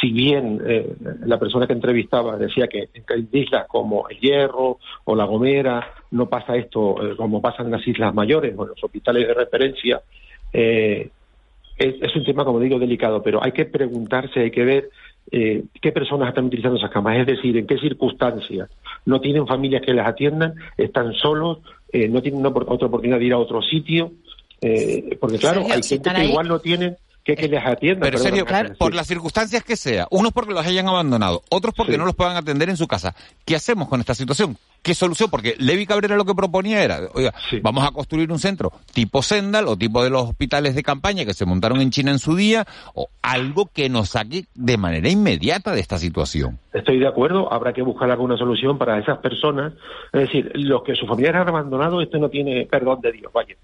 Si 0.00 0.10
bien 0.10 0.60
eh, 0.66 0.96
la 1.24 1.38
persona 1.38 1.68
que 1.68 1.74
entrevistaba 1.74 2.36
decía 2.36 2.66
que 2.66 2.88
en 2.92 3.28
islas 3.32 3.66
como 3.68 4.08
el 4.08 4.18
Hierro 4.18 4.78
o 5.04 5.14
la 5.14 5.26
Gomera 5.26 5.86
no 6.12 6.28
pasa 6.28 6.56
esto 6.56 6.96
eh, 7.04 7.16
como 7.16 7.42
pasa 7.42 7.62
en 7.62 7.70
las 7.70 7.86
islas 7.86 8.14
mayores 8.14 8.54
o 8.56 8.62
en 8.62 8.68
los 8.70 8.84
hospitales 8.84 9.26
de 9.26 9.34
referencia, 9.34 10.00
es, 10.52 11.10
es, 11.78 12.16
un 12.16 12.24
tema, 12.24 12.44
como 12.44 12.60
digo, 12.60 12.78
delicado, 12.78 13.22
pero 13.22 13.42
hay 13.42 13.52
que 13.52 13.64
preguntarse, 13.64 14.40
hay 14.40 14.50
que 14.50 14.64
ver 14.64 14.90
qué 15.30 15.92
personas 15.92 16.28
están 16.28 16.44
utilizando 16.44 16.76
esas 16.76 16.90
camas, 16.90 17.18
es 17.18 17.26
decir, 17.26 17.56
en 17.56 17.66
qué 17.66 17.78
circunstancias. 17.78 18.68
No 19.06 19.20
tienen 19.20 19.46
familias 19.46 19.82
que 19.82 19.94
las 19.94 20.06
atiendan, 20.06 20.54
están 20.76 21.14
solos, 21.14 21.60
no 21.92 22.20
tienen 22.20 22.44
otra 22.44 22.86
oportunidad 22.86 23.18
de 23.18 23.24
ir 23.24 23.32
a 23.32 23.38
otro 23.38 23.62
sitio. 23.62 24.12
Eh, 24.62 25.16
porque 25.20 25.38
claro, 25.38 25.64
hay 25.68 25.82
gente 25.82 26.10
que 26.14 26.24
igual 26.24 26.46
no 26.46 26.60
tiene 26.60 26.96
que, 27.24 27.36
que 27.36 27.48
les 27.48 27.64
atienda. 27.64 28.00
Pero 28.02 28.18
serio, 28.18 28.44
por 28.78 28.94
las 28.94 29.06
circunstancias 29.06 29.62
que 29.64 29.76
sea, 29.76 30.06
unos 30.10 30.32
porque 30.32 30.52
los 30.52 30.66
hayan 30.66 30.88
abandonado, 30.88 31.42
otros 31.50 31.74
porque 31.74 31.98
no 31.98 32.04
los 32.04 32.14
puedan 32.14 32.36
atender 32.36 32.68
en 32.68 32.76
su 32.76 32.88
casa. 32.88 33.14
¿Qué 33.44 33.56
hacemos 33.56 33.88
con 33.88 34.00
esta 34.00 34.14
situación? 34.14 34.56
¿Qué 34.82 34.94
solución? 34.94 35.30
Porque 35.30 35.54
Levi 35.58 35.86
Cabrera 35.86 36.16
lo 36.16 36.24
que 36.24 36.34
proponía 36.34 36.82
era, 36.82 37.02
oiga, 37.14 37.32
vamos 37.62 37.86
a 37.86 37.92
construir 37.92 38.32
un 38.32 38.40
centro 38.40 38.72
tipo 38.92 39.22
Sendal 39.22 39.68
o 39.68 39.76
tipo 39.76 40.02
de 40.02 40.10
los 40.10 40.22
hospitales 40.22 40.74
de 40.74 40.82
campaña 40.82 41.24
que 41.24 41.34
se 41.34 41.46
montaron 41.46 41.80
en 41.80 41.90
China 41.90 42.10
en 42.10 42.18
su 42.18 42.34
día, 42.34 42.66
o 42.94 43.08
algo 43.22 43.70
que 43.72 43.88
nos 43.88 44.10
saque 44.10 44.46
de 44.54 44.76
manera 44.76 45.08
inmediata 45.08 45.72
de 45.72 45.80
esta 45.80 45.98
situación. 45.98 46.58
Estoy 46.72 46.98
de 46.98 47.06
acuerdo, 47.06 47.52
habrá 47.52 47.72
que 47.72 47.82
buscar 47.82 48.10
alguna 48.10 48.36
solución 48.36 48.76
para 48.76 48.98
esas 48.98 49.18
personas. 49.18 49.72
Es 50.12 50.22
decir, 50.22 50.50
los 50.54 50.82
que 50.82 50.96
sus 50.96 51.08
familiares 51.08 51.42
han 51.42 51.48
abandonado, 51.48 52.02
esto 52.02 52.18
no 52.18 52.28
tiene 52.28 52.66
perdón 52.66 53.00
de 53.00 53.12
Dios, 53.12 53.32
vaya. 53.32 53.54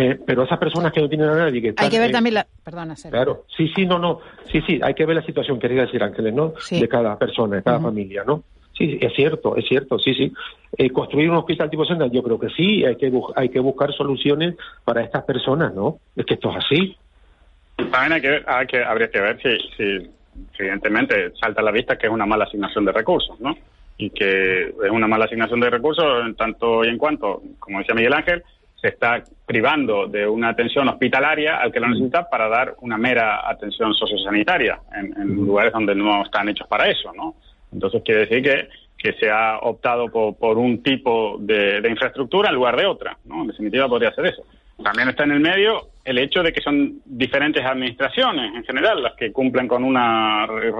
Eh, 0.00 0.16
pero 0.24 0.44
esas 0.44 0.60
personas 0.60 0.92
que 0.92 1.00
no 1.00 1.08
tienen 1.08 1.28
a 1.28 1.34
nadie 1.34 1.60
que 1.60 1.74
Hay 1.76 1.90
que 1.90 1.98
ver 1.98 2.12
también 2.12 2.34
la... 2.34 2.46
Perdona, 2.62 2.94
Claro, 3.10 3.46
sí, 3.56 3.68
sí, 3.74 3.84
no, 3.84 3.98
no. 3.98 4.20
Sí, 4.52 4.62
sí, 4.64 4.78
hay 4.80 4.94
que 4.94 5.04
ver 5.04 5.16
la 5.16 5.24
situación, 5.26 5.58
quería 5.58 5.82
decir 5.82 6.00
Ángeles, 6.04 6.32
¿no? 6.32 6.52
De 6.70 6.88
cada 6.88 7.18
persona, 7.18 7.56
de 7.56 7.64
cada 7.64 7.80
familia, 7.80 8.22
¿no? 8.24 8.44
Sí, 8.76 8.96
es 9.00 9.12
cierto, 9.14 9.56
es 9.56 9.66
cierto, 9.66 9.98
sí, 9.98 10.14
sí. 10.14 10.32
Eh, 10.76 10.90
construir 10.90 11.28
un 11.28 11.38
hospital 11.38 11.68
tipo 11.68 11.84
Senda, 11.84 12.06
yo 12.06 12.22
creo 12.22 12.38
que 12.38 12.48
sí, 12.50 12.84
hay 12.84 12.94
que, 12.94 13.10
hay 13.34 13.48
que 13.48 13.58
buscar 13.58 13.92
soluciones 13.92 14.54
para 14.84 15.02
estas 15.02 15.24
personas, 15.24 15.74
¿no? 15.74 15.98
Es 16.14 16.24
que 16.24 16.34
esto 16.34 16.52
es 16.52 16.64
así. 16.64 16.96
También 17.90 18.12
hay 18.12 18.20
que, 18.20 18.42
hay 18.46 18.66
que 18.68 18.84
habría 18.84 19.10
que 19.10 19.20
ver 19.20 19.40
si, 19.42 19.58
si, 19.76 20.10
evidentemente 20.60 21.32
salta 21.40 21.60
a 21.60 21.64
la 21.64 21.72
vista 21.72 21.98
que 21.98 22.06
es 22.06 22.12
una 22.12 22.24
mala 22.24 22.44
asignación 22.44 22.84
de 22.84 22.92
recursos, 22.92 23.40
¿no? 23.40 23.56
Y 23.96 24.10
que 24.10 24.68
es 24.68 24.90
una 24.92 25.08
mala 25.08 25.24
asignación 25.24 25.58
de 25.58 25.70
recursos 25.70 26.24
en 26.24 26.36
tanto 26.36 26.84
y 26.84 26.88
en 26.88 26.98
cuanto, 26.98 27.42
como 27.58 27.80
decía 27.80 27.96
Miguel 27.96 28.14
Ángel, 28.14 28.44
se 28.80 28.88
está 28.88 29.22
privando 29.44 30.06
de 30.06 30.26
una 30.26 30.50
atención 30.50 30.88
hospitalaria 30.88 31.56
al 31.56 31.72
que 31.72 31.80
lo 31.80 31.88
necesita 31.88 32.28
para 32.28 32.48
dar 32.48 32.74
una 32.80 32.96
mera 32.96 33.48
atención 33.48 33.92
sociosanitaria 33.94 34.80
en, 34.94 35.20
en 35.20 35.34
lugares 35.34 35.72
donde 35.72 35.94
no 35.94 36.22
están 36.22 36.48
hechos 36.48 36.68
para 36.68 36.88
eso, 36.88 37.12
¿no? 37.12 37.34
Entonces 37.72 38.02
quiere 38.04 38.20
decir 38.20 38.42
que 38.42 38.68
que 38.98 39.12
se 39.12 39.30
ha 39.30 39.58
optado 39.60 40.08
por, 40.08 40.36
por 40.36 40.58
un 40.58 40.82
tipo 40.82 41.36
de, 41.38 41.80
de 41.80 41.88
infraestructura 41.88 42.48
en 42.48 42.56
lugar 42.56 42.76
de 42.76 42.84
otra. 42.84 43.16
¿no? 43.24 43.42
En 43.42 43.46
definitiva, 43.46 43.88
podría 43.88 44.12
ser 44.12 44.26
eso. 44.26 44.44
También 44.82 45.08
está 45.08 45.24
en 45.24 45.32
el 45.32 45.40
medio 45.40 45.88
el 46.04 46.18
hecho 46.18 46.42
de 46.42 46.52
que 46.52 46.62
son 46.62 47.02
diferentes 47.04 47.62
administraciones 47.62 48.54
en 48.54 48.64
general 48.64 49.02
las 49.02 49.14
que 49.14 49.30
cumplen 49.30 49.68
con 49.68 49.84
un 49.84 49.98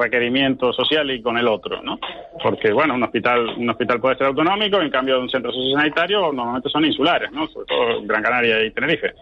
requerimiento 0.01 0.73
social 0.73 1.11
y 1.11 1.21
con 1.21 1.37
el 1.37 1.47
otro, 1.47 1.83
¿no? 1.83 1.99
Porque, 2.43 2.73
bueno, 2.73 2.95
un 2.95 3.03
hospital 3.03 3.49
un 3.57 3.69
hospital 3.69 4.01
puede 4.01 4.17
ser 4.17 4.29
autonómico, 4.29 4.81
en 4.81 4.91
cambio 4.91 5.21
un 5.21 5.29
centro 5.29 5.53
sociosanitario 5.53 6.33
normalmente 6.33 6.71
son 6.71 6.87
insulares, 6.87 7.31
¿no? 7.33 7.47
Sobre 7.49 7.67
todo 7.67 8.03
Gran 8.05 8.23
Canaria 8.23 8.65
y 8.65 8.71
Tenerife. 8.71 9.13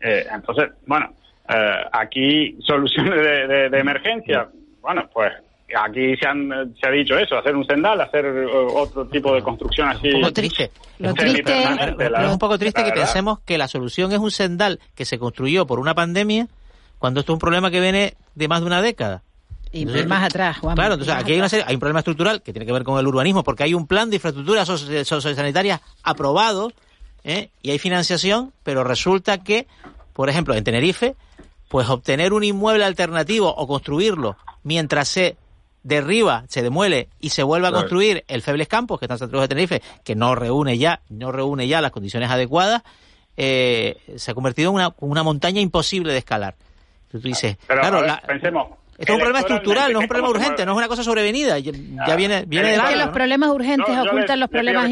Eh, 0.00 0.26
entonces, 0.32 0.70
bueno, 0.86 1.12
eh, 1.48 1.84
aquí 1.90 2.56
soluciones 2.60 3.14
de, 3.14 3.68
de 3.68 3.78
emergencia, 3.78 4.48
bueno, 4.80 5.08
pues 5.12 5.32
aquí 5.74 6.16
se, 6.16 6.26
han, 6.26 6.74
se 6.80 6.86
ha 6.86 6.90
dicho 6.90 7.18
eso, 7.18 7.36
hacer 7.36 7.56
un 7.56 7.66
sendal, 7.66 8.00
hacer 8.00 8.24
eh, 8.24 8.46
otro 8.46 9.06
tipo 9.06 9.34
de 9.34 9.42
construcción 9.42 9.88
así. 9.88 10.08
Un 10.08 10.20
poco 10.20 10.32
triste. 10.32 10.70
Lo 10.98 11.14
triste 11.14 11.62
es 11.62 12.30
un 12.30 12.38
poco 12.38 12.58
triste 12.58 12.84
que 12.84 12.92
pensemos 12.92 13.40
que 13.40 13.58
la 13.58 13.68
solución 13.68 14.12
es 14.12 14.18
un 14.18 14.30
sendal 14.30 14.80
que 14.94 15.04
se 15.04 15.18
construyó 15.18 15.66
por 15.66 15.80
una 15.80 15.94
pandemia 15.94 16.48
cuando 16.98 17.20
esto 17.20 17.32
es 17.32 17.34
un 17.34 17.40
problema 17.40 17.70
que 17.70 17.80
viene 17.80 18.14
de 18.34 18.48
más 18.48 18.60
de 18.60 18.66
una 18.66 18.80
década. 18.80 19.22
Y 19.72 19.84
más 19.84 20.24
atrás, 20.24 20.58
Juan. 20.58 20.74
Claro, 20.74 20.94
entonces 20.94 21.14
aquí 21.14 21.32
hay, 21.32 21.38
una 21.38 21.48
serie, 21.48 21.64
hay 21.68 21.74
un 21.74 21.80
problema 21.80 21.98
estructural 21.98 22.40
que 22.40 22.52
tiene 22.52 22.64
que 22.64 22.72
ver 22.72 22.84
con 22.84 22.98
el 22.98 23.06
urbanismo, 23.06 23.42
porque 23.42 23.64
hay 23.64 23.74
un 23.74 23.86
plan 23.86 24.08
de 24.08 24.16
infraestructura 24.16 24.64
sociosanitaria 24.64 25.82
aprobado 26.02 26.72
¿eh? 27.24 27.50
y 27.60 27.70
hay 27.70 27.78
financiación, 27.78 28.52
pero 28.62 28.84
resulta 28.84 29.42
que, 29.42 29.66
por 30.14 30.30
ejemplo, 30.30 30.54
en 30.54 30.64
Tenerife, 30.64 31.14
pues 31.68 31.88
obtener 31.88 32.32
un 32.32 32.44
inmueble 32.44 32.84
alternativo 32.84 33.54
o 33.54 33.66
construirlo 33.66 34.36
mientras 34.62 35.08
se 35.08 35.36
derriba, 35.86 36.42
se 36.48 36.62
demuele 36.62 37.08
y 37.20 37.30
se 37.30 37.44
vuelve 37.44 37.68
a 37.68 37.72
construir 37.72 38.24
el 38.26 38.42
Febles 38.42 38.66
Campos, 38.66 38.98
que 38.98 39.04
está 39.04 39.14
en 39.14 39.18
Santiago 39.18 39.42
de 39.42 39.48
Tenerife, 39.48 39.82
que 40.04 40.16
no 40.16 40.34
reúne 40.34 40.78
ya, 40.78 41.00
no 41.08 41.30
reúne 41.30 41.68
ya 41.68 41.80
las 41.80 41.92
condiciones 41.92 42.28
adecuadas, 42.28 42.82
eh, 43.36 43.96
se 44.16 44.32
ha 44.32 44.34
convertido 44.34 44.70
en 44.70 44.76
una, 44.76 44.94
una, 44.98 45.22
montaña 45.22 45.60
imposible 45.60 46.12
de 46.12 46.18
escalar. 46.18 46.54
Tú 47.10 47.20
dices, 47.20 47.56
claro, 47.66 48.02
pensemos, 48.26 48.68
esto 48.98 49.12
es 49.12 49.16
un 49.16 49.18
problema 49.18 49.40
estructural, 49.40 49.92
no 49.92 50.00
es 50.00 50.04
un 50.04 50.08
problema 50.08 50.30
urgente, 50.30 50.66
no 50.66 50.72
es 50.72 50.78
una 50.78 50.88
cosa 50.88 51.04
sobrevenida. 51.04 51.58
Ya, 51.60 51.70
ah, 52.00 52.16
viene, 52.16 52.44
viene 52.46 52.72
de 52.72 52.80
que 52.80 52.96
los 52.96 53.08
problemas 53.08 53.50
urgentes 53.50 53.96
ocultan 53.96 54.40
los 54.40 54.48
problemas 54.48 54.90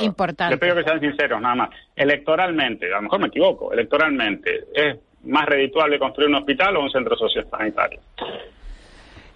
importantes. 0.00 0.60
Le 0.60 0.66
pido 0.66 0.76
que 0.76 0.84
sean 0.84 1.00
sinceros, 1.00 1.40
nada 1.40 1.54
más. 1.56 1.70
Electoralmente, 1.96 2.86
a 2.92 2.96
lo 2.96 3.02
mejor 3.02 3.20
me 3.20 3.26
equivoco, 3.26 3.72
electoralmente, 3.72 4.66
¿es 4.72 4.98
más 5.24 5.46
redituable 5.46 5.98
construir 5.98 6.28
un 6.28 6.36
hospital 6.36 6.76
o 6.76 6.82
un 6.82 6.90
centro 6.90 7.16
sociosanitario? 7.16 8.00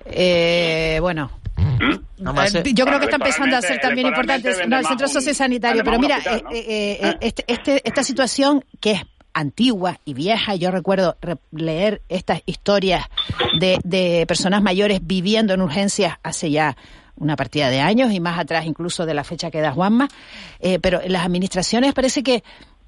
Eh, 0.07 0.99
bueno, 1.01 1.31
eh, 2.19 2.73
yo 2.75 2.85
creo 2.85 2.99
que 2.99 3.07
está 3.07 3.17
empezando 3.17 3.57
a 3.57 3.63
ser 3.63 3.81
también 3.81 4.07
importante 4.07 4.67
no, 4.67 4.79
el 4.79 4.87
centro 4.87 5.09
sociosanitario, 5.09 5.83
pero 5.85 5.99
mira, 5.99 6.19
eh, 6.19 6.43
eh, 6.53 7.17
este, 7.21 7.45
este, 7.47 7.83
esta 7.85 8.03
situación 8.03 8.65
que 8.81 8.93
es 8.93 9.03
antigua 9.35 9.99
y 10.05 10.15
vieja, 10.15 10.55
yo 10.55 10.71
recuerdo 10.71 11.17
leer 11.53 12.03
estas 12.09 12.43
historias 12.47 13.07
de, 13.59 13.79
de 13.83 14.25
personas 14.27 14.63
mayores 14.63 15.01
viviendo 15.03 15.55
en 15.55 15.63
urgencias 15.63 16.19
hace 16.23 16.51
ya 16.51 16.77
una 17.17 17.37
partida 17.37 17.71
de 17.71 17.81
años 17.81 18.13
y 18.13 18.21
más 18.21 18.39
atrás 18.39 18.67
incluso 18.67 19.07
de 19.07 19.15
la 19.15 19.25
fecha 19.25 19.51
que 19.51 19.61
da 19.61 19.73
Juanma, 19.73 20.09
pero 20.83 21.01
las 21.07 21.25
administraciones 21.25 21.95
parece 21.95 22.23
que 22.23 22.43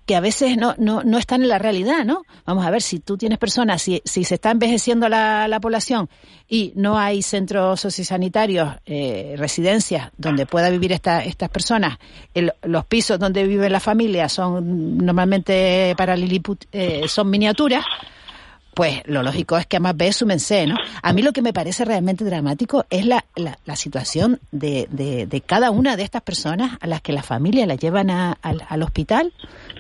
que 0.07 0.17
a 0.17 0.21
veces 0.21 0.57
no, 0.57 0.75
no, 0.79 1.03
no 1.03 1.19
están 1.19 1.43
en 1.43 1.49
la 1.49 1.59
realidad, 1.59 2.05
¿no? 2.05 2.25
Vamos 2.45 2.67
a 2.67 2.71
ver, 2.71 2.83
si 2.83 3.01
tú 3.01 3.17
tienes 3.17 3.39
personas, 3.39 3.83
si, 3.83 4.03
si 4.05 4.25
se 4.25 4.35
está 4.35 4.51
envejeciendo 4.51 5.09
la, 5.09 5.49
la 5.49 5.61
población 5.61 6.09
y 6.49 6.73
no 6.77 6.99
hay 6.99 7.23
centros 7.23 7.81
sociosanitarios, 7.81 8.75
eh, 8.85 9.35
residencias 9.39 10.11
donde 10.17 10.47
pueda 10.47 10.69
vivir 10.69 10.93
esta, 10.93 11.25
estas 11.25 11.49
personas, 11.49 11.99
los 12.63 12.85
pisos 12.85 13.19
donde 13.19 13.47
vive 13.47 13.71
la 13.71 13.81
familia 13.81 14.29
son 14.29 14.99
normalmente 14.99 15.95
para 15.97 16.17
Lilliput 16.17 16.65
eh, 16.73 17.05
son 17.09 17.31
miniaturas, 17.31 17.85
pues 18.75 19.03
lo 19.07 19.23
lógico 19.23 19.57
es 19.57 19.67
que 19.67 19.81
más 19.81 19.97
ve 19.97 20.13
súmense, 20.13 20.67
¿no? 20.67 20.77
A 21.03 21.13
mí 21.13 21.23
lo 21.23 21.33
que 21.33 21.43
me 21.43 21.53
parece 21.53 21.85
realmente 21.85 22.25
dramático 22.25 22.85
es 22.91 23.07
la, 23.07 23.25
la, 23.37 23.59
la 23.65 23.77
situación 23.77 24.41
de, 24.51 24.89
de, 24.91 25.27
de, 25.27 25.41
cada 25.41 25.71
una 25.71 25.97
de 25.97 26.03
estas 26.03 26.23
personas 26.23 26.77
a 26.81 26.87
las 26.87 27.01
que 27.01 27.13
la 27.13 27.23
familia 27.23 27.67
la 27.67 27.77
llevan 27.77 28.11
a, 28.11 28.33
al 28.33 28.83
hospital 28.83 29.33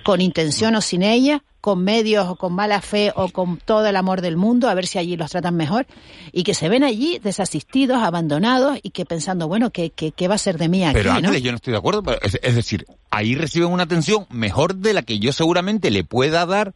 con 0.04 0.20
intención 0.20 0.74
o 0.76 0.80
sin 0.80 1.02
ella, 1.02 1.42
con 1.64 1.82
medios 1.82 2.28
o 2.28 2.36
con 2.36 2.52
mala 2.52 2.82
fe 2.82 3.10
o 3.16 3.30
con 3.30 3.56
todo 3.56 3.86
el 3.86 3.96
amor 3.96 4.20
del 4.20 4.36
mundo, 4.36 4.68
a 4.68 4.74
ver 4.74 4.86
si 4.86 4.98
allí 4.98 5.16
los 5.16 5.30
tratan 5.30 5.56
mejor, 5.56 5.86
y 6.30 6.42
que 6.42 6.52
se 6.52 6.68
ven 6.68 6.84
allí 6.84 7.18
desasistidos, 7.18 8.02
abandonados 8.02 8.78
y 8.82 8.90
que 8.90 9.06
pensando, 9.06 9.48
bueno, 9.48 9.70
¿qué, 9.70 9.88
qué, 9.88 10.12
qué 10.12 10.28
va 10.28 10.34
a 10.34 10.38
ser 10.38 10.58
de 10.58 10.68
mí 10.68 10.84
aquí? 10.84 10.92
Pero 10.92 11.12
Ángeles, 11.12 11.42
yo 11.42 11.52
no 11.52 11.56
estoy 11.56 11.72
de 11.72 11.78
acuerdo, 11.78 12.02
es, 12.20 12.38
es 12.42 12.54
decir, 12.54 12.84
ahí 13.10 13.34
reciben 13.34 13.70
una 13.70 13.84
atención 13.84 14.26
mejor 14.28 14.74
de 14.74 14.92
la 14.92 15.00
que 15.00 15.18
yo 15.18 15.32
seguramente 15.32 15.90
le 15.90 16.04
pueda 16.04 16.44
dar 16.44 16.74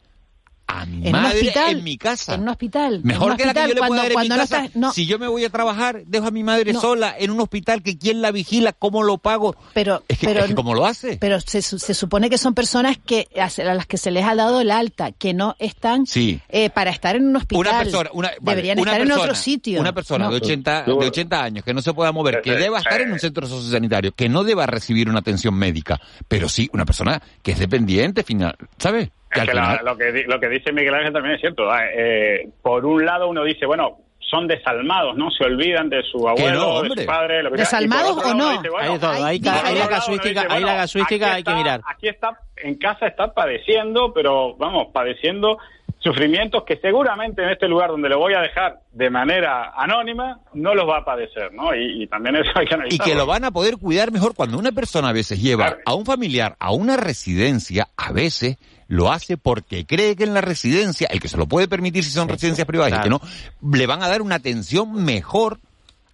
a 0.69 0.85
mi 0.85 1.07
en 1.07 1.11
madre 1.11 1.39
hospital, 1.39 1.77
en 1.77 1.83
mi 1.83 1.97
casa. 1.97 2.35
En 2.35 2.41
un 2.41 2.49
hospital. 2.49 3.01
Mejor 3.03 3.35
que 3.35 3.45
la 3.45 3.53
que 3.53 3.67
yo 3.67 3.73
le 3.73 3.87
pueda 3.87 4.03
dar 4.03 4.11
en 4.11 4.19
mi 4.19 4.29
casa. 4.29 4.69
No 4.75 4.93
Si 4.93 5.05
yo 5.05 5.17
me 5.17 5.27
voy 5.27 5.43
a 5.43 5.49
trabajar, 5.49 6.03
dejo 6.05 6.27
a 6.27 6.31
mi 6.31 6.43
madre 6.43 6.73
sola 6.73 7.15
en 7.17 7.31
un 7.31 7.39
hospital 7.39 7.81
que 7.81 7.97
quién 7.97 8.21
la 8.21 8.31
vigila, 8.31 8.73
cómo 8.73 9.03
lo 9.03 9.17
pago. 9.17 9.55
Pero, 9.73 10.03
es 10.07 10.19
que, 10.19 10.27
pero, 10.27 10.41
es 10.41 10.45
que 10.47 10.55
¿cómo 10.55 10.73
lo 10.73 10.85
hace? 10.85 11.17
Pero 11.17 11.39
se, 11.39 11.61
se, 11.61 11.93
supone 11.93 12.29
que 12.29 12.37
son 12.37 12.53
personas 12.53 12.97
que 12.97 13.27
a 13.35 13.49
las 13.73 13.87
que 13.87 13.97
se 13.97 14.11
les 14.11 14.25
ha 14.25 14.35
dado 14.35 14.61
el 14.61 14.71
alta, 14.71 15.11
que 15.11 15.33
no 15.33 15.55
están 15.59 16.05
sí. 16.05 16.39
eh, 16.49 16.69
para 16.69 16.91
estar 16.91 17.15
en 17.15 17.27
un 17.27 17.35
hospital. 17.35 17.59
Una 17.59 17.79
persona, 17.79 18.09
una, 18.13 18.31
vale, 18.39 18.55
deberían 18.57 18.79
una 18.79 18.91
estar 18.91 19.01
persona, 19.01 19.23
en 19.23 19.29
otro 19.29 19.35
sitio. 19.35 19.81
Una 19.81 19.93
persona 19.93 20.25
no. 20.25 20.31
de 20.31 20.37
80 20.37 20.83
de 20.83 20.93
80 20.93 21.43
años 21.43 21.65
que 21.65 21.73
no 21.73 21.81
se 21.81 21.93
pueda 21.93 22.11
mover, 22.11 22.41
que 22.41 22.55
deba 22.55 22.79
estar 22.79 23.01
en 23.01 23.11
un 23.11 23.19
centro 23.19 23.47
sociosanitario, 23.47 24.11
que 24.13 24.29
no 24.29 24.43
deba 24.43 24.65
recibir 24.65 25.09
una 25.09 25.19
atención 25.19 25.55
médica, 25.55 25.99
pero 26.27 26.47
sí 26.47 26.69
una 26.73 26.85
persona 26.85 27.21
que 27.41 27.51
es 27.51 27.59
dependiente, 27.59 28.23
final, 28.23 28.55
¿sabes? 28.77 29.09
Es 29.31 29.43
que 29.43 29.53
la, 29.53 29.81
lo, 29.83 29.97
que, 29.97 30.23
lo 30.27 30.39
que 30.39 30.49
dice 30.49 30.71
Miguel 30.71 30.95
Ángel 30.95 31.13
también 31.13 31.35
es 31.35 31.41
cierto. 31.41 31.63
Eh, 31.75 32.49
por 32.61 32.85
un 32.85 33.05
lado 33.05 33.29
uno 33.29 33.43
dice, 33.43 33.65
bueno, 33.65 33.99
son 34.29 34.47
desalmados, 34.47 35.15
¿no? 35.15 35.31
Se 35.31 35.43
olvidan 35.43 35.89
de 35.89 36.03
su 36.03 36.27
abuelo, 36.27 36.59
no, 36.59 36.81
de 36.83 37.01
su 37.01 37.05
padre, 37.05 37.43
lo 37.43 37.51
que 37.51 37.57
¿Desalmados 37.57 38.23
o 38.23 38.33
no? 38.33 38.51
Dice, 38.51 38.69
bueno, 38.69 38.93
hay 38.93 38.99
todo, 38.99 39.11
hay, 39.11 39.41
hay, 39.43 39.61
hay 39.65 39.75
la 39.77 39.87
casuística, 39.87 40.45
hay 40.49 40.63
la 40.63 40.75
casuística, 40.77 41.33
hay 41.33 41.43
que 41.43 41.53
mirar. 41.53 41.81
Aquí 41.85 42.07
está, 42.07 42.39
en 42.57 42.75
casa 42.75 43.07
está 43.07 43.33
padeciendo, 43.33 44.13
pero 44.13 44.55
vamos, 44.55 44.87
padeciendo 44.93 45.57
sufrimientos 45.99 46.63
que 46.63 46.77
seguramente 46.77 47.43
en 47.43 47.49
este 47.49 47.67
lugar 47.67 47.89
donde 47.89 48.07
lo 48.07 48.19
voy 48.19 48.33
a 48.33 48.39
dejar 48.39 48.79
de 48.93 49.09
manera 49.09 49.73
anónima 49.75 50.39
no 50.53 50.73
los 50.73 50.87
va 50.87 50.99
a 50.99 51.05
padecer, 51.05 51.51
¿no? 51.53 51.75
Y, 51.75 52.03
y 52.03 52.07
también 52.07 52.35
eso 52.37 52.51
hay 52.55 52.65
que 52.65 52.75
analizarlo. 52.75 53.05
Y 53.05 53.11
que 53.11 53.17
lo 53.17 53.25
van 53.25 53.43
a 53.43 53.51
poder 53.51 53.77
cuidar 53.77 54.11
mejor 54.11 54.33
cuando 54.33 54.57
una 54.57 54.71
persona 54.71 55.09
a 55.09 55.13
veces 55.13 55.41
lleva 55.41 55.65
claro. 55.65 55.81
a 55.85 55.93
un 55.95 56.05
familiar 56.05 56.55
a 56.59 56.71
una 56.71 56.95
residencia, 56.95 57.87
a 57.97 58.13
veces 58.13 58.57
lo 58.89 59.11
hace 59.11 59.37
porque 59.37 59.85
cree 59.85 60.15
que 60.15 60.23
en 60.23 60.33
la 60.33 60.41
residencia, 60.41 61.07
el 61.11 61.21
que 61.21 61.29
se 61.29 61.37
lo 61.37 61.45
puede 61.45 61.67
permitir 61.67 62.03
si 62.03 62.09
son 62.09 62.25
sí, 62.25 62.33
residencias 62.33 62.65
privadas 62.67 62.91
claro. 62.91 63.03
y 63.03 63.19
que 63.19 63.61
no, 63.61 63.77
le 63.77 63.85
van 63.85 64.01
a 64.01 64.09
dar 64.09 64.23
una 64.23 64.35
atención 64.35 64.91
mejor 65.05 65.59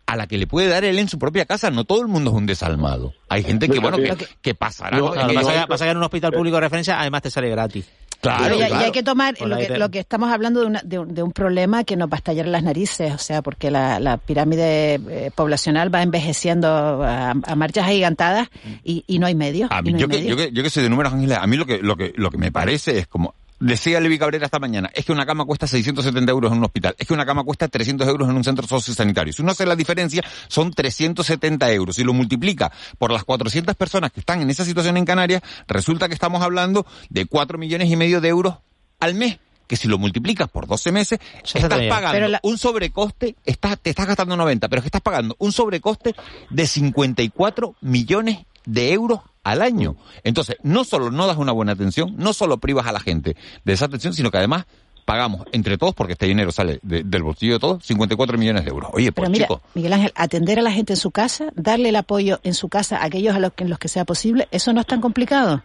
a 0.05 0.17
la 0.17 0.27
que 0.27 0.37
le 0.37 0.45
puede 0.45 0.67
dar 0.67 0.83
él 0.83 0.99
en 0.99 1.07
su 1.07 1.17
propia 1.17 1.45
casa. 1.45 1.71
No 1.71 1.85
todo 1.85 2.01
el 2.01 2.07
mundo 2.07 2.31
es 2.31 2.35
un 2.35 2.45
desalmado. 2.45 3.13
Hay 3.29 3.43
gente 3.43 3.69
que, 3.69 3.79
bueno, 3.79 3.97
que, 3.97 4.27
que 4.41 4.53
pasará. 4.53 4.97
No, 4.97 5.13
pasa, 5.13 5.67
pasa 5.67 5.85
que 5.85 5.91
en 5.91 5.97
un 5.97 6.03
hospital 6.03 6.33
público 6.33 6.57
de 6.57 6.61
referencia 6.61 6.99
además 6.99 7.21
te 7.21 7.31
sale 7.31 7.49
gratis. 7.49 7.85
Claro, 8.25 8.55
y, 8.55 8.57
claro. 8.59 8.75
y, 8.75 8.83
hay 8.85 8.91
que 8.91 9.03
tomar 9.03 9.35
lo 9.41 9.57
que, 9.57 9.77
lo 9.77 9.91
que, 9.91 9.99
estamos 9.99 10.31
hablando 10.31 10.61
de, 10.61 10.65
una, 10.67 10.81
de, 10.83 10.99
un, 10.99 11.13
de, 11.13 11.23
un, 11.23 11.31
problema 11.31 11.83
que 11.83 11.95
nos 11.95 12.09
va 12.09 12.13
a 12.13 12.17
estallar 12.17 12.45
en 12.45 12.51
las 12.51 12.63
narices, 12.63 13.13
o 13.13 13.17
sea, 13.17 13.41
porque 13.41 13.71
la, 13.71 13.99
la 13.99 14.17
pirámide 14.17 14.95
eh, 14.95 15.31
poblacional 15.33 15.93
va 15.93 16.01
envejeciendo 16.01 16.67
a, 16.67 17.31
a 17.31 17.55
marchas 17.55 17.85
agigantadas 17.85 18.49
y, 18.83 19.03
y, 19.07 19.19
no 19.19 19.27
hay 19.27 19.35
medios. 19.35 19.69
A 19.71 19.81
mí, 19.81 19.93
no 19.93 19.99
yo, 19.99 20.07
hay 20.09 20.21
que, 20.21 20.27
yo, 20.27 20.37
que, 20.37 20.51
yo 20.51 20.63
que 20.63 20.69
soy 20.69 20.83
de 20.83 20.89
números, 20.89 21.13
Ángeles, 21.13 21.37
a 21.37 21.47
mí 21.47 21.57
lo 21.57 21.65
que, 21.65 21.79
lo 21.79 21.95
que, 21.95 22.13
lo 22.15 22.29
que 22.31 22.37
me 22.37 22.51
parece 22.51 22.97
es 22.97 23.07
como 23.07 23.33
Decía 23.59 24.01
Levi 24.01 24.19
Cabrera 24.19 24.45
esta 24.45 24.59
mañana, 24.59 24.89
es 24.93 25.05
que 25.05 25.13
una 25.13 25.25
cama 25.25 25.45
cuesta 25.45 25.65
670 25.65 26.29
euros 26.29 26.51
en 26.51 26.57
un 26.57 26.65
hospital, 26.65 26.93
es 26.97 27.07
que 27.07 27.13
una 27.13 27.25
cama 27.25 27.43
cuesta 27.43 27.69
300 27.69 28.05
euros 28.07 28.29
en 28.29 28.35
un 28.35 28.43
centro 28.43 28.67
sociosanitario. 28.67 29.31
Si 29.31 29.41
uno 29.41 29.51
hace 29.51 29.65
la 29.65 29.77
diferencia, 29.77 30.23
son 30.49 30.73
370 30.73 31.71
euros. 31.71 31.95
Si 31.95 32.03
lo 32.03 32.13
multiplica 32.13 32.71
por 32.97 33.11
las 33.11 33.23
400 33.23 33.75
personas 33.75 34.11
que 34.11 34.19
están 34.19 34.41
en 34.41 34.49
esa 34.49 34.65
situación 34.65 34.97
en 34.97 35.05
Canarias, 35.05 35.41
resulta 35.67 36.09
que 36.09 36.13
estamos 36.13 36.41
hablando 36.41 36.85
de 37.09 37.25
4 37.25 37.57
millones 37.57 37.89
y 37.89 37.95
medio 37.95 38.19
de 38.19 38.27
euros 38.27 38.55
al 38.99 39.15
mes 39.15 39.39
que 39.67 39.75
si 39.75 39.87
lo 39.87 39.97
multiplicas 39.97 40.49
por 40.49 40.67
12 40.67 40.91
meses, 40.91 41.19
estás 41.43 41.81
pagando 41.89 42.27
la... 42.27 42.39
un 42.43 42.57
sobrecoste, 42.57 43.35
estás, 43.45 43.79
te 43.79 43.89
estás 43.89 44.05
gastando 44.05 44.37
90, 44.37 44.67
pero 44.69 44.79
es 44.79 44.83
que 44.83 44.89
estás 44.89 45.01
pagando 45.01 45.35
un 45.39 45.51
sobrecoste 45.51 46.13
de 46.51 46.67
54 46.67 47.75
millones 47.81 48.45
de 48.65 48.93
euros 48.93 49.21
al 49.45 49.61
año. 49.61 49.95
Entonces, 50.23 50.57
no 50.63 50.83
solo 50.83 51.11
no 51.11 51.27
das 51.27 51.37
una 51.37 51.53
buena 51.53 51.71
atención, 51.71 52.15
no 52.17 52.33
solo 52.33 52.57
privas 52.57 52.87
a 52.87 52.91
la 52.91 52.99
gente 52.99 53.37
de 53.63 53.73
esa 53.73 53.85
atención, 53.85 54.13
sino 54.13 54.31
que 54.31 54.39
además 54.39 54.65
pagamos 55.05 55.45
entre 55.51 55.77
todos, 55.77 55.93
porque 55.93 56.13
este 56.13 56.25
dinero 56.25 56.51
sale 56.51 56.79
de, 56.81 57.03
del 57.03 57.21
bolsillo 57.21 57.53
de 57.53 57.59
todos, 57.59 57.85
54 57.85 58.39
millones 58.39 58.65
de 58.65 58.71
euros. 58.71 58.89
Oye, 58.91 59.11
pues 59.11 59.29
Pero 59.29 59.31
mira, 59.31 59.45
chico. 59.45 59.61
Miguel 59.75 59.93
Ángel, 59.93 60.11
atender 60.15 60.57
a 60.57 60.63
la 60.63 60.71
gente 60.71 60.93
en 60.93 60.97
su 60.97 61.11
casa, 61.11 61.49
darle 61.55 61.89
el 61.89 61.95
apoyo 61.95 62.39
en 62.43 62.55
su 62.55 62.69
casa 62.69 62.97
a 62.97 63.05
aquellos 63.05 63.35
a 63.35 63.39
los 63.39 63.53
que, 63.53 63.63
en 63.63 63.69
los 63.69 63.77
que 63.77 63.87
sea 63.87 64.03
posible, 64.03 64.47
eso 64.49 64.73
no 64.73 64.81
es 64.81 64.87
tan 64.87 64.99
complicado. 64.99 65.63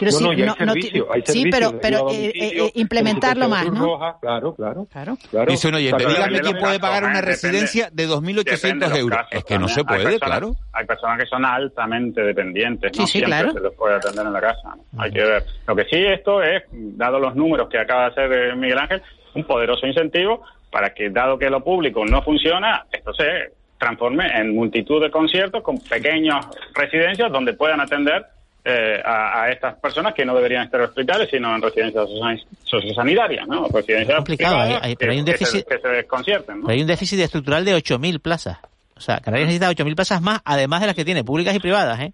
Quiero 0.00 0.18
no, 0.18 0.20
no, 0.20 0.30
decir, 0.30 0.44
ya 0.46 0.52
hay 0.52 0.58
no- 0.58 0.66
no 0.66 0.72
servicio, 0.72 1.04
ti- 1.04 1.08
hay 1.12 1.20
sí, 1.20 1.26
servicio 1.26 1.50
pero, 1.52 1.70
de 1.70 1.78
pero 1.78 2.08
a 2.08 2.12
eh, 2.12 2.32
eh, 2.34 2.58
con 2.58 2.70
implementarlo 2.74 3.48
más, 3.48 3.70
¿no? 3.72 3.84
Roja, 3.84 4.16
claro, 4.20 4.54
claro. 4.54 4.86
Claro. 4.90 5.16
claro. 5.30 5.50
Dice 5.52 5.68
un 5.68 5.74
oyente, 5.74 6.04
dígame 6.06 6.40
quién 6.40 6.54
de 6.54 6.60
puede 6.60 6.72
los 6.72 6.80
pagar 6.80 7.04
una 7.04 7.18
¿eh? 7.18 7.22
residencia 7.22 7.90
de 7.92 8.06
Depende 8.06 8.42
2.800 8.44 8.78
de 8.78 8.88
los 8.88 8.98
euros. 8.98 9.18
casos 9.18 9.32
Es 9.32 9.44
que 9.44 9.58
no 9.58 9.68
se 9.68 9.80
Hay 9.80 9.84
puede, 9.84 10.02
personas- 10.04 10.20
claro. 10.28 10.50
Hay 10.72 10.86
personas 10.86 11.18
que 11.18 11.26
son 11.26 11.44
altamente 11.44 12.20
dependientes, 12.22 12.90
no 12.96 13.06
Sí, 13.06 13.12
sí, 13.12 13.18
siempre 13.18 13.30
claro. 13.38 13.52
se 13.52 13.60
les 13.60 13.72
puede 13.74 13.94
atender 13.96 14.26
en 14.26 14.32
la 14.32 14.40
casa. 14.40 14.74
¿no? 14.92 15.02
Hay 15.02 15.10
que 15.12 15.20
ver. 15.22 15.44
Lo 15.68 15.76
que 15.76 15.84
sí 15.84 15.96
esto 15.96 16.42
es, 16.42 16.62
dado 16.72 17.18
los 17.20 17.36
números 17.36 17.68
que 17.68 17.78
acaba 17.78 18.04
de 18.04 18.08
hacer 18.10 18.32
eh, 18.32 18.56
Miguel 18.56 18.78
Ángel, 18.78 19.02
un 19.34 19.44
poderoso 19.44 19.86
incentivo 19.86 20.42
para 20.70 20.90
que, 20.94 21.10
dado 21.10 21.38
que 21.38 21.50
lo 21.50 21.62
público 21.62 22.04
no 22.06 22.22
funciona, 22.22 22.84
esto 22.92 23.12
se 23.14 23.52
transforme 23.78 24.26
en 24.38 24.54
multitud 24.54 25.00
de 25.02 25.10
conciertos 25.10 25.62
con 25.62 25.78
pequeñas 25.78 26.46
residencias 26.74 27.32
donde 27.32 27.54
puedan 27.54 27.80
atender 27.80 28.26
eh, 28.64 29.00
a, 29.04 29.42
a 29.44 29.50
estas 29.50 29.74
personas 29.76 30.12
que 30.14 30.24
no 30.24 30.34
deberían 30.34 30.64
estar 30.64 30.80
en 30.80 30.86
hospitales, 30.88 31.28
sino 31.30 31.54
en 31.54 31.62
residencias 31.62 32.04
soci- 32.08 32.44
sociosanitarias, 32.64 33.46
¿no? 33.48 33.66
Residencias 33.68 34.16
complicado, 34.16 34.56
privadas 34.56 34.82
hay- 34.82 34.90
hay- 34.90 34.96
pero 34.96 35.12
hay 35.12 35.18
un 35.20 35.24
que- 35.24 35.32
que 35.34 35.46
se- 35.46 35.58
déficit- 35.58 35.68
que 35.68 35.78
se 35.78 35.88
desconcierten, 35.88 36.56
¿no? 36.60 36.66
Pero 36.66 36.74
hay 36.74 36.80
un 36.82 36.86
déficit 36.86 37.20
estructural 37.20 37.64
de 37.64 37.74
8.000 37.74 38.20
plazas. 38.20 38.58
O 38.96 39.00
sea, 39.00 39.18
Canarias 39.20 39.46
necesita 39.48 39.70
8.000 39.70 39.94
plazas 39.96 40.20
más, 40.20 40.40
además 40.44 40.80
de 40.82 40.86
las 40.88 40.96
que 40.96 41.04
tiene, 41.04 41.24
públicas 41.24 41.54
y 41.54 41.58
privadas, 41.58 41.98
¿eh? 42.00 42.12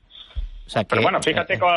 O 0.67 0.71
sea, 0.71 0.83
que, 0.83 0.89
Pero 0.91 1.03
bueno, 1.03 1.21
fíjate 1.23 1.59
con, 1.59 1.71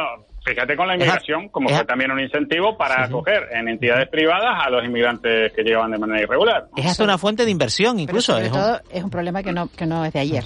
fíjate 0.44 0.76
con 0.76 0.88
la 0.88 0.96
inmigración, 0.96 1.50
como 1.50 1.70
es- 1.70 1.76
fue 1.76 1.86
también 1.86 2.12
un 2.12 2.20
incentivo 2.20 2.76
para 2.78 3.04
acoger 3.04 3.48
en 3.52 3.68
entidades 3.70 4.08
privadas 4.10 4.66
a 4.66 4.70
los 4.70 4.84
inmigrantes 4.86 5.52
que 5.54 5.64
llegaban 5.64 5.92
de 5.92 5.98
manera 6.00 6.22
irregular. 6.24 6.66
es 6.76 6.86
hasta 6.86 7.04
una 7.04 7.18
fuente 7.18 7.44
de 7.46 7.52
inversión, 7.52 7.94
Pero 7.94 8.04
incluso. 8.04 8.34
sobre 8.34 8.46
es 8.48 8.52
un- 8.52 8.58
todo 8.60 8.82
es 8.92 9.04
un 9.04 9.10
problema 9.10 9.42
que 9.44 9.52
no, 9.52 9.68
que 9.76 9.86
no 9.86 10.06
es 10.06 10.14
de 10.14 10.20
ayer. 10.20 10.44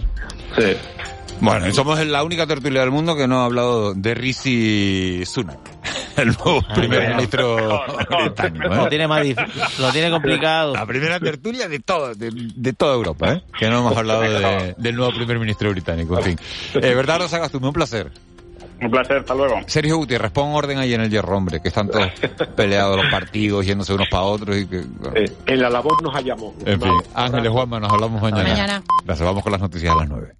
Sí. 0.57 0.77
Bueno, 1.43 1.67
y 1.67 1.73
somos 1.73 1.99
la 2.05 2.23
única 2.23 2.47
tertulia 2.47 2.81
del 2.81 2.91
mundo 2.91 3.15
que 3.15 3.27
no 3.27 3.41
ha 3.41 3.45
hablado 3.45 3.93
de 3.93 4.13
Rishi 4.13 5.25
Sunak, 5.25 5.59
el 6.17 6.27
nuevo 6.27 6.61
primer 6.73 6.99
bueno. 6.99 7.15
ministro 7.15 7.81
británico. 8.17 8.65
¿eh? 8.65 8.75
Lo 8.77 8.87
tiene 8.89 9.07
más 9.07 9.25
lo 9.79 9.91
tiene 9.91 10.09
complicado. 10.09 10.73
La 10.73 10.85
primera 10.85 11.19
tertulia 11.19 11.67
de 11.67 11.79
todo, 11.79 12.15
de, 12.15 12.31
de 12.33 12.73
toda 12.73 12.95
Europa, 12.95 13.33
¿eh? 13.33 13.43
Que 13.59 13.69
no 13.69 13.79
hemos 13.79 13.97
hablado 13.97 14.21
de- 14.21 14.75
del 14.77 14.95
nuevo 14.95 15.11
primer 15.13 15.37
ministro 15.39 15.69
británico, 15.71 16.17
en 16.17 16.23
fin. 16.23 16.39
Eh, 16.75 16.93
Bernardo 16.95 17.27
Sagastume, 17.27 17.67
un 17.67 17.73
placer. 17.73 18.11
Un 18.81 18.91
placer, 18.91 19.17
hasta 19.17 19.33
luego. 19.35 19.55
Sergio 19.67 19.97
Gutiérrez, 19.97 20.31
pon 20.31 20.53
orden 20.53 20.77
ahí 20.77 20.93
en 20.93 21.01
el 21.01 21.09
hierro, 21.09 21.37
hombre, 21.37 21.61
que 21.61 21.69
están 21.69 21.89
todos 21.89 22.09
peleados 22.55 22.97
los 23.01 23.05
partidos, 23.11 23.65
yéndose 23.65 23.93
unos 23.93 24.07
para 24.09 24.23
otros 24.23 24.57
y 24.57 24.65
que... 24.65 24.81
bueno. 24.81 25.15
Eh, 25.15 25.31
en 25.45 25.61
la 25.61 25.69
labor 25.69 26.01
nos 26.03 26.13
hallamos. 26.13 26.53
En 26.65 26.81
fin, 26.81 26.91
Ángeles 27.13 27.51
Juanma, 27.51 27.79
nos 27.79 27.91
hablamos 27.91 28.21
mañana. 28.21 28.43
Mañana. 28.49 28.83
Gracias, 29.05 29.25
vamos 29.25 29.43
con 29.43 29.51
las 29.51 29.61
noticias 29.61 29.91
a 29.93 29.95
las 29.97 30.07
nueve. 30.09 30.35